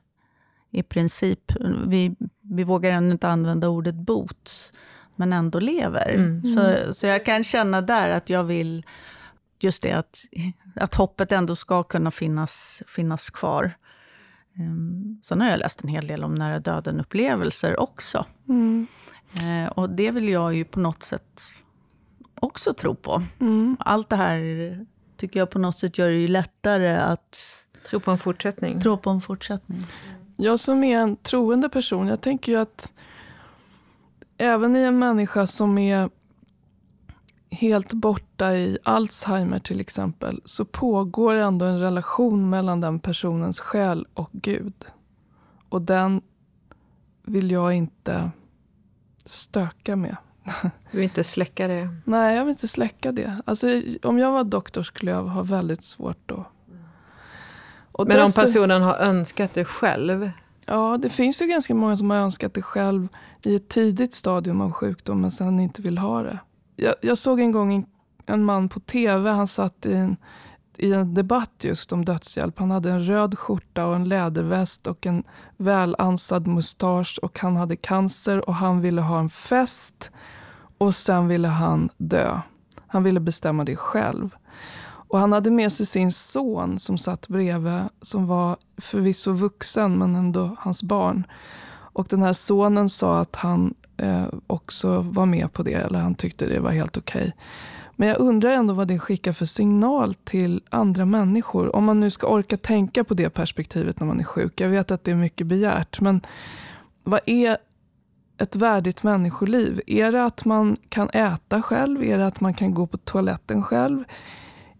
i 0.73 0.83
princip, 0.83 1.53
vi, 1.87 2.17
vi 2.43 2.65
vågar 2.65 2.93
ännu 2.93 3.13
inte 3.13 3.29
använda 3.29 3.69
ordet 3.69 3.95
bot, 3.95 4.73
men 5.17 5.33
ändå 5.33 5.59
lever. 5.59 6.15
Mm. 6.15 6.45
Så, 6.45 6.93
så 6.95 7.07
jag 7.07 7.25
kan 7.25 7.45
känna 7.45 7.81
där 7.81 8.11
att 8.11 8.31
jag 8.31 8.45
vill 8.45 8.85
just 9.65 9.83
det 9.83 9.93
att, 9.93 10.25
att 10.77 10.95
hoppet 10.95 11.33
ändå 11.33 11.57
ska 11.57 11.83
kunna 11.83 12.11
finnas, 12.11 12.83
finnas 12.87 13.31
kvar. 13.31 13.73
Um, 14.59 15.21
sen 15.23 15.41
har 15.41 15.49
jag 15.49 15.59
läst 15.59 15.83
en 15.83 15.89
hel 15.89 16.07
del 16.07 16.25
om 16.25 16.35
nära 16.35 16.59
döden-upplevelser 16.59 17.81
också. 17.81 18.27
Mm. 18.49 18.87
Uh, 19.43 19.67
och 19.67 19.91
det 19.91 20.11
vill 20.11 20.29
jag 20.29 20.55
ju 20.55 20.65
på 20.65 20.81
något 20.81 21.03
sätt 21.03 21.41
också 22.35 22.75
tro 22.75 22.95
på. 22.95 23.23
Mm. 23.41 23.77
Allt 23.81 24.09
det 24.09 24.17
här 24.17 24.87
tycker 25.17 25.41
jag 25.41 25.51
på 25.51 25.59
något 25.59 25.79
sätt 25.79 25.99
gör 25.99 26.09
det 26.09 26.15
ju 26.17 26.29
lättare 26.29 26.97
att... 26.97 27.39
Tro 27.91 28.01
på 28.01 28.11
en 28.11 28.19
fortsättning. 28.19 28.81
Tro 28.81 28.99
på 28.99 29.11
en 29.11 29.21
fortsättning. 29.21 29.87
Jag 30.37 30.61
som 30.61 30.85
är 30.85 30.99
en 30.99 31.17
troende 31.17 31.69
person, 31.69 32.07
jag 32.07 32.21
tänker 32.21 32.53
ju 32.53 32.59
att 32.59 32.93
även 34.39 34.77
i 34.77 34.81
en 34.81 34.99
människa 34.99 35.47
som 35.47 35.79
är 35.79 36.11
helt 37.51 37.93
borta 37.93 38.55
i 38.55 38.79
Alzheimer 38.83 39.59
till 39.59 39.81
exempel, 39.81 40.43
så 40.45 40.65
pågår 40.65 41.35
ändå 41.35 41.67
en 41.67 41.81
relation 41.81 42.51
mellan 42.51 42.81
den 42.81 43.01
personens 43.01 43.61
själ 43.61 44.07
och 44.15 44.31
Gud. 44.33 44.87
Och 45.69 45.83
den 45.83 46.23
vill 47.23 47.51
jag 47.51 47.75
inte 47.75 48.31
stöka 49.25 49.97
med. 49.97 50.17
Du 50.91 50.99
vill 50.99 51.05
inte 51.05 51.25
släcka 51.25 51.69
det? 51.69 51.89
Nej, 52.05 52.37
jag 52.37 52.45
vill 52.45 52.51
inte 52.53 52.69
släcka 52.69 53.13
det. 53.13 53.41
Alltså, 53.45 53.67
om 54.03 54.19
jag 54.19 54.33
var 54.33 54.45
doktor 54.45 54.83
skulle 54.83 55.11
jag 55.11 55.23
ha 55.23 55.43
väldigt 55.43 55.85
svårt 55.85 56.31
att... 56.31 56.47
Och 57.93 58.09
Men 58.09 58.23
om 58.23 58.33
personen 58.33 58.83
har 58.83 58.95
önskat 58.95 59.55
det 59.55 59.65
själv? 59.65 60.31
Ja, 60.67 60.99
det 61.03 61.09
finns 61.09 61.43
ju 61.43 61.47
ganska 61.47 61.75
många 61.75 61.97
som 61.97 62.11
har 62.11 62.17
önskat 62.17 62.55
det 62.55 62.63
själv 62.63 63.09
i 63.43 63.55
ett 63.55 63.69
tidigt 63.69 64.15
stadium 64.15 64.61
av 64.61 64.73
sjukdomen, 64.73 65.21
men 65.21 65.31
sen 65.31 65.61
inte 65.61 65.83
vill 65.83 65.99
ha 65.99 66.23
det 66.23 66.39
jag, 66.81 66.95
jag, 67.01 67.19
såg 67.19 67.41
en 67.41 67.53
gång 67.53 67.75
en, 67.75 67.87
en, 68.27 68.45
man 68.45 68.69
på 68.69 68.81
tv, 68.81 69.31
han 69.31 69.47
satt 69.47 69.87
i 69.87 69.95
en, 69.95 70.17
i 70.77 70.93
en 70.93 71.15
debatt 71.15 71.53
just 71.61 71.93
om 71.93 72.05
dödshjälp. 72.05 72.59
Han 72.59 72.71
hade 72.71 72.91
en 72.91 73.07
röd 73.07 73.39
skjorta 73.39 73.87
och 73.87 73.95
en 73.95 74.09
läderväst 74.09 74.87
och 74.87 75.07
en 75.07 75.23
välansad 75.57 76.47
mustasch 76.47 77.19
och 77.23 77.39
han 77.39 77.57
hade 77.57 77.77
cancer 77.77 78.49
och 78.49 78.55
han 78.55 78.81
ville 78.81 79.01
ha 79.01 79.21
en 79.21 79.31
fest 79.31 80.11
och 80.79 80.95
sen 80.95 81.29
ville 81.29 81.49
han 81.49 81.89
dö. 81.97 82.41
Han 82.87 83.03
ville 83.03 83.21
bestämma 83.21 83.65
det 83.65 83.77
själv. 83.77 84.31
Och 84.83 85.19
han 85.19 85.33
hade 85.33 85.51
med 85.51 85.73
sig 85.73 85.87
sin 85.87 86.13
son 86.13 86.79
som 86.79 86.99
satt 86.99 87.29
bredvid, 87.29 87.83
som 88.03 88.27
var 88.27 88.57
förvisso 88.77 89.33
vuxen 89.33 89.99
men 89.99 90.17
ändå 90.17 90.57
hans 90.59 90.83
barn. 90.83 91.27
Och 92.01 92.07
den 92.11 92.23
här 92.23 92.33
sonen 92.33 92.89
sa 92.89 93.21
att 93.21 93.37
han 93.37 93.75
eh, 93.97 94.27
också 94.47 95.01
var 95.01 95.27
med 95.27 95.53
på 95.53 95.63
det, 95.63 95.75
eller 95.75 95.99
han 95.99 96.15
tyckte 96.15 96.47
det 96.47 96.61
var 96.61 96.71
helt 96.71 96.97
okej. 96.97 97.21
Okay. 97.21 97.33
Men 97.97 98.09
jag 98.09 98.19
undrar 98.19 98.51
ändå 98.51 98.75
vad 98.75 98.89
det 98.89 98.99
skickar 98.99 99.33
för 99.33 99.45
signal 99.45 100.15
till 100.15 100.63
andra 100.71 101.05
människor. 101.05 101.77
Om 101.77 101.85
man 101.85 102.01
nu 102.01 102.11
ska 102.11 102.27
orka 102.27 102.57
tänka 102.57 103.05
på 103.05 103.15
det 103.15 103.31
perspektivet 103.31 104.01
när 104.01 104.07
man 104.07 104.21
är 104.21 104.25
sjuk. 104.25 104.61
Jag 104.61 104.69
vet 104.69 104.91
att 104.91 105.05
det 105.05 105.11
är 105.11 105.17
mycket 105.17 105.47
begärt, 105.47 106.01
men 106.01 106.21
vad 107.05 107.21
är 107.27 107.57
ett 108.39 108.57
värdigt 108.57 109.03
människoliv? 109.03 109.81
Är 109.87 110.13
det 110.13 110.25
att 110.25 110.45
man 110.45 110.77
kan 110.89 111.11
äta 111.11 111.63
själv? 111.63 112.03
Är 112.03 112.19
det 112.19 112.27
att 112.27 112.41
man 112.41 112.55
kan 112.55 112.75
gå 112.75 112.87
på 112.87 112.99
toaletten 112.99 113.63
själv? 113.63 114.05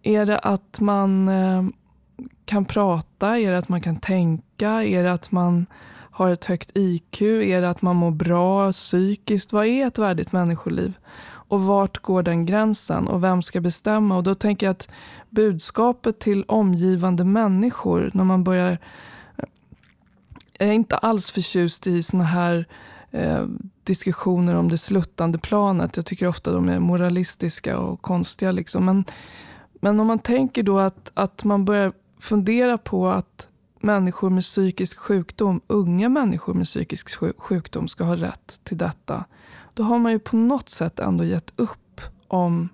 Är 0.03 0.27
det 0.27 0.39
att 0.39 0.81
man 0.81 1.29
eh, 1.29 1.65
kan 2.45 2.65
prata? 2.65 3.39
Är 3.39 3.51
det 3.51 3.59
att 3.59 3.69
man 3.69 3.81
kan 3.81 3.97
tänka? 3.97 4.85
Är 4.85 5.03
det 5.03 5.13
att 5.13 5.33
man 5.33 5.67
har 6.11 6.31
ett 6.31 6.45
högt 6.45 6.71
IQ? 6.75 7.23
Är 7.23 7.61
det 7.61 7.71
att 7.71 7.83
man 7.83 7.97
mår 7.97 8.11
bra 8.11 8.73
psykiskt? 8.73 9.53
Vad 9.53 9.67
är 9.67 9.87
ett 9.87 9.99
värdigt 9.99 10.33
människoliv? 10.33 10.95
Och 11.51 11.63
vart 11.63 11.99
går 11.99 12.23
den 12.23 12.47
gränsen? 12.47 13.09
Och 13.09 13.25
vem 13.25 13.43
ska 13.43 13.61
bestämma? 13.61 14.17
Och 14.17 14.23
då 14.23 14.35
tänker 14.35 14.67
jag 14.67 14.71
att 14.71 14.89
budskapet 15.31 16.19
till 16.19 16.45
omgivande 16.49 17.25
människor, 17.25 18.11
när 18.15 18.25
man 18.25 18.45
börjar... 18.45 18.79
Jag 20.59 20.69
är 20.69 20.73
inte 20.73 20.97
alls 20.97 21.31
förtjust 21.31 21.87
i 21.87 22.03
såna 22.03 22.25
här 22.25 22.67
eh, 23.11 23.47
diskussioner 23.85 24.55
om 24.55 24.69
det 24.69 24.79
sluttande 24.79 25.39
planet. 25.39 25.97
Jag 25.97 26.07
tycker 26.07 26.29
ofta 26.29 26.53
de 26.53 26.69
är 26.69 26.79
moralistiska 26.79 27.79
och 27.79 28.03
konstiga. 28.03 28.53
Liksom. 28.53 28.85
Men, 28.85 29.05
men 29.73 30.01
om 30.01 30.07
man 30.07 30.19
tänker 30.19 30.63
då 30.63 30.79
att, 30.79 31.13
att 31.15 31.45
man 31.45 31.65
börjar 31.65 31.93
fundera 32.19 32.79
på 32.79 33.09
att 33.09 33.49
människor 33.81 34.31
med 34.31 34.43
psykisk 34.43 34.99
sjukdom, 34.99 35.61
unga 35.67 36.09
människor 36.09 36.55
med 36.55 36.67
psykisk 36.67 37.19
sjukdom 37.39 37.89
ska 37.89 38.05
ha 38.05 38.17
rätt 38.17 38.61
till 38.65 38.79
detta. 38.79 39.25
Då 39.75 39.83
har 39.83 39.99
man 39.99 40.13
ju 40.13 40.19
på 40.19 40.37
något 40.37 40.69
sätt 40.69 41.01
ändå 41.01 41.25
gett 41.25 41.53
upp 41.57 42.01
om 42.29 42.69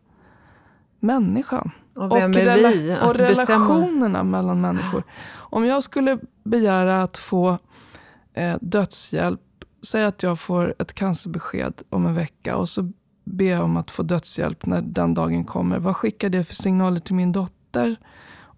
människan. 1.00 1.70
Och 1.94 2.16
vem 2.16 2.30
och 2.30 2.36
vi? 2.36 2.98
och 3.02 3.14
relationerna 3.14 4.22
mellan 4.22 4.60
människor. 4.60 5.02
Om 5.34 5.64
jag 5.64 5.82
skulle 5.82 6.18
begära 6.44 7.02
att 7.02 7.18
få 7.18 7.58
eh, 8.34 8.56
dödshjälp, 8.60 9.40
säg 9.82 10.04
att 10.04 10.22
jag 10.22 10.40
får 10.40 10.74
ett 10.78 10.92
cancerbesked 10.92 11.82
om 11.88 12.06
en 12.06 12.14
vecka 12.14 12.56
och 12.56 12.68
så 12.68 12.92
ber 13.24 13.44
jag 13.44 13.64
om 13.64 13.76
att 13.76 13.90
få 13.90 14.02
dödshjälp 14.02 14.66
när 14.66 14.82
den 14.82 15.14
dagen 15.14 15.44
kommer. 15.44 15.78
Vad 15.78 15.96
skickar 15.96 16.28
det 16.28 16.44
för 16.44 16.54
signaler 16.54 17.00
till 17.00 17.14
min 17.14 17.32
dotter? 17.32 17.96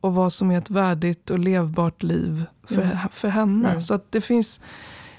Och 0.01 0.15
vad 0.15 0.33
som 0.33 0.51
är 0.51 0.59
ett 0.59 0.71
värdigt 0.71 1.31
och 1.31 1.39
levbart 1.39 2.03
liv 2.03 2.45
för, 2.65 2.83
mm. 2.83 2.97
för 3.11 3.29
henne. 3.29 3.69
Mm. 3.69 3.81
Så 3.81 3.95
att 3.95 4.13
det 4.13 4.21
finns... 4.21 4.61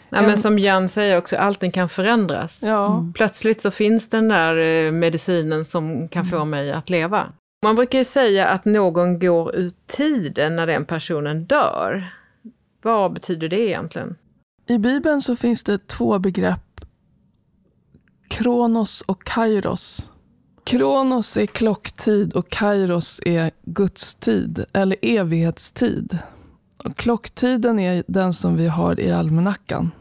Ja, 0.09 0.21
men 0.21 0.37
som 0.37 0.59
Jan 0.59 0.89
säger 0.89 1.17
också, 1.17 1.35
allting 1.35 1.71
kan 1.71 1.89
förändras. 1.89 2.63
Ja. 2.63 2.97
Mm. 2.97 3.13
Plötsligt 3.13 3.61
så 3.61 3.71
finns 3.71 4.09
den 4.09 4.27
där 4.27 4.57
eh, 4.57 4.91
medicinen 4.91 5.65
som 5.65 6.07
kan 6.07 6.25
få 6.25 6.35
mm. 6.35 6.49
mig 6.49 6.71
att 6.71 6.89
leva. 6.89 7.33
Man 7.63 7.75
brukar 7.75 7.97
ju 7.97 8.03
säga 8.03 8.47
att 8.47 8.65
någon 8.65 9.19
går 9.19 9.55
ur 9.55 9.71
tiden 9.87 10.55
när 10.55 10.67
den 10.67 10.85
personen 10.85 11.45
dör. 11.45 12.13
Vad 12.81 13.13
betyder 13.13 13.49
det 13.49 13.59
egentligen? 13.59 14.15
I 14.67 14.77
Bibeln 14.77 15.21
så 15.21 15.35
finns 15.35 15.63
det 15.63 15.87
två 15.87 16.19
begrepp. 16.19 16.81
Kronos 18.27 19.01
och 19.01 19.23
kairos. 19.23 20.09
Kronos 20.69 21.37
är 21.37 21.45
klocktid 21.45 22.33
och 22.33 22.49
Kairos 22.49 23.19
är 23.25 23.51
gudstid, 23.63 24.65
eller 24.73 24.97
evighetstid. 25.01 26.17
Och 26.77 26.97
klocktiden 26.97 27.79
är 27.79 28.03
den 28.07 28.33
som 28.33 28.55
vi 28.55 28.67
har 28.67 28.99
i 28.99 29.11
almanackan. 29.11 29.91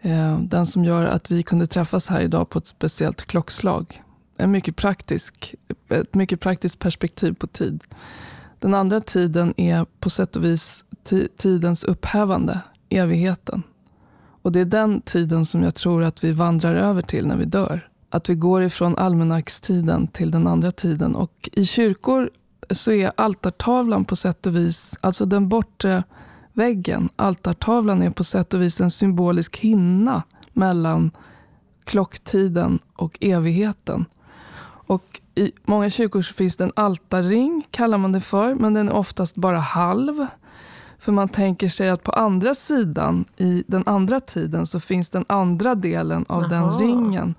Eh, 0.00 0.40
den 0.40 0.66
som 0.66 0.84
gör 0.84 1.04
att 1.04 1.30
vi 1.30 1.42
kunde 1.42 1.66
träffas 1.66 2.08
här 2.08 2.20
idag 2.20 2.48
på 2.48 2.58
ett 2.58 2.66
speciellt 2.66 3.24
klockslag. 3.24 4.02
En 4.36 4.50
mycket 4.50 4.76
praktisk, 4.76 5.54
ett 5.88 6.14
mycket 6.14 6.40
praktiskt 6.40 6.78
perspektiv 6.78 7.34
på 7.34 7.46
tid. 7.46 7.84
Den 8.58 8.74
andra 8.74 9.00
tiden 9.00 9.54
är 9.56 9.86
på 10.00 10.10
sätt 10.10 10.36
och 10.36 10.44
vis 10.44 10.84
tidens 11.36 11.84
upphävande, 11.84 12.60
evigheten. 12.88 13.62
Och 14.42 14.52
det 14.52 14.60
är 14.60 14.64
den 14.64 15.00
tiden 15.00 15.46
som 15.46 15.62
jag 15.62 15.74
tror 15.74 16.02
att 16.02 16.24
vi 16.24 16.32
vandrar 16.32 16.74
över 16.74 17.02
till 17.02 17.26
när 17.26 17.36
vi 17.36 17.44
dör 17.44 17.88
att 18.10 18.28
vi 18.28 18.34
går 18.34 18.62
ifrån 18.62 18.96
almanackstiden 18.96 20.06
till 20.06 20.30
den 20.30 20.46
andra 20.46 20.70
tiden. 20.70 21.14
Och 21.14 21.50
i 21.52 21.66
kyrkor 21.66 22.30
så 22.70 22.92
är 22.92 23.12
altartavlan 23.16 24.04
på 24.04 24.16
sätt 24.16 24.46
och 24.46 24.56
vis, 24.56 24.96
alltså 25.00 25.26
den 25.26 25.48
bortre 25.48 26.02
väggen, 26.52 27.08
altartavlan 27.16 28.02
är 28.02 28.10
på 28.10 28.24
sätt 28.24 28.54
och 28.54 28.62
vis 28.62 28.80
en 28.80 28.90
symbolisk 28.90 29.56
hinna 29.56 30.22
mellan 30.52 31.10
klocktiden 31.84 32.78
och 32.96 33.18
evigheten. 33.20 34.04
Och 34.88 35.20
I 35.34 35.52
många 35.64 35.90
kyrkor 35.90 36.22
finns 36.22 36.56
det 36.56 36.64
en 36.64 36.72
altarring, 36.76 37.66
kallar 37.70 37.98
man 37.98 38.12
det 38.12 38.20
för, 38.20 38.54
men 38.54 38.74
den 38.74 38.88
är 38.88 38.92
oftast 38.92 39.34
bara 39.34 39.58
halv. 39.58 40.26
För 40.98 41.12
man 41.12 41.28
tänker 41.28 41.68
sig 41.68 41.88
att 41.88 42.02
på 42.02 42.12
andra 42.12 42.54
sidan, 42.54 43.24
i 43.36 43.64
den 43.66 43.82
andra 43.86 44.20
tiden, 44.20 44.66
så 44.66 44.80
finns 44.80 45.10
den 45.10 45.24
andra 45.28 45.74
delen 45.74 46.24
av 46.28 46.42
Aha. 46.42 46.48
den 46.48 46.78
ringen. 46.78 47.34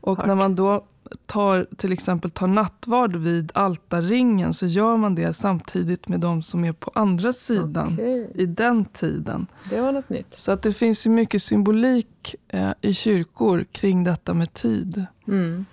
Och 0.00 0.26
när 0.26 0.34
man 0.34 0.56
då 0.56 0.84
tar, 1.26 1.66
till 1.76 1.92
exempel 1.92 2.30
tar 2.30 2.46
nattvard 2.46 3.16
vid 3.16 3.52
altarringen 3.54 4.54
så 4.54 4.66
gör 4.66 4.96
man 4.96 5.14
det 5.14 5.32
samtidigt 5.32 6.08
med 6.08 6.20
de 6.20 6.42
som 6.42 6.64
är 6.64 6.72
på 6.72 6.90
andra 6.94 7.32
sidan 7.32 7.92
okay. 7.92 8.26
i 8.34 8.46
den 8.46 8.84
tiden. 8.84 9.46
Det 9.70 9.80
var 9.80 9.92
något 9.92 10.08
nytt. 10.08 10.38
Så 10.38 10.52
att 10.52 10.62
det 10.62 10.72
finns 10.72 11.06
ju 11.06 11.10
mycket 11.10 11.42
symbolik 11.42 12.34
eh, 12.48 12.70
i 12.80 12.94
kyrkor 12.94 13.64
kring 13.72 14.04
detta 14.04 14.34
med 14.34 14.52
tid. 14.52 15.04
Mm. 15.28 15.64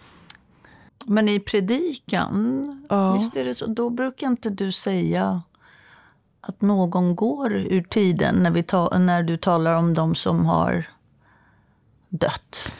Men 1.05 1.29
i 1.29 1.39
predikan, 1.39 2.85
ja. 2.89 3.13
visst 3.13 3.35
är 3.35 3.45
det 3.45 3.55
så, 3.55 3.65
då 3.65 3.89
brukar 3.89 4.27
inte 4.27 4.49
du 4.49 4.71
säga 4.71 5.41
att 6.41 6.61
någon 6.61 7.15
går 7.15 7.53
ur 7.53 7.83
tiden 7.83 8.35
när, 8.35 8.51
vi 8.51 8.63
ta, 8.63 8.97
när 8.97 9.23
du 9.23 9.37
talar 9.37 9.75
om 9.75 9.93
de 9.93 10.15
som 10.15 10.45
har 10.45 10.85
dött? 12.09 12.71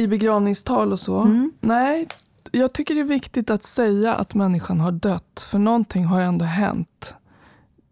I 0.00 0.06
begravningstal 0.06 0.92
och 0.92 1.00
så? 1.00 1.20
Mm. 1.20 1.52
Nej, 1.60 2.08
jag 2.52 2.72
tycker 2.72 2.94
det 2.94 3.00
är 3.00 3.04
viktigt 3.04 3.50
att 3.50 3.64
säga 3.64 4.14
att 4.14 4.34
människan 4.34 4.80
har 4.80 4.92
dött, 4.92 5.46
för 5.50 5.58
någonting 5.58 6.04
har 6.04 6.20
ändå 6.20 6.44
hänt. 6.44 7.14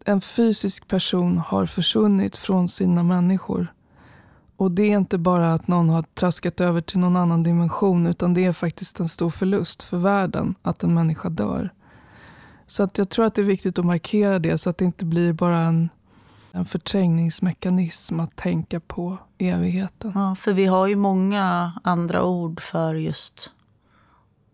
En 0.04 0.20
fysisk 0.20 0.88
person 0.88 1.38
har 1.38 1.66
försvunnit 1.66 2.36
från 2.36 2.68
sina 2.68 3.02
människor. 3.02 3.72
Och 4.56 4.70
det 4.70 4.82
är 4.82 4.98
inte 4.98 5.18
bara 5.18 5.52
att 5.52 5.68
någon 5.68 5.88
har 5.88 6.02
traskat 6.02 6.60
över 6.60 6.80
till 6.80 6.98
någon 6.98 7.16
annan 7.16 7.42
dimension, 7.42 8.06
utan 8.06 8.34
det 8.34 8.44
är 8.44 8.52
faktiskt 8.52 9.00
en 9.00 9.08
stor 9.08 9.30
förlust 9.30 9.82
för 9.82 9.98
världen 9.98 10.54
att 10.62 10.82
en 10.82 10.94
människa 10.94 11.28
dör. 11.28 11.70
Så 12.66 12.82
att 12.82 12.98
jag 12.98 13.08
tror 13.08 13.24
att 13.24 13.34
det 13.34 13.42
är 13.42 13.46
viktigt 13.46 13.78
att 13.78 13.84
markera 13.84 14.38
det 14.38 14.58
så 14.58 14.70
att 14.70 14.78
det 14.78 14.84
inte 14.84 15.04
blir 15.04 15.32
bara 15.32 15.58
en, 15.58 15.88
en 16.58 16.64
förträngningsmekanism 16.64 18.20
att 18.20 18.36
tänka 18.36 18.80
på 18.80 19.18
evigheten. 19.38 20.12
Ja, 20.14 20.34
för 20.34 20.52
vi 20.52 20.66
har 20.66 20.86
ju 20.86 20.96
många 20.96 21.72
andra 21.84 22.24
ord 22.24 22.60
för 22.60 22.94
just 22.94 23.50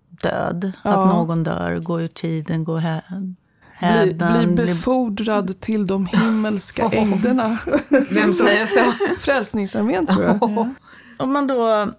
död. 0.08 0.72
Ja. 0.82 0.90
Att 0.90 1.08
någon 1.08 1.42
dör, 1.42 1.78
går 1.78 2.02
ur 2.02 2.08
tiden, 2.08 2.64
går 2.64 2.78
här. 2.78 3.34
Bli, 3.80 4.14
bli 4.14 4.46
befordrad 4.46 5.44
bli... 5.44 5.54
till 5.54 5.86
de 5.86 6.06
himmelska 6.06 6.86
oh. 6.86 6.94
ängderna. 6.94 7.58
Vem 8.10 8.32
säger 8.34 8.66
så? 8.66 8.92
Frälsningsarmén 9.18 10.06
tror 10.06 10.24
jag. 10.24 10.42
Oh. 10.42 10.68
Om 11.18 11.32
man 11.32 11.46
då 11.46 11.92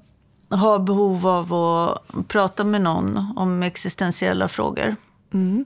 har 0.50 0.80
behov 0.80 1.28
av 1.28 1.54
att 1.54 2.28
prata 2.28 2.64
med 2.64 2.82
någon 2.82 3.34
om 3.36 3.64
existentiella 3.64 4.48
frågor. 4.48 4.96
Mm. 5.34 5.66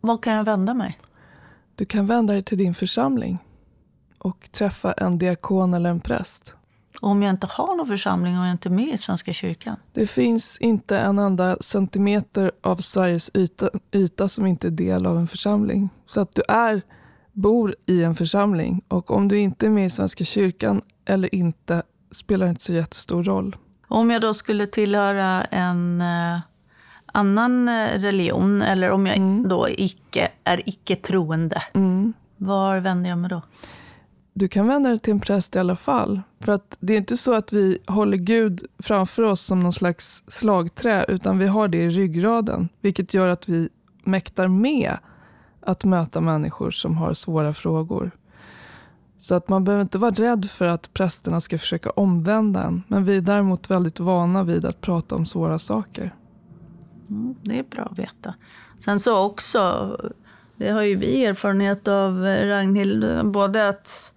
Var 0.00 0.18
kan 0.18 0.32
jag 0.32 0.44
vända 0.44 0.74
mig? 0.74 0.98
Du 1.80 1.86
kan 1.86 2.06
vända 2.06 2.32
dig 2.32 2.42
till 2.42 2.58
din 2.58 2.74
församling 2.74 3.38
och 4.18 4.48
träffa 4.52 4.92
en 4.92 5.18
diakon 5.18 5.74
eller 5.74 5.90
en 5.90 6.00
präst. 6.00 6.54
om 7.00 7.22
jag 7.22 7.30
inte 7.30 7.46
har 7.46 7.76
någon 7.76 7.86
församling 7.86 8.38
och 8.38 8.44
jag 8.44 8.50
inte 8.50 8.68
är 8.68 8.70
med 8.70 8.94
i 8.94 8.98
Svenska 8.98 9.32
kyrkan? 9.32 9.76
Det 9.92 10.06
finns 10.06 10.58
inte 10.58 10.98
en 10.98 11.18
enda 11.18 11.56
centimeter 11.60 12.52
av 12.60 12.76
Sveriges 12.76 13.30
yta, 13.34 13.70
yta 13.92 14.28
som 14.28 14.46
inte 14.46 14.66
är 14.66 14.70
del 14.70 15.06
av 15.06 15.18
en 15.18 15.26
församling. 15.26 15.88
Så 16.06 16.20
att 16.20 16.34
du 16.34 16.42
är, 16.48 16.82
bor 17.32 17.76
i 17.86 18.02
en 18.02 18.14
församling. 18.14 18.82
Och 18.88 19.10
om 19.10 19.28
du 19.28 19.38
inte 19.38 19.66
är 19.66 19.70
med 19.70 19.86
i 19.86 19.90
Svenska 19.90 20.24
kyrkan 20.24 20.82
eller 21.04 21.34
inte 21.34 21.82
spelar 22.10 22.46
inte 22.46 22.62
så 22.62 22.72
jättestor 22.72 23.24
roll. 23.24 23.56
Om 23.88 24.10
jag 24.10 24.20
då 24.20 24.34
skulle 24.34 24.66
tillhöra 24.66 25.44
en 25.44 26.00
eh, 26.00 26.40
annan 27.12 27.68
eh, 27.68 27.98
religion, 27.98 28.62
eller 28.62 28.90
om 28.90 29.06
jag 29.06 29.16
mm. 29.16 29.48
då 29.48 29.68
icke, 29.68 30.28
är 30.44 30.68
icke-troende, 30.68 31.62
mm. 31.74 32.12
var 32.36 32.78
vänder 32.78 33.10
jag 33.10 33.18
mig 33.18 33.30
då? 33.30 33.42
Du 34.32 34.48
kan 34.48 34.66
vända 34.66 34.88
dig 34.88 34.98
till 34.98 35.12
en 35.12 35.20
präst 35.20 35.56
i 35.56 35.58
alla 35.58 35.76
fall. 35.76 36.20
För 36.40 36.52
att 36.52 36.76
det 36.80 36.92
är 36.92 36.96
inte 36.96 37.16
så 37.16 37.34
att 37.34 37.52
vi 37.52 37.78
håller 37.86 38.16
Gud 38.16 38.62
framför 38.78 39.22
oss 39.22 39.40
som 39.40 39.60
någon 39.60 39.72
slags 39.72 40.24
slagträ, 40.26 41.04
utan 41.08 41.38
vi 41.38 41.46
har 41.46 41.68
det 41.68 41.78
i 41.78 41.90
ryggraden, 41.90 42.68
vilket 42.80 43.14
gör 43.14 43.28
att 43.28 43.48
vi 43.48 43.68
mäktar 44.04 44.48
med 44.48 44.96
att 45.60 45.84
möta 45.84 46.20
människor 46.20 46.70
som 46.70 46.96
har 46.96 47.14
svåra 47.14 47.54
frågor. 47.54 48.10
Så 49.18 49.34
att 49.34 49.48
man 49.48 49.64
behöver 49.64 49.82
inte 49.82 49.98
vara 49.98 50.10
rädd 50.10 50.50
för 50.50 50.64
att 50.64 50.94
prästerna 50.94 51.40
ska 51.40 51.58
försöka 51.58 51.90
omvända 51.90 52.62
en. 52.62 52.82
Men 52.88 53.04
vi 53.04 53.16
är 53.16 53.20
däremot 53.20 53.70
väldigt 53.70 54.00
vana 54.00 54.42
vid 54.42 54.64
att 54.64 54.80
prata 54.80 55.14
om 55.14 55.26
svåra 55.26 55.58
saker. 55.58 56.14
Mm, 57.10 57.34
det 57.42 57.58
är 57.58 57.62
bra 57.62 57.84
att 57.84 57.98
veta. 57.98 58.34
Sen 58.78 59.00
så 59.00 59.26
också, 59.26 59.96
det 60.56 60.70
har 60.70 60.82
ju 60.82 60.96
vi 60.96 61.24
erfarenhet 61.24 61.88
av 61.88 62.22
Ragnhild, 62.24 63.26
både 63.26 63.68
att 63.68 64.14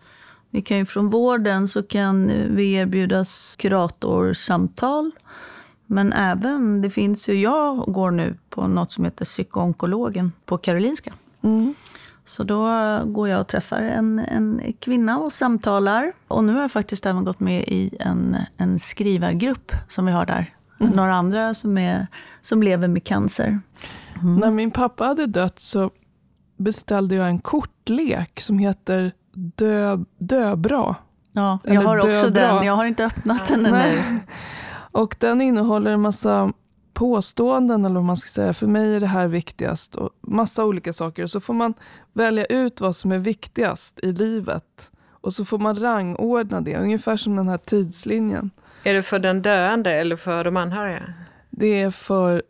vi 0.49 0.61
kan 0.61 0.77
ju 0.77 0.85
från 0.85 1.09
vården 1.09 1.67
så 1.67 1.83
kan 1.83 2.31
vi 2.55 2.73
erbjudas 2.73 3.55
kuratorsamtal. 3.55 5.11
Men 5.85 6.13
även, 6.13 6.81
det 6.81 6.89
finns 6.89 7.29
ju, 7.29 7.33
jag 7.33 7.77
går 7.77 8.11
nu 8.11 8.37
på 8.49 8.67
något 8.67 8.91
som 8.91 9.05
heter 9.05 9.25
psykoonkologen 9.25 10.31
på 10.45 10.57
Karolinska. 10.57 11.13
Mm. 11.41 11.73
Så 12.25 12.43
då 12.43 12.67
går 13.05 13.29
jag 13.29 13.41
och 13.41 13.47
träffar 13.47 13.81
en, 13.81 14.19
en 14.19 14.73
kvinna 14.79 15.19
och 15.19 15.33
samtalar. 15.33 16.13
Och 16.27 16.43
nu 16.43 16.53
har 16.53 16.61
jag 16.61 16.71
faktiskt 16.71 17.05
även 17.05 17.25
gått 17.25 17.39
med 17.39 17.63
i 17.67 17.97
en, 17.99 18.37
en 18.57 18.79
skrivargrupp 18.79 19.71
som 19.87 20.05
vi 20.05 20.11
har 20.11 20.25
där. 20.25 20.53
Mm. 20.79 20.93
Några 20.93 21.13
andra 21.13 21.53
som, 21.53 21.77
är, 21.77 22.07
som 22.41 22.63
lever 22.63 22.87
med 22.87 23.03
cancer. 23.03 23.59
Mm. 24.21 24.35
När 24.35 24.51
min 24.51 24.71
pappa 24.71 25.05
hade 25.05 25.25
dött 25.25 25.59
så 25.59 25.91
beställde 26.57 27.15
jag 27.15 27.27
en 27.27 27.39
kortlek 27.39 28.39
som 28.39 28.59
heter 28.59 29.11
Dö, 29.35 29.97
dö 30.17 30.55
bra. 30.55 30.95
Ja, 31.31 31.59
jag 31.63 31.75
Eller 31.75 31.85
har 31.85 31.97
också 31.97 32.29
den. 32.29 32.65
Jag 32.65 32.75
har 32.75 32.85
inte 32.85 33.05
öppnat 33.05 33.47
den 33.47 33.65
ännu. 33.65 34.19
Och 34.91 35.15
den 35.19 35.41
innehåller 35.41 35.91
en 35.91 36.01
massa 36.01 36.53
påståenden, 36.93 37.85
eller 37.85 37.95
vad 37.95 38.03
man 38.03 38.17
ska 38.17 38.29
säga. 38.29 38.53
För 38.53 38.67
mig 38.67 38.95
är 38.95 38.99
det 38.99 39.07
här 39.07 39.27
viktigast. 39.27 39.95
Och 39.95 40.09
massa 40.21 40.65
olika 40.65 40.93
saker. 40.93 41.27
Så 41.27 41.39
får 41.39 41.53
man 41.53 41.73
välja 42.13 42.45
ut 42.45 42.81
vad 42.81 42.95
som 42.95 43.11
är 43.11 43.19
viktigast 43.19 43.99
i 44.03 44.11
livet. 44.11 44.91
Och 45.11 45.33
så 45.33 45.45
får 45.45 45.59
man 45.59 45.75
rangordna 45.75 46.61
det, 46.61 46.77
ungefär 46.77 47.17
som 47.17 47.35
den 47.35 47.47
här 47.47 47.57
tidslinjen. 47.57 48.51
Är 48.83 48.93
det 48.93 49.03
för 49.03 49.19
den 49.19 49.41
döende 49.41 49.91
eller 49.91 50.15
för 50.15 50.43
de 50.43 50.57
anhöriga? 50.57 51.13
Det 51.49 51.81
är 51.81 51.91
för 51.91 52.43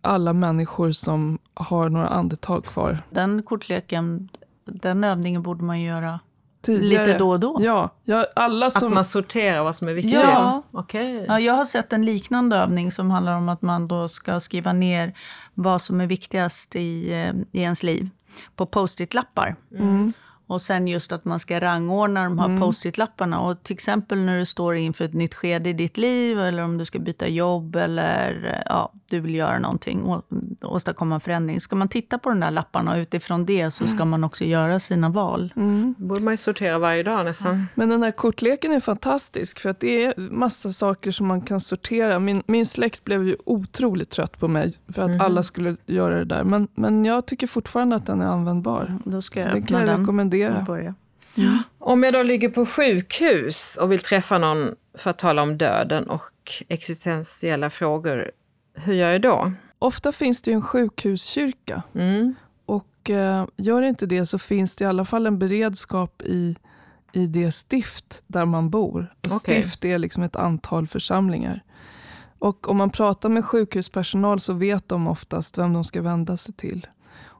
alla 0.00 0.32
människor 0.32 0.92
som 0.92 1.38
har 1.54 1.88
några 1.88 2.06
andetag 2.06 2.64
kvar. 2.64 3.02
Den 3.10 3.42
kortleken, 3.42 4.28
den 4.64 5.04
övningen 5.04 5.42
borde 5.42 5.64
man 5.64 5.80
göra 5.80 6.20
Tidigare. 6.62 7.06
lite 7.06 7.18
då 7.18 7.30
och 7.30 7.40
då. 7.40 7.56
Ja, 7.60 7.90
ja 8.04 8.26
alla 8.36 8.70
som... 8.70 8.88
Att 8.88 8.94
man 8.94 9.04
sorterar 9.04 9.64
vad 9.64 9.76
som 9.76 9.88
är 9.88 9.94
viktigt? 9.94 10.14
Ja. 10.14 10.62
Okay. 10.70 11.24
ja, 11.28 11.40
jag 11.40 11.54
har 11.54 11.64
sett 11.64 11.92
en 11.92 12.04
liknande 12.04 12.56
övning 12.56 12.92
som 12.92 13.10
handlar 13.10 13.36
om 13.36 13.48
att 13.48 13.62
man 13.62 13.88
då 13.88 14.08
ska 14.08 14.40
skriva 14.40 14.72
ner 14.72 15.14
vad 15.54 15.82
som 15.82 16.00
är 16.00 16.06
viktigast 16.06 16.76
i, 16.76 17.12
eh, 17.12 17.60
i 17.60 17.62
ens 17.62 17.82
liv 17.82 18.10
på 18.56 18.66
post-it-lappar. 18.66 19.56
Mm. 19.78 20.12
Och 20.54 20.62
sen 20.62 20.88
just 20.88 21.12
att 21.12 21.24
man 21.24 21.40
ska 21.40 21.60
rangordna 21.60 22.24
de 22.24 22.38
här 22.38 22.46
mm. 22.46 22.60
post-it-lapparna. 22.60 23.40
Och 23.40 23.62
till 23.62 23.74
exempel 23.74 24.18
när 24.18 24.38
du 24.38 24.46
står 24.46 24.76
inför 24.76 25.04
ett 25.04 25.14
nytt 25.14 25.34
skede 25.34 25.70
i 25.70 25.72
ditt 25.72 25.96
liv 25.96 26.40
eller 26.40 26.62
om 26.62 26.78
du 26.78 26.84
ska 26.84 26.98
byta 26.98 27.28
jobb 27.28 27.76
eller 27.76 28.62
ja, 28.66 28.92
du 29.14 29.20
vill 29.20 29.34
göra 29.34 29.58
någonting 29.58 30.02
och 30.02 30.24
åstadkomma 30.62 31.14
en 31.14 31.20
förändring. 31.20 31.60
Ska 31.60 31.76
man 31.76 31.88
titta 31.88 32.18
på 32.18 32.28
de 32.28 32.40
där 32.40 32.50
lapparna 32.50 32.92
och 32.92 32.98
utifrån 32.98 33.46
det 33.46 33.70
så 33.70 33.86
ska 33.86 33.96
mm. 33.96 34.08
man 34.08 34.24
också 34.24 34.44
göra 34.44 34.80
sina 34.80 35.08
val. 35.08 35.52
Mm. 35.56 35.94
borde 35.98 36.20
man 36.20 36.32
ju 36.32 36.36
sortera 36.38 36.78
varje 36.78 37.02
dag 37.02 37.24
nästan. 37.24 37.66
Men 37.74 37.88
den 37.88 38.02
här 38.02 38.10
kortleken 38.10 38.72
är 38.72 38.80
fantastisk 38.80 39.60
för 39.60 39.70
att 39.70 39.80
det 39.80 40.04
är 40.04 40.14
massa 40.16 40.72
saker 40.72 41.10
som 41.10 41.26
man 41.26 41.40
kan 41.40 41.60
sortera. 41.60 42.18
Min, 42.18 42.42
min 42.46 42.66
släkt 42.66 43.04
blev 43.04 43.26
ju 43.26 43.36
otroligt 43.44 44.10
trött 44.10 44.38
på 44.38 44.48
mig 44.48 44.74
för 44.94 45.02
att 45.02 45.08
mm. 45.08 45.20
alla 45.20 45.42
skulle 45.42 45.76
göra 45.86 46.18
det 46.18 46.24
där. 46.24 46.44
Men, 46.44 46.68
men 46.74 47.04
jag 47.04 47.26
tycker 47.26 47.46
fortfarande 47.46 47.96
att 47.96 48.06
den 48.06 48.20
är 48.20 48.26
användbar. 48.26 48.98
Då 49.04 49.22
ska 49.22 49.42
så 49.42 49.48
jag 49.48 49.54
det 49.54 49.66
kan 49.66 49.80
jag 49.80 49.88
den. 49.88 50.00
rekommendera. 50.00 50.66
Mm. 51.36 51.58
Om 51.78 52.02
jag 52.02 52.14
då 52.14 52.22
ligger 52.22 52.48
på 52.48 52.66
sjukhus 52.66 53.76
och 53.76 53.92
vill 53.92 53.98
träffa 53.98 54.38
någon 54.38 54.74
för 54.94 55.10
att 55.10 55.18
tala 55.18 55.42
om 55.42 55.58
döden 55.58 56.08
och 56.08 56.52
existentiella 56.68 57.70
frågor, 57.70 58.30
hur 58.74 58.94
gör 58.94 59.12
jag 59.12 59.22
då? 59.22 59.52
Ofta 59.78 60.12
finns 60.12 60.42
det 60.42 60.52
en 60.52 60.62
sjukhuskyrka. 60.62 61.82
Mm. 61.94 62.34
Och 62.66 63.10
eh, 63.10 63.46
gör 63.56 63.82
inte 63.82 64.06
det 64.06 64.26
så 64.26 64.38
finns 64.38 64.76
det 64.76 64.84
i 64.84 64.86
alla 64.86 65.04
fall 65.04 65.26
en 65.26 65.38
beredskap 65.38 66.22
i, 66.22 66.56
i 67.12 67.26
det 67.26 67.52
stift 67.52 68.22
där 68.26 68.44
man 68.44 68.70
bor. 68.70 69.14
Och 69.20 69.32
okay. 69.32 69.62
Stift 69.62 69.84
är 69.84 69.98
liksom 69.98 70.22
ett 70.22 70.36
antal 70.36 70.86
församlingar. 70.86 71.62
Och 72.38 72.68
om 72.68 72.76
man 72.76 72.90
pratar 72.90 73.28
med 73.28 73.44
sjukhuspersonal 73.44 74.40
så 74.40 74.52
vet 74.52 74.88
de 74.88 75.06
oftast 75.06 75.58
vem 75.58 75.72
de 75.72 75.84
ska 75.84 76.02
vända 76.02 76.36
sig 76.36 76.54
till. 76.54 76.86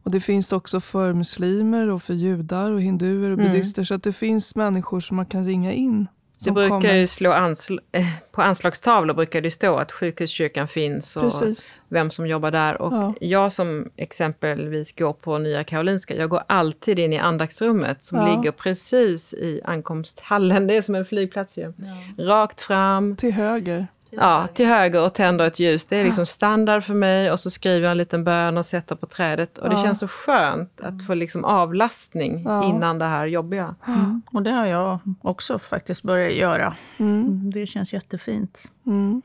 Och 0.04 0.10
Det 0.10 0.20
finns 0.20 0.52
också 0.52 0.80
för 0.80 1.12
muslimer, 1.12 1.88
och 1.88 2.02
för 2.02 2.14
judar, 2.14 2.70
och 2.70 2.82
hinduer 2.82 3.30
och 3.30 3.38
mm. 3.38 3.46
buddhister. 3.46 3.84
Så 3.84 3.94
att 3.94 4.02
det 4.02 4.12
finns 4.12 4.56
människor 4.56 5.00
som 5.00 5.16
man 5.16 5.26
kan 5.26 5.44
ringa 5.44 5.72
in. 5.72 6.06
Det 6.44 6.50
brukar 6.50 6.68
kommer. 6.68 6.94
ju 6.94 7.06
slå 7.06 7.32
ansl 7.32 7.78
eh, 7.92 8.06
på 8.32 8.42
anslagstavlor 8.42 9.14
brukar 9.14 9.40
det 9.40 9.50
stå 9.50 9.76
att 9.76 9.92
sjukhuskyrkan 9.92 10.68
finns 10.68 11.16
och 11.16 11.22
Precis. 11.22 11.80
vem 11.88 12.10
som 12.10 12.26
jobbar 12.26 12.50
där. 12.50 12.82
Och 12.82 12.92
ja. 12.92 13.14
jag 13.20 13.52
som 13.52 13.90
exempelvis 13.96 14.96
går 14.96 15.12
på 15.12 15.38
Nya 15.38 15.64
Karolinska, 15.64 16.16
jag 16.16 16.30
går 16.30 16.42
alltid 16.46 16.98
in 16.98 17.12
i 17.12 17.18
andaktsrummet 17.18 18.04
som 18.04 18.18
ja. 18.18 18.36
ligger 18.36 18.52
precis 18.52 19.34
i 19.34 19.60
ankomsthallen. 19.64 20.66
Det 20.66 20.76
är 20.76 20.82
som 20.82 20.94
en 20.94 21.04
flygplats 21.04 21.56
ju. 21.56 21.72
Ja. 22.16 22.24
Rakt 22.24 22.60
fram. 22.60 23.16
Till 23.16 23.32
höger. 23.32 23.86
Ja, 24.16 24.48
till 24.54 24.66
höger 24.66 25.02
och 25.02 25.14
tänder 25.14 25.46
ett 25.46 25.58
ljus. 25.58 25.86
Det 25.86 25.96
är 25.96 26.04
liksom 26.04 26.26
standard 26.26 26.84
för 26.84 26.94
mig 26.94 27.32
och 27.32 27.40
så 27.40 27.50
skriver 27.50 27.80
jag 27.80 27.90
en 27.90 27.98
liten 27.98 28.24
bön 28.24 28.58
och 28.58 28.66
sätter 28.66 28.94
på 28.96 29.06
trädet. 29.06 29.58
Och 29.58 29.68
det 29.68 29.76
ja. 29.76 29.82
känns 29.82 29.98
så 29.98 30.08
skönt 30.08 30.80
att 30.80 31.06
få 31.06 31.14
liksom 31.14 31.44
avlastning 31.44 32.42
ja. 32.44 32.64
innan 32.64 32.98
det 32.98 33.04
här 33.04 33.26
jobbiga. 33.26 33.74
Mm. 33.86 34.22
Och 34.32 34.42
det 34.42 34.50
har 34.50 34.66
jag 34.66 34.98
också 35.22 35.58
faktiskt 35.58 36.02
börjat 36.02 36.34
göra. 36.34 36.74
Mm. 36.98 37.50
Det 37.50 37.66
känns 37.66 37.92
jättefint. 37.92 38.70
Mm. 38.86 39.22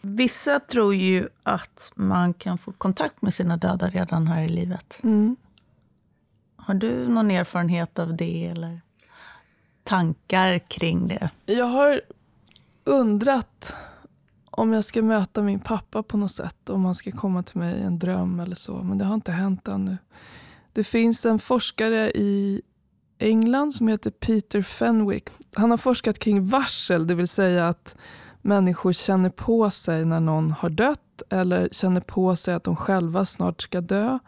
Vissa 0.00 0.60
tror 0.60 0.94
ju 0.94 1.28
att 1.42 1.92
man 1.94 2.34
kan 2.34 2.58
få 2.58 2.72
kontakt 2.72 3.22
med 3.22 3.34
sina 3.34 3.56
döda 3.56 3.88
redan 3.88 4.26
här 4.26 4.42
i 4.42 4.48
livet. 4.48 5.00
Mm. 5.02 5.36
Har 6.56 6.74
du 6.74 7.08
någon 7.08 7.30
erfarenhet 7.30 7.98
av 7.98 8.16
det 8.16 8.46
eller 8.46 8.80
tankar 9.84 10.58
kring 10.58 11.08
det? 11.08 11.30
Jag 11.46 11.64
har 11.64 12.00
undrat 12.84 13.76
om 14.58 14.72
jag 14.72 14.84
ska 14.84 15.02
möta 15.02 15.42
min 15.42 15.60
pappa 15.60 16.02
på 16.02 16.16
något 16.16 16.32
sätt, 16.32 16.70
om 16.70 16.84
han 16.84 16.94
ska 16.94 17.12
komma 17.12 17.42
till 17.42 17.58
mig 17.58 17.78
i 17.78 17.82
en 17.82 17.98
dröm 17.98 18.40
eller 18.40 18.56
så. 18.56 18.82
Men 18.82 18.98
det 18.98 19.04
har 19.04 19.14
inte 19.14 19.32
hänt 19.32 19.68
ännu. 19.68 19.96
Det 20.72 20.84
finns 20.84 21.26
en 21.26 21.38
forskare 21.38 22.10
i 22.10 22.62
England 23.18 23.74
som 23.74 23.88
heter 23.88 24.10
Peter 24.10 24.62
Fenwick. 24.62 25.28
Han 25.54 25.70
har 25.70 25.78
forskat 25.78 26.18
kring 26.18 26.46
varsel, 26.46 27.06
det 27.06 27.14
vill 27.14 27.28
säga 27.28 27.68
att 27.68 27.96
människor 28.42 28.92
känner 28.92 29.30
på 29.30 29.70
sig 29.70 30.04
när 30.04 30.20
någon 30.20 30.50
har 30.50 30.70
dött 30.70 31.22
eller 31.30 31.68
känner 31.72 32.00
på 32.00 32.36
sig 32.36 32.54
att 32.54 32.64
de 32.64 32.76
själva 32.76 33.24
snart 33.24 33.62
ska 33.62 33.80
dö. 33.80 34.18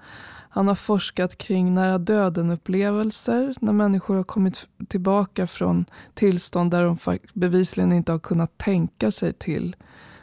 Han 0.53 0.69
har 0.69 0.75
forskat 0.75 1.39
kring 1.39 1.75
nära 1.75 1.99
döden-upplevelser, 1.99 3.55
när 3.61 3.73
människor 3.73 4.17
har 4.17 4.25
kommit 4.25 4.69
tillbaka 4.89 5.47
från 5.47 5.85
tillstånd 6.15 6.71
där 6.71 6.85
de 6.85 7.19
bevisligen 7.35 7.93
inte 7.93 8.13
har 8.13 8.19
kunnat 8.19 8.59
tänka 8.59 9.11
sig 9.11 9.33
till 9.33 9.77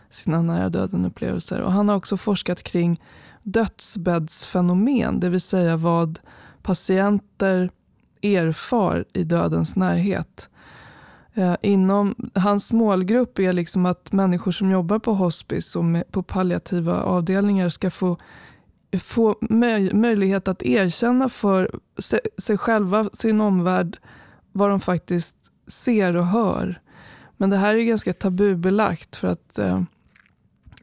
sina 0.09 0.41
nära 0.41 0.69
döden-upplevelser. 0.69 1.61
Och 1.61 1.71
han 1.71 1.89
har 1.89 1.95
också 1.95 2.17
forskat 2.17 2.63
kring 2.63 3.01
dödsbäddsfenomen, 3.43 5.19
det 5.19 5.29
vill 5.29 5.41
säga 5.41 5.77
vad 5.77 6.19
patienter 6.61 7.69
erfar 8.21 9.05
i 9.13 9.23
dödens 9.23 9.75
närhet. 9.75 10.49
Eh, 11.33 11.55
inom, 11.61 12.15
hans 12.35 12.73
målgrupp 12.73 13.39
är 13.39 13.53
liksom 13.53 13.85
att 13.85 14.11
människor 14.11 14.51
som 14.51 14.71
jobbar 14.71 14.99
på 14.99 15.13
hospice 15.13 15.75
och 15.75 15.85
med, 15.85 16.11
på 16.11 16.23
palliativa 16.23 17.01
avdelningar 17.01 17.69
ska 17.69 17.89
få, 17.89 18.17
få 18.99 19.37
möj, 19.41 19.93
möjlighet 19.93 20.47
att 20.47 20.63
erkänna 20.63 21.29
för 21.29 21.79
sig, 21.97 22.19
sig 22.37 22.57
själva, 22.57 23.09
sin 23.13 23.41
omvärld, 23.41 23.97
vad 24.51 24.69
de 24.69 24.79
faktiskt 24.79 25.37
ser 25.67 26.15
och 26.15 26.25
hör. 26.25 26.81
Men 27.37 27.49
det 27.49 27.57
här 27.57 27.75
är 27.75 27.83
ganska 27.83 28.13
tabubelagt 28.13 29.15
för 29.15 29.27
att 29.27 29.59
eh, 29.59 29.81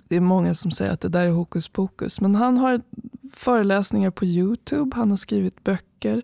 det 0.08 0.16
är 0.16 0.20
många 0.20 0.54
som 0.54 0.70
säger 0.70 0.92
att 0.92 1.00
det 1.00 1.08
där 1.08 1.26
är 1.26 1.30
hokus 1.30 1.68
pokus. 1.68 2.20
Men 2.20 2.34
han 2.34 2.58
har 2.58 2.80
föreläsningar 3.32 4.10
på 4.10 4.24
Youtube, 4.24 4.96
han 4.96 5.10
har 5.10 5.16
skrivit 5.16 5.64
böcker. 5.64 6.22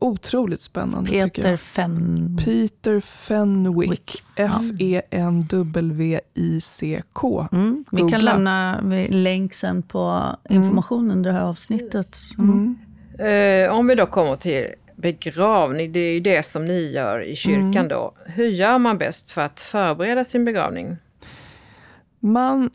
Otroligt 0.00 0.62
spännande 0.62 1.10
Peter 1.10 1.28
tycker 1.28 1.50
jag. 1.50 1.60
Fen... 1.60 2.38
Peter 2.44 3.00
Fenwick. 3.00 4.22
F-E-N-W-I-C-K. 4.36 5.08
Mm. 7.52 7.84
Vi 7.90 8.02
kan 8.02 8.20
lämna 8.20 8.80
länk 9.08 9.54
sen 9.54 9.82
på 9.82 10.24
informationen 10.50 11.04
mm. 11.04 11.16
under 11.16 11.30
det 11.30 11.38
här 11.38 11.44
avsnittet. 11.44 12.16
Mm. 12.38 12.78
Uh, 13.20 13.70
om 13.70 13.86
vi 13.86 13.94
då 13.94 14.06
kommer 14.06 14.36
till 14.36 14.66
begravning, 14.96 15.92
det 15.92 16.00
är 16.00 16.12
ju 16.12 16.20
det 16.20 16.42
som 16.42 16.66
ni 16.66 16.92
gör 16.92 17.24
i 17.24 17.36
kyrkan 17.36 17.76
mm. 17.76 17.88
då. 17.88 18.14
Hur 18.26 18.46
gör 18.48 18.78
man 18.78 18.98
bäst 18.98 19.30
för 19.30 19.40
att 19.40 19.60
förbereda 19.60 20.24
sin 20.24 20.44
begravning? 20.44 20.96
Man 22.20 22.70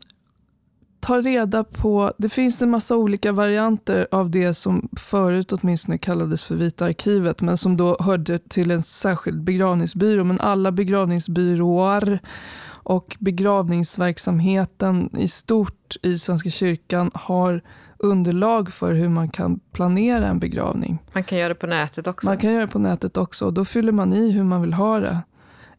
ta 1.04 1.20
reda 1.20 1.64
på, 1.64 2.12
det 2.18 2.28
finns 2.28 2.62
en 2.62 2.70
massa 2.70 2.96
olika 2.96 3.32
varianter 3.32 4.06
av 4.10 4.30
det 4.30 4.54
som 4.54 4.88
förut 4.96 5.52
åtminstone 5.52 5.98
kallades 5.98 6.44
för 6.44 6.54
Vita 6.54 6.84
arkivet, 6.84 7.40
men 7.40 7.58
som 7.58 7.76
då 7.76 7.96
hörde 8.00 8.38
till 8.38 8.70
en 8.70 8.82
särskild 8.82 9.42
begravningsbyrå. 9.42 10.24
Men 10.24 10.40
alla 10.40 10.72
begravningsbyråer 10.72 12.18
och 12.72 13.16
begravningsverksamheten 13.20 15.10
i 15.18 15.28
stort 15.28 15.96
i 16.02 16.18
Svenska 16.18 16.50
kyrkan 16.50 17.10
har 17.14 17.60
underlag 17.98 18.72
för 18.72 18.92
hur 18.92 19.08
man 19.08 19.28
kan 19.28 19.60
planera 19.72 20.26
en 20.26 20.38
begravning. 20.38 20.98
Man 21.12 21.24
kan 21.24 21.38
göra 21.38 21.48
det 21.48 21.54
på 21.54 21.66
nätet 21.66 22.06
också? 22.06 22.26
Man 22.26 22.38
kan 22.38 22.52
göra 22.52 22.66
det 22.66 22.72
på 22.72 22.78
nätet 22.78 23.16
också. 23.16 23.50
Då 23.50 23.64
fyller 23.64 23.92
man 23.92 24.12
i 24.12 24.30
hur 24.30 24.44
man 24.44 24.60
vill 24.60 24.72
ha 24.72 25.00
det. 25.00 25.20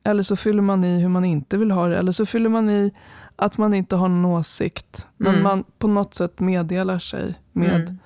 Eller 0.03 0.23
så 0.23 0.35
fyller 0.35 0.61
man 0.61 0.83
i 0.83 0.99
hur 0.99 1.09
man 1.09 1.25
inte 1.25 1.57
vill 1.57 1.71
ha 1.71 1.87
det. 1.87 1.97
Eller 1.97 2.11
så 2.11 2.25
fyller 2.25 2.49
man 2.49 2.69
i 2.69 2.93
att 3.35 3.57
man 3.57 3.73
inte 3.73 3.95
har 3.95 4.09
någon 4.09 4.25
åsikt. 4.25 5.07
Men 5.17 5.31
mm. 5.31 5.43
man 5.43 5.63
på 5.77 5.87
något 5.87 6.13
sätt 6.13 6.39
meddelar 6.39 6.99
sig 6.99 7.35
med 7.51 7.81
mm. 7.81 7.99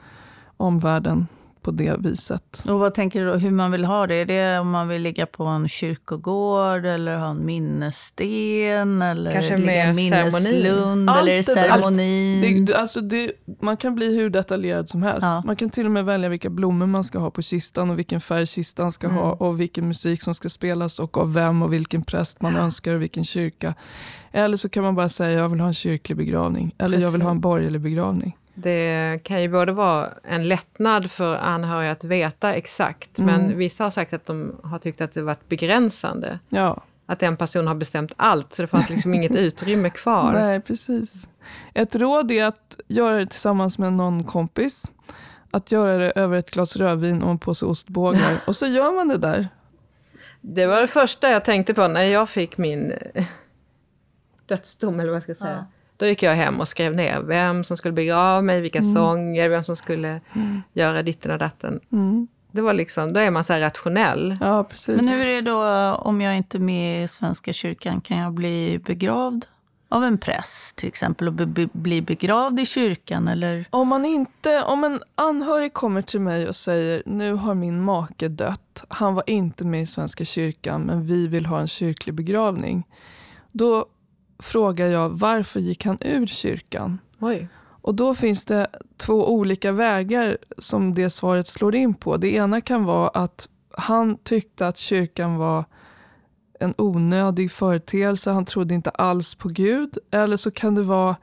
omvärlden 0.58 1.28
på 1.70 1.84
det 1.84 1.96
viset. 2.00 2.64
Och 2.68 2.80
vad 2.80 2.94
tänker 2.94 3.20
du 3.20 3.32
då, 3.32 3.38
hur 3.38 3.52
man 3.52 3.72
vill 3.72 3.86
ha 3.86 4.08
det? 4.08 4.16
Är 4.16 4.26
det 4.26 4.60
om 4.60 4.70
man 4.70 4.88
vill 4.88 5.02
ligga 5.02 5.26
på 5.26 5.44
en 5.44 5.68
kyrkogård 5.68 6.86
eller 6.86 7.18
ha 7.18 7.30
en 7.30 7.46
minnessten? 7.46 9.02
Eller 9.02 9.32
Kanske 9.32 9.58
ligga 9.58 9.84
en 9.84 9.96
minneslund? 9.96 11.10
Eller 11.10 11.32
är 11.32 11.36
det 11.36 11.44
ceremonin? 11.44 12.66
Det, 12.66 12.76
alltså 12.76 13.02
det, 13.02 13.32
man 13.62 13.78
kan 13.78 13.96
bli 13.96 14.16
hur 14.16 14.30
detaljerad 14.30 14.90
som 14.90 15.04
helst. 15.04 15.24
Ja. 15.24 15.42
Man 15.46 15.56
kan 15.56 15.70
till 15.70 15.86
och 15.86 15.92
med 15.92 16.06
välja 16.06 16.30
vilka 16.30 16.50
blommor 16.50 16.86
man 16.86 17.04
ska 17.04 17.20
ha 17.20 17.32
på 17.32 17.42
kistan 17.42 17.90
och 17.90 18.00
vilken 18.00 18.22
färg 18.22 18.48
kistan 18.48 18.92
ska 18.92 19.08
mm. 19.08 19.20
ha 19.20 19.32
och 19.32 19.60
vilken 19.60 19.88
musik 19.88 20.22
som 20.22 20.36
ska 20.36 20.50
spelas 20.50 21.00
och 21.00 21.18
av 21.18 21.34
vem 21.34 21.62
och 21.62 21.74
vilken 21.74 22.04
präst 22.04 22.42
man 22.42 22.56
ja. 22.56 22.60
önskar 22.60 22.96
och 22.96 23.02
vilken 23.02 23.24
kyrka. 23.24 23.74
Eller 24.32 24.58
så 24.58 24.70
kan 24.70 24.84
man 24.84 24.96
bara 24.96 25.10
säga 25.10 25.40
jag 25.40 25.50
vill 25.50 25.60
ha 25.60 25.68
en 25.68 25.74
kyrklig 25.74 26.18
begravning. 26.18 26.76
Eller 26.78 26.90
Precis. 26.90 27.04
jag 27.04 27.12
vill 27.12 27.22
ha 27.22 27.32
en 27.32 27.40
borgerlig 27.40 27.82
begravning. 27.82 28.36
Det 28.62 29.20
kan 29.24 29.42
ju 29.42 29.48
både 29.48 29.72
vara 29.72 30.10
en 30.24 30.48
lättnad 30.48 31.12
för 31.12 31.36
anhöriga 31.36 31.92
att 31.92 32.04
veta 32.04 32.54
exakt, 32.54 33.20
mm. 33.20 33.36
men 33.36 33.58
vissa 33.58 33.84
har 33.84 33.92
sagt 33.92 34.14
att 34.14 34.26
de 34.26 34.56
har 34.64 34.80
tyckt 34.80 35.02
att 35.02 35.14
det 35.14 35.22
varit 35.22 35.50
begränsande. 35.50 36.40
Ja. 36.50 36.82
Att 37.06 37.24
en 37.24 37.38
person 37.38 37.68
har 37.68 37.76
bestämt 37.76 38.12
allt, 38.18 38.54
så 38.54 38.62
det 38.62 38.68
fanns 38.68 38.90
liksom 38.90 39.14
inget 39.14 39.32
utrymme 39.36 39.90
kvar. 39.90 40.34
Nej, 40.34 40.62
precis. 40.62 41.30
Ett 41.74 41.96
råd 41.96 42.32
är 42.32 42.46
att 42.46 42.80
göra 42.88 43.18
det 43.18 43.26
tillsammans 43.26 43.78
med 43.78 43.94
någon 43.94 44.24
kompis. 44.24 44.92
Att 45.52 45.72
göra 45.72 45.98
det 45.98 46.12
över 46.12 46.38
ett 46.38 46.52
glas 46.52 46.76
rödvin 46.76 47.24
och 47.24 47.32
en 47.32 47.40
påse 47.40 47.66
ostbågar. 47.66 48.42
Och 48.48 48.56
så 48.56 48.68
gör 48.68 48.92
man 48.92 49.08
det 49.08 49.18
där. 49.18 49.48
Det 50.42 50.66
var 50.66 50.82
det 50.82 50.88
första 50.88 51.30
jag 51.30 51.46
tänkte 51.46 51.74
på 51.74 51.88
när 51.88 52.04
jag 52.04 52.30
fick 52.30 52.58
min 52.58 52.94
dödsdom, 54.46 55.00
eller 55.00 55.10
vad 55.10 55.16
jag 55.16 55.24
ska 55.24 55.46
säga. 55.46 55.66
Ja. 55.72 55.79
Då 56.00 56.06
gick 56.06 56.24
jag 56.24 56.36
hem 56.36 56.60
och 56.60 56.68
skrev 56.68 56.96
ner 56.96 57.22
vem 57.22 57.64
som 57.64 57.78
skulle 57.78 57.92
begrava 57.92 58.42
mig, 58.42 58.62
vilka 58.62 58.80
mm. 58.80 58.94
sånger, 58.94 59.50
vem 59.50 59.64
som 59.64 59.76
skulle 59.76 60.22
mm. 60.34 60.62
göra 60.74 61.04
ditten 61.04 61.32
och 61.32 61.38
datten. 61.38 61.80
Mm. 61.92 62.28
Det 62.52 62.62
var 62.62 62.74
liksom, 62.74 63.14
då 63.14 63.20
är 63.20 63.32
man 63.32 63.44
så 63.44 63.54
här 63.54 63.60
rationell. 63.60 64.38
Ja, 64.42 64.64
precis. 64.64 64.96
Men 64.96 65.08
hur 65.08 65.26
är 65.26 65.42
det 65.42 65.42
då 65.42 65.64
om 65.94 66.22
jag 66.22 66.38
inte 66.38 66.58
är 66.58 66.60
med 66.60 67.04
i 67.04 67.08
Svenska 67.08 67.54
kyrkan? 67.54 68.02
Kan 68.02 68.18
jag 68.18 68.34
bli 68.34 68.80
begravd 68.86 69.46
av 69.90 70.04
en 70.04 70.18
präst 70.18 70.76
till 70.76 70.88
exempel 70.88 71.28
och 71.28 71.34
be 71.34 71.70
bli 71.74 72.02
begravd 72.02 72.60
i 72.60 72.66
kyrkan? 72.66 73.28
Eller? 73.28 73.66
Om, 73.70 73.88
man 73.88 74.06
inte, 74.06 74.64
om 74.64 74.84
en 74.84 75.02
anhörig 75.16 75.74
kommer 75.74 76.02
till 76.02 76.22
mig 76.22 76.48
och 76.48 76.56
säger 76.56 77.04
nu 77.06 77.34
har 77.34 77.54
min 77.54 77.82
make 77.82 78.28
dött, 78.28 78.84
han 78.88 79.14
var 79.14 79.24
inte 79.28 79.66
med 79.66 79.82
i 79.82 79.86
Svenska 79.86 80.26
kyrkan 80.26 80.82
men 80.82 81.04
vi 81.04 81.28
vill 81.28 81.46
ha 81.46 81.60
en 81.60 81.68
kyrklig 81.68 82.16
begravning. 82.16 82.84
Då 83.52 83.86
frågar 84.40 84.88
jag 84.88 85.10
varför 85.10 85.60
gick 85.60 85.86
han 85.86 85.98
ur 86.02 86.26
kyrkan? 86.26 87.00
Oj. 87.20 87.48
Och 87.82 87.96
då 87.96 88.16
finns 88.16 88.46
det 88.46 88.68
två 88.98 89.34
olika 89.34 89.72
vägar 89.72 90.38
som 90.58 90.94
det 90.94 91.10
svaret 91.10 91.48
slår 91.48 91.76
in 91.76 91.94
på. 91.94 92.18
Det 92.18 92.34
ena 92.34 92.62
kan 92.62 92.84
vara 92.84 93.10
att 93.10 93.50
han 93.78 94.18
tyckte 94.18 94.68
att 94.68 94.78
kyrkan 94.78 95.38
var 95.38 95.66
en 96.60 96.74
onödig 96.78 97.52
företeelse, 97.52 98.32
han 98.32 98.46
trodde 98.46 98.74
inte 98.74 98.90
alls 98.90 99.36
på 99.36 99.50
Gud. 99.50 99.98
Eller 100.12 100.38
så 100.38 100.52
kan 100.52 100.76
det 100.76 100.84
vara 100.84 101.16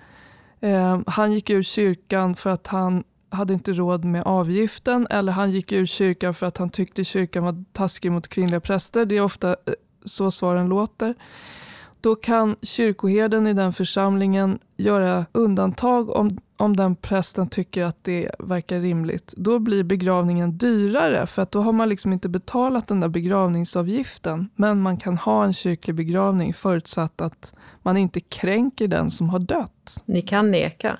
eh, 0.60 1.00
han 1.06 1.32
gick 1.32 1.50
ur 1.50 1.62
kyrkan 1.62 2.36
för 2.36 2.50
att 2.50 2.66
han 2.66 3.04
hade 3.30 3.54
inte 3.54 3.72
råd 3.72 4.04
med 4.04 4.22
avgiften 4.22 5.06
eller 5.10 5.32
han 5.32 5.50
gick 5.50 5.72
ur 5.72 5.86
kyrkan 5.86 6.34
för 6.34 6.46
att 6.46 6.58
han 6.58 6.70
tyckte 6.70 7.04
kyrkan 7.04 7.44
var 7.44 7.64
taskig 7.72 8.12
mot 8.12 8.28
kvinnliga 8.28 8.60
präster. 8.60 9.04
Det 9.04 9.16
är 9.16 9.20
ofta 9.20 9.50
eh, 9.50 9.74
så 10.04 10.30
svaren 10.30 10.68
låter 10.68 11.14
då 12.00 12.14
kan 12.14 12.56
kyrkoherden 12.62 13.46
i 13.46 13.52
den 13.52 13.72
församlingen 13.72 14.58
göra 14.76 15.26
undantag 15.32 16.10
om, 16.10 16.38
om 16.56 16.76
den 16.76 16.96
prästen 16.96 17.48
tycker 17.48 17.84
att 17.84 18.04
det 18.04 18.30
verkar 18.38 18.80
rimligt. 18.80 19.34
Då 19.36 19.58
blir 19.58 19.82
begravningen 19.82 20.58
dyrare 20.58 21.26
för 21.26 21.42
att 21.42 21.50
då 21.50 21.60
har 21.60 21.72
man 21.72 21.88
liksom 21.88 22.12
inte 22.12 22.28
betalat 22.28 22.88
den 22.88 23.00
där 23.00 23.08
begravningsavgiften. 23.08 24.48
Men 24.56 24.80
man 24.80 24.96
kan 24.96 25.16
ha 25.16 25.44
en 25.44 25.52
kyrklig 25.52 25.96
begravning 25.96 26.54
förutsatt 26.54 27.20
att 27.20 27.54
man 27.82 27.96
inte 27.96 28.20
kränker 28.20 28.88
den 28.88 29.10
som 29.10 29.28
har 29.28 29.38
dött. 29.38 30.02
Ni 30.04 30.22
kan 30.22 30.50
neka? 30.50 30.98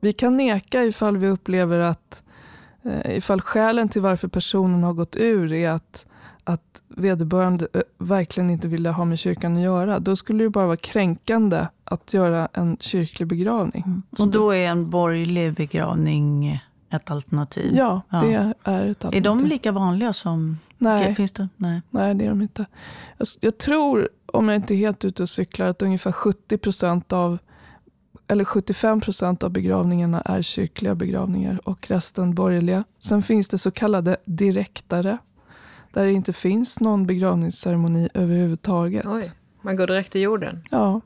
Vi 0.00 0.12
kan 0.12 0.36
neka 0.36 0.84
ifall 0.84 1.16
vi 1.16 1.28
upplever 1.28 1.80
att 1.80 2.24
eh, 2.82 3.16
ifall 3.16 3.40
skälen 3.40 3.88
till 3.88 4.02
varför 4.02 4.28
personen 4.28 4.82
har 4.82 4.92
gått 4.92 5.16
ur 5.16 5.52
är 5.52 5.70
att 5.70 6.06
att 6.50 6.82
vederbörande 6.88 7.68
eh, 7.72 7.80
verkligen 7.98 8.50
inte 8.50 8.68
ville 8.68 8.90
ha 8.90 9.04
med 9.04 9.18
kyrkan 9.18 9.56
att 9.56 9.62
göra, 9.62 9.98
då 9.98 10.16
skulle 10.16 10.44
det 10.44 10.50
bara 10.50 10.66
vara 10.66 10.76
kränkande 10.76 11.66
att 11.84 12.14
göra 12.14 12.48
en 12.52 12.76
kyrklig 12.80 13.28
begravning. 13.28 13.82
Mm. 13.86 14.02
Och 14.18 14.28
då 14.28 14.54
är 14.54 14.68
en 14.68 14.90
borgerlig 14.90 15.54
begravning 15.54 16.60
ett 16.90 17.10
alternativ? 17.10 17.74
Ja, 17.76 18.00
ja, 18.08 18.20
det 18.20 18.34
är 18.34 18.50
ett 18.50 19.04
alternativ. 19.04 19.18
Är 19.18 19.20
de 19.20 19.46
lika 19.46 19.72
vanliga 19.72 20.12
som... 20.12 20.58
Nej, 20.78 21.14
Finns 21.14 21.32
det? 21.32 21.48
Nej. 21.56 21.82
Nej 21.90 22.14
det 22.14 22.24
är 22.24 22.28
de 22.28 22.42
inte. 22.42 22.66
Jag, 23.18 23.28
jag 23.40 23.58
tror, 23.58 24.08
om 24.26 24.48
jag 24.48 24.56
inte 24.56 24.74
är 24.74 24.76
helt 24.76 25.04
ute 25.04 25.22
och 25.22 25.28
cyklar, 25.28 25.66
att 25.66 25.82
ungefär 25.82 26.12
70 26.12 26.58
procent 26.58 27.12
av 27.12 27.38
eller 28.26 28.44
75 28.44 29.00
procent 29.00 29.42
av 29.42 29.50
begravningarna 29.50 30.20
är 30.20 30.42
kyrkliga 30.42 30.94
begravningar 30.94 31.60
och 31.68 31.90
resten 31.90 32.34
borgerliga. 32.34 32.84
Sen 32.98 33.22
finns 33.22 33.48
det 33.48 33.58
så 33.58 33.70
kallade 33.70 34.16
direktare 34.24 35.18
där 35.92 36.04
det 36.04 36.12
inte 36.12 36.32
finns 36.32 36.80
någon 36.80 37.06
begravningsceremoni 37.06 38.08
överhuvudtaget. 38.14 39.06
Oj, 39.06 39.32
man 39.62 39.76
går 39.76 39.86
direkt 39.86 40.16
i 40.16 40.18
jorden? 40.18 40.62
Ja. 40.70 41.00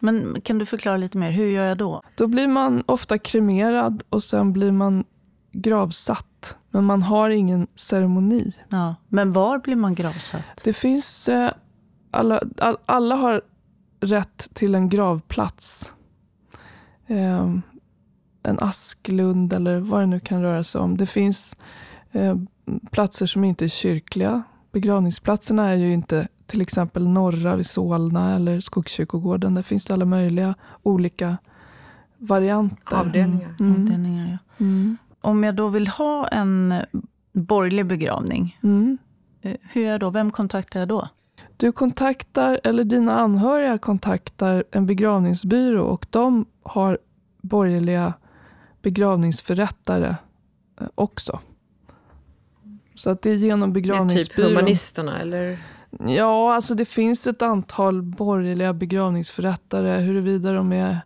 Men 0.00 0.40
kan 0.40 0.58
du 0.58 0.66
förklara 0.66 0.96
lite 0.96 1.18
mer, 1.18 1.30
hur 1.30 1.46
gör 1.46 1.64
jag 1.64 1.78
då? 1.78 2.02
Då 2.14 2.26
blir 2.26 2.48
man 2.48 2.82
ofta 2.86 3.18
kremerad 3.18 4.02
och 4.08 4.22
sen 4.22 4.52
blir 4.52 4.72
man 4.72 5.04
gravsatt. 5.52 6.56
Men 6.70 6.84
man 6.84 7.02
har 7.02 7.30
ingen 7.30 7.66
ceremoni. 7.74 8.52
Ja. 8.68 8.94
Men 9.08 9.32
var 9.32 9.58
blir 9.58 9.76
man 9.76 9.94
gravsatt? 9.94 10.42
Det 10.64 10.72
finns, 10.72 11.28
eh, 11.28 11.50
alla, 12.10 12.40
alla 12.86 13.14
har 13.14 13.42
rätt 14.00 14.54
till 14.54 14.74
en 14.74 14.88
gravplats. 14.88 15.92
Eh, 17.06 17.50
en 18.42 18.58
asklund 18.58 19.52
eller 19.52 19.78
vad 19.78 20.00
det 20.00 20.06
nu 20.06 20.20
kan 20.20 20.42
röra 20.42 20.64
sig 20.64 20.80
om. 20.80 20.96
Det 20.96 21.06
finns 21.06 21.56
eh, 22.12 22.36
platser 22.90 23.26
som 23.26 23.44
inte 23.44 23.64
är 23.64 23.68
kyrkliga. 23.68 24.42
Begravningsplatserna 24.72 25.68
är 25.68 25.74
ju 25.74 25.92
inte 25.92 26.28
till 26.46 26.60
exempel 26.60 27.08
norra 27.08 27.56
vid 27.56 27.66
Solna 27.66 28.36
eller 28.36 28.60
Skogskyrkogården. 28.60 29.54
Där 29.54 29.62
finns 29.62 29.84
det 29.84 29.94
alla 29.94 30.04
möjliga 30.04 30.54
olika 30.82 31.36
varianter. 32.18 32.96
Avdelningar. 32.96 33.56
Mm. 33.60 33.72
Avdelningar 33.82 34.28
ja. 34.30 34.64
mm. 34.64 34.96
Om 35.20 35.44
jag 35.44 35.54
då 35.54 35.68
vill 35.68 35.88
ha 35.88 36.28
en 36.28 36.74
borgerlig 37.32 37.86
begravning, 37.86 38.58
mm. 38.62 38.98
Eh, 39.42 39.56
hur 39.62 39.82
gör 39.82 39.90
jag 39.90 40.00
då? 40.00 40.10
Vem 40.10 40.30
kontaktar 40.30 40.80
jag 40.80 40.88
då? 40.88 41.08
Du 41.56 41.72
kontaktar, 41.72 42.60
eller 42.64 42.84
dina 42.84 43.20
anhöriga 43.20 43.78
kontaktar 43.78 44.64
en 44.70 44.86
begravningsbyrå 44.86 45.84
och 45.84 46.06
de 46.10 46.46
har 46.62 46.98
borgerliga 47.42 48.14
begravningsförrättare 48.82 50.16
eh, 50.80 50.86
också. 50.94 51.40
Så 52.94 53.10
att 53.10 53.22
det 53.22 53.30
är 53.30 53.34
genom 53.34 53.72
begravningsbyrån. 53.72 54.48
Det 54.48 54.54
typ 54.54 54.58
Humanisterna 54.58 55.20
eller? 55.20 55.58
Ja, 56.06 56.54
alltså 56.54 56.74
det 56.74 56.84
finns 56.84 57.26
ett 57.26 57.42
antal 57.42 58.02
borgerliga 58.02 58.72
begravningsförrättare. 58.72 60.00
Huruvida 60.00 60.52
de 60.52 60.72
är, 60.72 60.98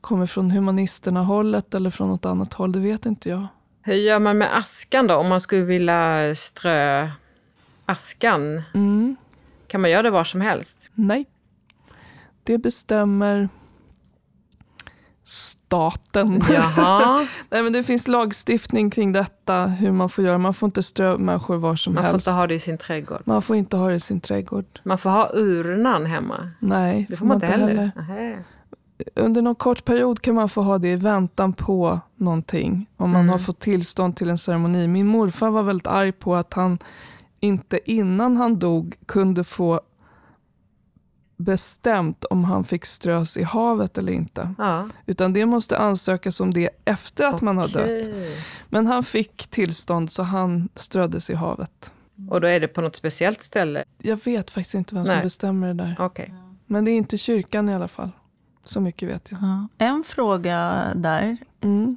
kommer 0.00 0.26
från 0.26 0.50
Humanisterna-hållet 0.50 1.74
eller 1.74 1.90
från 1.90 2.08
något 2.08 2.24
annat 2.24 2.54
håll, 2.54 2.72
det 2.72 2.78
vet 2.78 3.06
inte 3.06 3.28
jag. 3.28 3.46
Hur 3.82 3.94
gör 3.94 4.18
man 4.18 4.38
med 4.38 4.56
askan 4.56 5.06
då, 5.06 5.14
om 5.14 5.28
man 5.28 5.40
skulle 5.40 5.62
vilja 5.62 6.34
strö 6.34 7.10
askan? 7.86 8.62
Mm. 8.74 9.16
Kan 9.66 9.80
man 9.80 9.90
göra 9.90 10.02
det 10.02 10.10
var 10.10 10.24
som 10.24 10.40
helst? 10.40 10.90
Nej. 10.94 11.26
Det 12.42 12.58
bestämmer 12.58 13.48
staten. 15.24 16.26
Nej, 17.50 17.62
men 17.62 17.72
det 17.72 17.82
finns 17.82 18.08
lagstiftning 18.08 18.90
kring 18.90 19.12
detta, 19.12 19.66
hur 19.66 19.92
man 19.92 20.08
får 20.08 20.24
göra. 20.24 20.38
Man 20.38 20.54
får 20.54 20.66
inte 20.66 20.82
strö 20.82 21.18
människor 21.18 21.56
var 21.56 21.76
som 21.76 21.94
man 21.94 22.04
helst. 22.04 22.12
Man 22.14 22.20
får 22.20 22.30
inte 22.32 22.40
ha 22.40 22.46
det 22.46 22.54
i 22.54 22.60
sin 22.60 22.78
trädgård. 22.78 23.22
Man 23.24 23.42
får 23.42 23.56
inte 23.56 23.76
ha 23.76 23.88
det 23.88 23.94
i 23.94 24.00
sin 24.00 24.20
trädgård. 24.20 24.80
Man 24.82 24.98
får 24.98 25.10
ha 25.10 25.30
urnan 25.34 26.06
hemma. 26.06 26.48
Nej, 26.58 27.06
det 27.10 27.16
får 27.16 27.26
man, 27.26 27.38
man 27.38 27.44
inte 27.48 27.60
heller. 27.60 27.92
heller. 28.02 28.44
under 29.14 29.42
någon 29.42 29.54
kort 29.54 29.84
period 29.84 30.20
kan 30.22 30.34
man 30.34 30.48
få 30.48 30.62
ha 30.62 30.78
det 30.78 30.88
i 30.92 30.96
väntan 30.96 31.52
på 31.52 32.00
någonting. 32.16 32.86
Om 32.96 33.10
man 33.10 33.20
Mm. 33.20 33.30
har 33.32 33.38
fått 33.38 33.60
tillstånd 33.60 34.16
till 34.16 34.30
en 34.30 34.38
ceremoni. 34.38 34.88
Min 34.88 35.06
morfar 35.06 35.50
var 35.50 35.62
väldigt 35.62 35.86
arg 35.86 36.12
på 36.12 36.34
att 36.34 36.54
han 36.54 36.78
inte 37.40 37.90
innan 37.92 38.36
han 38.36 38.58
dog 38.58 38.94
kunde 39.06 39.44
få 39.44 39.80
bestämt 41.36 42.24
om 42.24 42.44
han 42.44 42.64
fick 42.64 42.84
strös 42.84 43.36
i 43.36 43.42
havet 43.42 43.98
eller 43.98 44.12
inte. 44.12 44.54
Ja. 44.58 44.88
Utan 45.06 45.32
det 45.32 45.46
måste 45.46 45.78
ansökas 45.78 46.40
om 46.40 46.52
det 46.54 46.70
efter 46.84 47.24
att 47.26 47.40
man 47.40 47.58
har 47.58 47.68
dött. 47.68 48.06
Men 48.68 48.86
han 48.86 49.02
fick 49.04 49.46
tillstånd 49.46 50.10
så 50.12 50.22
han 50.22 50.68
ströddes 50.74 51.30
i 51.30 51.34
havet. 51.34 51.92
Och 52.30 52.40
då 52.40 52.46
är 52.46 52.60
det 52.60 52.68
på 52.68 52.80
något 52.80 52.96
speciellt 52.96 53.42
ställe? 53.42 53.84
Jag 53.98 54.24
vet 54.24 54.50
faktiskt 54.50 54.74
inte 54.74 54.94
vem 54.94 55.04
som 55.06 55.14
Nej. 55.14 55.22
bestämmer 55.24 55.66
det 55.68 55.74
där. 55.74 55.96
Okej. 55.98 56.34
Men 56.66 56.84
det 56.84 56.90
är 56.90 56.96
inte 56.96 57.18
kyrkan 57.18 57.68
i 57.68 57.74
alla 57.74 57.88
fall. 57.88 58.10
Så 58.64 58.80
mycket 58.80 59.08
vet 59.08 59.30
jag. 59.30 59.40
Ja. 59.42 59.68
En 59.78 60.04
fråga 60.06 60.86
där. 60.94 61.36
Mm. 61.60 61.96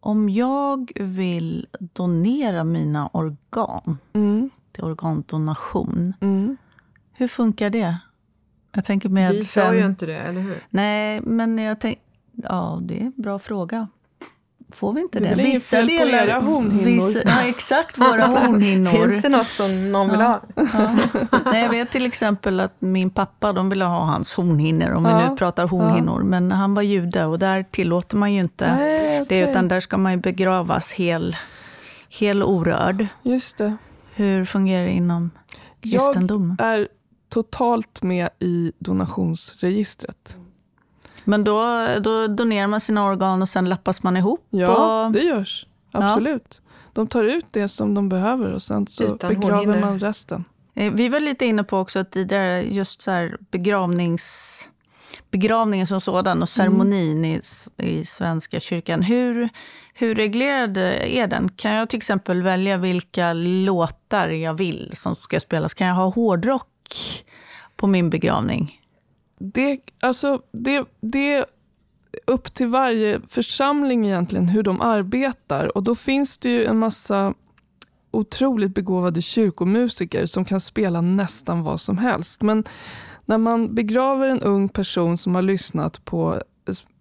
Om 0.00 0.28
jag 0.28 0.92
vill 1.00 1.66
donera 1.80 2.64
mina 2.64 3.06
organ 3.12 3.98
Mm. 4.12 4.50
till 4.72 4.84
organdonation, 4.84 6.12
Mm. 6.20 6.56
hur 7.12 7.28
funkar 7.28 7.70
det? 7.70 7.96
Jag 8.74 8.84
tänker 8.84 9.08
med 9.08 9.32
Vi 9.32 9.44
sa 9.44 9.74
ju 9.74 9.86
inte 9.86 10.06
det, 10.06 10.16
eller 10.18 10.40
hur? 10.40 10.56
Nej, 10.70 11.20
men 11.20 11.58
jag 11.58 11.80
tänker... 11.80 12.02
Ja, 12.42 12.78
det 12.82 12.94
är 13.00 13.00
en 13.04 13.12
bra 13.16 13.38
fråga. 13.38 13.88
Får 14.72 14.92
vi 14.92 15.00
inte 15.00 15.18
Det 15.18 15.34
det? 15.34 15.42
inget 15.48 15.62
fel 15.62 15.86
på 15.86 15.92
era 15.92 16.38
hornhinnor? 16.40 17.22
ja, 17.26 17.42
exakt, 17.42 17.98
våra 17.98 18.22
hornhinnor. 18.26 18.90
Finns 18.90 19.22
det 19.22 19.28
något 19.28 19.46
som 19.46 19.92
någon 19.92 20.10
vill 20.10 20.20
ha? 20.20 20.40
Ja. 20.56 20.96
Nej, 21.44 21.62
jag 21.62 21.70
vet 21.70 21.90
till 21.90 22.06
exempel 22.06 22.60
att 22.60 22.74
min 22.78 23.10
pappa, 23.10 23.52
de 23.52 23.68
ville 23.68 23.84
ha 23.84 24.04
hans 24.04 24.32
hornhinnor, 24.34 24.90
om 24.92 25.04
Ja. 25.04 25.18
vi 25.24 25.28
nu 25.30 25.36
pratar 25.36 25.66
hornhinnor. 25.68 26.22
Men 26.22 26.52
han 26.52 26.74
var 26.74 26.82
jude 26.82 27.24
och 27.24 27.38
där 27.38 27.62
tillåter 27.70 28.16
man 28.16 28.32
ju 28.32 28.40
inte 28.40 28.74
Nej, 28.76 29.16
det, 29.18 29.22
okej. 29.22 29.50
utan 29.50 29.68
där 29.68 29.80
ska 29.80 29.98
man 29.98 30.12
ju 30.12 30.18
begravas 30.18 30.92
hel, 30.92 31.36
hel 32.08 32.42
orörd. 32.42 33.06
Just 33.22 33.58
det. 33.58 33.76
Hur 34.14 34.44
fungerar 34.44 34.84
det 34.84 34.90
inom 34.90 35.30
Jag 35.80 35.90
kristendomen? 35.92 36.56
är 36.60 36.88
totalt 37.32 38.02
med 38.02 38.28
i 38.38 38.72
donationsregistret. 38.78 40.36
Men 41.24 41.44
då, 41.44 41.86
då 42.00 42.26
donerar 42.26 42.66
man 42.66 42.80
sina 42.80 43.04
organ 43.04 43.42
och 43.42 43.48
sen 43.48 43.68
lappas 43.68 44.02
man 44.02 44.16
ihop? 44.16 44.46
Ja, 44.50 45.06
och, 45.06 45.12
det 45.12 45.20
görs. 45.20 45.66
Absolut. 45.92 46.62
De 46.92 47.06
tar 47.06 47.24
ut 47.24 47.46
det 47.50 47.68
som 47.68 47.94
de 47.94 48.08
behöver 48.08 48.52
och 48.52 48.62
sen 48.62 48.86
så 48.86 49.04
Utan 49.04 49.34
begraver 49.40 49.80
man 49.80 49.98
resten. 49.98 50.44
Eh, 50.74 50.92
Vi 50.92 51.08
var 51.08 51.20
lite 51.20 51.46
inne 51.46 51.64
på 51.64 51.78
också 51.78 52.04
där 52.12 52.60
just 52.60 53.02
så 53.02 53.10
här 53.10 53.36
begravnings, 53.50 54.58
begravningen 55.30 55.86
som 55.86 56.00
sådan 56.00 56.42
och 56.42 56.48
ceremonin 56.48 57.24
i, 57.24 57.34
s- 57.36 57.68
i 57.76 58.04
Svenska 58.04 58.60
kyrkan. 58.60 59.02
Hur, 59.02 59.48
hur 59.94 60.14
reglerad 60.14 60.76
är 60.76 61.26
den? 61.26 61.48
Kan 61.48 61.70
jag 61.72 61.88
till 61.88 61.96
exempel 61.96 62.42
välja 62.42 62.76
vilka 62.76 63.32
låtar 63.32 64.28
jag 64.28 64.54
vill 64.54 64.90
som 64.92 65.14
ska 65.14 65.40
spelas? 65.40 65.74
Kan 65.74 65.86
jag 65.86 65.94
ha 65.94 66.08
hårdrock 66.08 66.68
på 67.76 67.86
min 67.86 68.10
begravning? 68.10 68.80
Det, 69.38 69.80
alltså, 70.00 70.42
det, 70.52 70.84
det 71.00 71.32
är 71.32 71.44
upp 72.26 72.54
till 72.54 72.66
varje 72.66 73.20
församling 73.28 74.06
egentligen 74.06 74.48
hur 74.48 74.62
de 74.62 74.80
arbetar. 74.80 75.76
Och 75.76 75.82
då 75.82 75.94
finns 75.94 76.38
det 76.38 76.50
ju 76.50 76.64
en 76.64 76.78
massa 76.78 77.34
otroligt 78.10 78.74
begåvade 78.74 79.22
kyrkomusiker 79.22 80.26
som 80.26 80.44
kan 80.44 80.60
spela 80.60 81.00
nästan 81.00 81.62
vad 81.62 81.80
som 81.80 81.98
helst. 81.98 82.42
Men 82.42 82.64
när 83.24 83.38
man 83.38 83.74
begraver 83.74 84.28
en 84.28 84.40
ung 84.40 84.68
person 84.68 85.18
som 85.18 85.34
har 85.34 85.42
lyssnat 85.42 86.04
på 86.04 86.42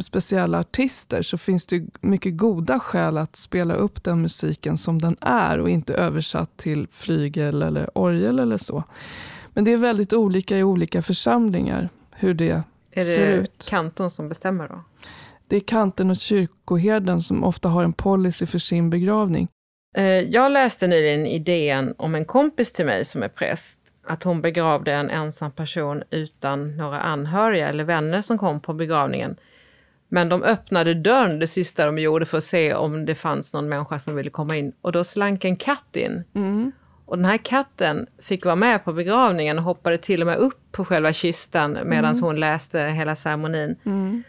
speciella 0.03 0.59
artister 0.59 1.21
så 1.21 1.37
finns 1.37 1.65
det 1.65 1.87
mycket 2.01 2.37
goda 2.37 2.79
skäl 2.79 3.17
att 3.17 3.35
spela 3.35 3.73
upp 3.73 4.03
den 4.03 4.21
musiken 4.21 4.77
som 4.77 5.01
den 5.01 5.15
är 5.21 5.59
och 5.59 5.69
inte 5.69 5.93
översatt 5.93 6.57
till 6.57 6.87
flygel 6.91 7.61
eller 7.61 7.97
orgel 7.97 8.39
eller 8.39 8.57
så. 8.57 8.83
Men 9.53 9.63
det 9.63 9.73
är 9.73 9.77
väldigt 9.77 10.13
olika 10.13 10.57
i 10.57 10.63
olika 10.63 11.01
församlingar 11.01 11.89
hur 12.11 12.33
det 12.33 12.63
Är 12.91 13.01
ser 13.01 13.27
det 13.27 13.33
ut. 13.33 13.65
kanton 13.69 14.11
som 14.11 14.29
bestämmer 14.29 14.67
då? 14.67 14.83
Det 15.47 15.55
är 15.55 15.59
kanten 15.59 16.09
och 16.09 16.17
kyrkoherden 16.17 17.21
som 17.21 17.43
ofta 17.43 17.69
har 17.69 17.83
en 17.83 17.93
policy 17.93 18.45
för 18.45 18.59
sin 18.59 18.89
begravning. 18.89 19.47
Eh, 19.97 20.03
Jag 20.05 20.51
läste 20.51 20.87
nyligen 20.87 21.25
idén 21.27 21.93
om 21.97 22.15
en 22.15 22.25
kompis 22.25 22.73
till 22.73 22.85
mig 22.85 23.05
som 23.05 23.23
är 23.23 23.27
präst, 23.27 23.79
att 24.03 24.23
hon 24.23 24.41
begravde 24.41 24.93
en 24.93 25.09
ensam 25.09 25.51
person 25.51 26.03
utan 26.09 26.77
några 26.77 26.99
anhöriga 27.01 27.69
eller 27.69 27.83
vänner 27.83 28.21
som 28.21 28.37
kom 28.37 28.59
på 28.59 28.73
begravningen. 28.73 29.35
Men 30.13 30.29
de 30.29 30.43
öppnade 30.43 30.93
dörren 30.93 31.39
det 31.39 31.47
sista 31.47 31.85
de 31.85 31.97
gjorde 31.99 32.25
för 32.25 32.37
att 32.37 32.43
se 32.43 32.73
om 32.73 33.05
det 33.05 33.15
fanns 33.15 33.53
någon 33.53 33.69
människa 33.69 33.99
som 33.99 34.15
ville 34.15 34.29
komma 34.29 34.55
in. 34.57 34.73
Och 34.81 34.91
då 34.91 35.03
slank 35.03 35.45
en 35.45 35.55
katt 35.55 35.95
in. 35.95 36.23
Mm. 36.35 36.71
Och 37.11 37.17
den 37.17 37.25
här 37.25 37.37
katten 37.37 38.07
fick 38.19 38.45
vara 38.45 38.55
med 38.55 38.85
på 38.85 38.93
begravningen 38.93 39.57
och 39.57 39.63
hoppade 39.63 39.97
till 39.97 40.21
och 40.21 40.27
med 40.27 40.37
upp 40.37 40.71
på 40.71 40.85
själva 40.85 41.13
kistan 41.13 41.77
medan 41.85 42.19
hon 42.19 42.39
läste 42.39 42.79
hela 42.81 43.15
ceremonin. 43.15 43.75
Mm. 43.83 44.23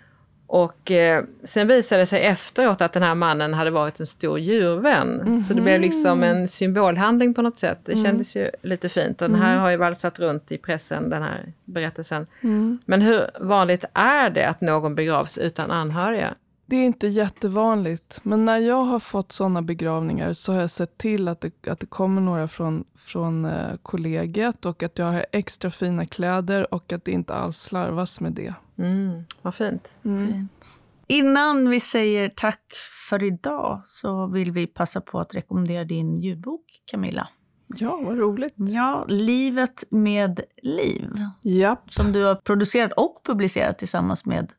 Och 0.46 0.90
eh, 0.90 1.24
sen 1.44 1.68
visade 1.68 2.02
det 2.02 2.06
sig 2.06 2.22
efteråt 2.22 2.80
att 2.80 2.92
den 2.92 3.02
här 3.02 3.14
mannen 3.14 3.54
hade 3.54 3.70
varit 3.70 4.00
en 4.00 4.06
stor 4.06 4.38
djurvän. 4.38 5.42
Så 5.42 5.54
det 5.54 5.60
blev 5.60 5.80
liksom 5.80 6.22
en 6.22 6.48
symbolhandling 6.48 7.34
på 7.34 7.42
något 7.42 7.58
sätt. 7.58 7.78
Det 7.84 7.96
kändes 7.96 8.36
ju 8.36 8.50
lite 8.62 8.88
fint. 8.88 9.22
Och 9.22 9.30
den 9.30 9.40
här 9.40 9.56
har 9.56 9.70
ju 9.70 9.76
valsat 9.76 10.18
runt 10.18 10.52
i 10.52 10.58
pressen, 10.58 11.10
den 11.10 11.22
här 11.22 11.52
berättelsen. 11.64 12.26
Mm. 12.40 12.78
Men 12.84 13.02
hur 13.02 13.26
vanligt 13.40 13.84
är 13.92 14.30
det 14.30 14.48
att 14.48 14.60
någon 14.60 14.94
begravs 14.94 15.38
utan 15.38 15.70
anhöriga? 15.70 16.34
Det 16.72 16.76
är 16.76 16.86
inte 16.86 17.06
jättevanligt, 17.06 18.20
men 18.22 18.44
när 18.44 18.58
jag 18.58 18.84
har 18.84 18.98
fått 18.98 19.32
sådana 19.32 19.62
begravningar 19.62 20.32
så 20.32 20.52
har 20.52 20.60
jag 20.60 20.70
sett 20.70 20.98
till 20.98 21.28
att 21.28 21.40
det, 21.40 21.68
att 21.68 21.80
det 21.80 21.86
kommer 21.86 22.20
några 22.20 22.48
från, 22.48 22.84
från 22.96 23.44
eh, 23.44 23.76
kollegiet 23.82 24.66
och 24.66 24.82
att 24.82 24.98
jag 24.98 25.06
har 25.06 25.26
extra 25.32 25.70
fina 25.70 26.06
kläder 26.06 26.74
och 26.74 26.92
att 26.92 27.04
det 27.04 27.12
inte 27.12 27.34
alls 27.34 27.56
slarvas 27.56 28.20
med 28.20 28.32
det. 28.32 28.54
Mm, 28.78 29.24
vad 29.42 29.54
fint. 29.54 29.94
Fint. 30.02 30.66
Innan 31.06 31.68
vi 31.68 31.80
säger 31.80 32.28
tack 32.28 32.72
för 33.08 33.22
idag 33.22 33.82
så 33.86 34.26
vill 34.26 34.52
vi 34.52 34.66
passa 34.66 35.00
på 35.00 35.20
att 35.20 35.34
rekommendera 35.34 35.84
din 35.84 36.16
ljudbok, 36.16 36.64
Camilla. 36.90 37.28
Ja, 37.76 38.00
vad 38.04 38.18
roligt. 38.18 38.54
Ja, 38.56 39.04
Livet 39.08 39.84
med 39.90 40.40
liv. 40.62 41.08
Japp. 41.42 41.92
Som 41.92 42.12
du 42.12 42.24
har 42.24 42.34
producerat 42.34 42.92
och 42.92 43.20
publicerat 43.24 43.78
tillsammans 43.78 44.26
med 44.26 44.52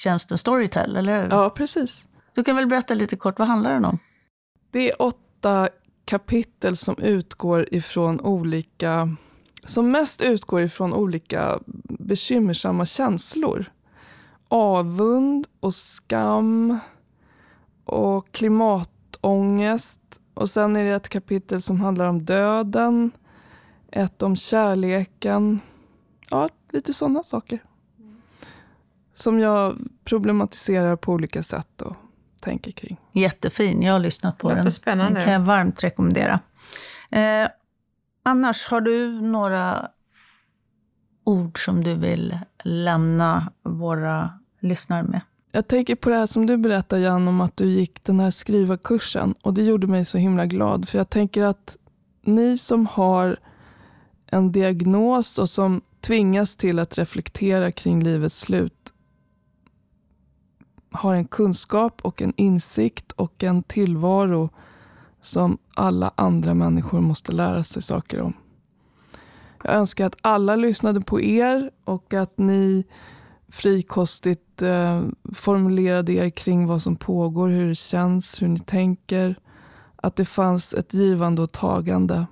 ljudbokstjänsten 0.00 0.38
Storytel, 0.38 0.96
eller 0.96 1.22
hur? 1.22 1.30
Ja, 1.30 1.50
precis. 1.50 2.08
Du 2.34 2.44
kan 2.44 2.56
väl 2.56 2.66
berätta 2.66 2.94
lite 2.94 3.16
kort, 3.16 3.38
vad 3.38 3.48
handlar 3.48 3.72
den 3.72 3.84
om? 3.84 3.98
Det 4.70 4.90
är 4.90 5.02
åtta 5.02 5.68
kapitel 6.04 6.76
som 6.76 6.98
utgår 6.98 7.74
ifrån 7.74 8.20
olika, 8.20 9.16
som 9.64 9.90
mest 9.90 10.22
utgår 10.22 10.62
ifrån 10.62 10.92
olika 10.94 11.60
bekymmersamma 11.88 12.86
känslor. 12.86 13.64
Avund 14.48 15.46
och 15.60 15.74
skam 15.74 16.78
och 17.84 18.32
klimatångest. 18.32 20.00
Och 20.34 20.50
sen 20.50 20.76
är 20.76 20.84
det 20.84 20.94
ett 20.94 21.08
kapitel 21.08 21.62
som 21.62 21.80
handlar 21.80 22.06
om 22.06 22.24
döden, 22.24 23.10
ett 23.92 24.22
om 24.22 24.36
kärleken. 24.36 25.60
Ja, 26.30 26.48
lite 26.72 26.92
sådana 26.92 27.22
saker. 27.22 27.58
Som 29.20 29.38
jag 29.40 29.78
problematiserar 30.04 30.96
på 30.96 31.12
olika 31.12 31.42
sätt 31.42 31.82
och 31.82 31.96
tänker 32.40 32.70
kring. 32.70 32.96
Jättefin, 33.12 33.82
jag 33.82 33.92
har 33.92 34.00
lyssnat 34.00 34.38
på 34.38 34.48
Låter 34.48 34.62
den. 34.62 34.72
spännande. 34.72 35.14
Den 35.18 35.24
kan 35.24 35.32
jag 35.32 35.40
varmt 35.40 35.84
rekommendera. 35.84 36.40
Eh, 37.10 37.48
annars, 38.22 38.66
har 38.66 38.80
du 38.80 39.20
några 39.20 39.88
ord 41.24 41.64
som 41.64 41.84
du 41.84 41.94
vill 41.94 42.38
lämna 42.64 43.52
våra 43.62 44.30
lyssnare 44.60 45.02
med? 45.02 45.20
Jag 45.52 45.66
tänker 45.66 45.94
på 45.94 46.10
det 46.10 46.16
här 46.16 46.26
som 46.26 46.46
du 46.46 46.56
berättade 46.56 47.02
Jan 47.02 47.28
om 47.28 47.40
att 47.40 47.56
du 47.56 47.64
gick 47.64 48.04
den 48.04 48.20
här 48.20 48.30
skrivarkursen 48.30 49.34
och 49.42 49.54
det 49.54 49.62
gjorde 49.62 49.86
mig 49.86 50.04
så 50.04 50.18
himla 50.18 50.46
glad 50.46 50.88
för 50.88 50.98
jag 50.98 51.10
tänker 51.10 51.42
att 51.42 51.76
ni 52.22 52.58
som 52.58 52.86
har 52.86 53.36
en 54.26 54.52
diagnos 54.52 55.38
och 55.38 55.50
som 55.50 55.80
tvingas 56.00 56.56
till 56.56 56.78
att 56.78 56.98
reflektera 56.98 57.72
kring 57.72 58.02
livets 58.02 58.38
slut 58.38 58.92
har 60.90 61.14
en 61.14 61.24
kunskap 61.24 62.00
och 62.02 62.22
en 62.22 62.32
insikt 62.36 63.12
och 63.12 63.44
en 63.44 63.62
tillvaro 63.62 64.50
som 65.20 65.58
alla 65.74 66.12
andra 66.14 66.54
människor 66.54 67.00
måste 67.00 67.32
lära 67.32 67.64
sig 67.64 67.82
saker 67.82 68.20
om. 68.20 68.32
Jag 69.64 69.74
önskar 69.74 70.06
att 70.06 70.16
alla 70.20 70.56
lyssnade 70.56 71.00
på 71.00 71.20
er 71.20 71.70
och 71.84 72.14
att 72.14 72.38
ni 72.38 72.84
frikostigt 73.48 74.62
eh, 74.62 75.02
formulerade 75.34 76.12
er 76.12 76.30
kring 76.30 76.66
vad 76.66 76.82
som 76.82 76.96
pågår, 76.96 77.48
hur 77.48 77.68
det 77.68 77.74
känns, 77.74 78.42
hur 78.42 78.48
ni 78.48 78.60
tänker. 78.60 79.34
Att 79.96 80.16
det 80.16 80.24
fanns 80.24 80.74
ett 80.74 80.94
givande 80.94 81.42
och 81.42 81.52
tagande. 81.52 82.26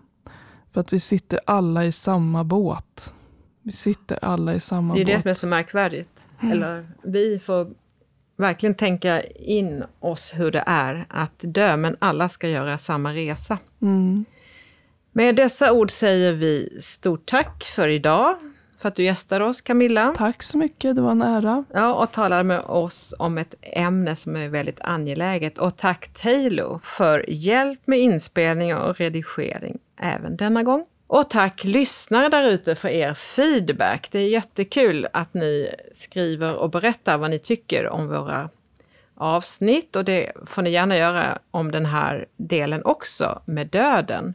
För 0.73 0.81
att 0.81 0.93
vi 0.93 1.01
sitter 1.01 1.41
alla 1.47 1.85
i 1.85 1.93
samma 1.93 2.45
båt. 2.45 3.15
Vi 3.63 3.73
sitter 3.73 4.25
alla 4.25 4.55
i 4.55 4.61
samma 4.61 4.95
Det 4.95 5.01
är 5.01 5.05
ju 5.05 5.05
det 5.05 5.15
båt. 5.17 5.23
som 5.23 5.31
är 5.31 5.35
så 5.35 5.47
märkvärdigt. 5.47 6.11
Mm. 6.41 6.53
Eller 6.53 6.91
vi 7.03 7.39
får 7.39 7.71
verkligen 8.39 8.74
tänka 8.74 9.22
in 9.22 9.84
oss 10.01 10.32
hur 10.34 10.51
det 10.51 10.64
är 10.66 11.07
att 11.09 11.39
dö, 11.39 11.76
men 11.76 11.97
alla 11.99 12.28
ska 12.28 12.49
göra 12.49 12.78
samma 12.78 13.14
resa. 13.14 13.59
Mm. 13.82 14.24
Med 15.12 15.36
dessa 15.36 15.72
ord 15.72 15.91
säger 15.91 16.32
vi 16.32 16.78
stort 16.80 17.26
tack 17.26 17.64
för 17.64 17.89
idag, 17.89 18.36
för 18.78 18.89
att 18.89 18.97
du 18.97 19.05
gästade 19.05 19.45
oss 19.45 19.61
Camilla. 19.61 20.14
Tack 20.16 20.43
så 20.43 20.59
mycket, 20.59 20.97
det 20.97 21.03
var 21.03 21.11
en 21.11 21.22
ära. 21.22 21.64
Ja, 21.72 21.95
och 21.95 22.12
talade 22.12 22.45
med 22.45 22.61
oss 22.61 23.14
om 23.18 23.39
ett 23.39 23.55
ämne 23.62 24.16
som 24.16 24.36
är 24.36 24.49
väldigt 24.49 24.80
angeläget. 24.80 25.59
Och 25.59 25.76
tack 25.76 26.11
Taylor 26.22 26.80
för 26.82 27.30
hjälp 27.30 27.80
med 27.84 27.99
inspelning 27.99 28.76
och 28.76 28.97
redigering 28.97 29.78
även 29.97 30.36
denna 30.36 30.62
gång. 30.62 30.86
Och 31.09 31.31
tack 31.31 31.65
lyssnare 31.65 32.29
där 32.29 32.49
ute 32.49 32.75
för 32.75 32.89
er 32.89 33.15
feedback. 33.15 34.09
Det 34.11 34.19
är 34.19 34.29
jättekul 34.29 35.09
att 35.13 35.35
ni 35.35 35.75
skriver 35.93 36.55
och 36.55 36.71
berättar 36.71 37.19
vad 37.19 37.31
ni 37.31 37.39
tycker 37.39 37.89
om 37.89 38.09
våra 38.09 38.51
avsnitt 39.15 39.97
och 39.97 40.05
det 40.05 40.33
får 40.47 40.63
ni 40.63 40.71
gärna 40.71 40.97
göra 40.97 41.39
om 41.51 41.71
den 41.71 41.87
här 41.87 42.27
delen 42.37 42.85
också 42.85 43.43
med 43.45 43.67
döden. 43.67 44.35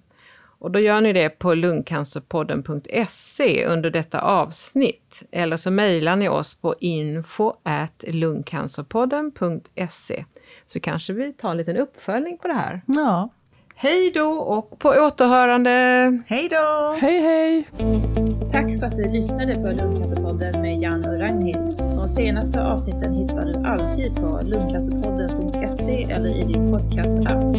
Och 0.59 0.71
då 0.71 0.79
gör 0.79 1.01
ni 1.01 1.13
det 1.13 1.29
på 1.29 1.53
lungcancerpodden.se 1.53 3.65
under 3.65 3.89
detta 3.89 4.21
avsnitt. 4.21 5.23
Eller 5.31 5.57
så 5.57 5.71
mejlar 5.71 6.15
ni 6.15 6.29
oss 6.29 6.55
på 6.55 6.75
info 6.79 7.53
lungcancerpodden.se. 7.99 10.25
Så 10.67 10.79
kanske 10.79 11.13
vi 11.13 11.33
tar 11.33 11.51
en 11.51 11.57
liten 11.57 11.77
uppföljning 11.77 12.37
på 12.37 12.47
det 12.47 12.53
här. 12.53 12.81
Ja. 12.85 13.29
Hej 13.83 14.11
då 14.11 14.29
och 14.29 14.79
på 14.79 14.89
återhörande! 14.89 15.71
Hej 16.27 16.47
då! 16.49 16.95
Hej 16.99 17.19
hej! 17.19 17.67
Tack 18.51 18.79
för 18.79 18.85
att 18.85 18.95
du 18.95 19.11
lyssnade 19.11 19.53
på 19.55 19.67
Lungcancerpodden 19.67 20.61
med 20.61 20.81
Jan 20.81 21.05
och 21.05 21.19
Ragnhild. 21.19 21.77
De 21.77 22.07
senaste 22.07 22.63
avsnitten 22.63 23.13
hittar 23.13 23.45
du 23.45 23.67
alltid 23.67 24.15
på 24.15 24.39
lungcancerpodden.se 24.43 26.03
eller 26.03 26.29
i 26.29 26.43
din 26.43 26.71
podcast-app. 26.71 27.55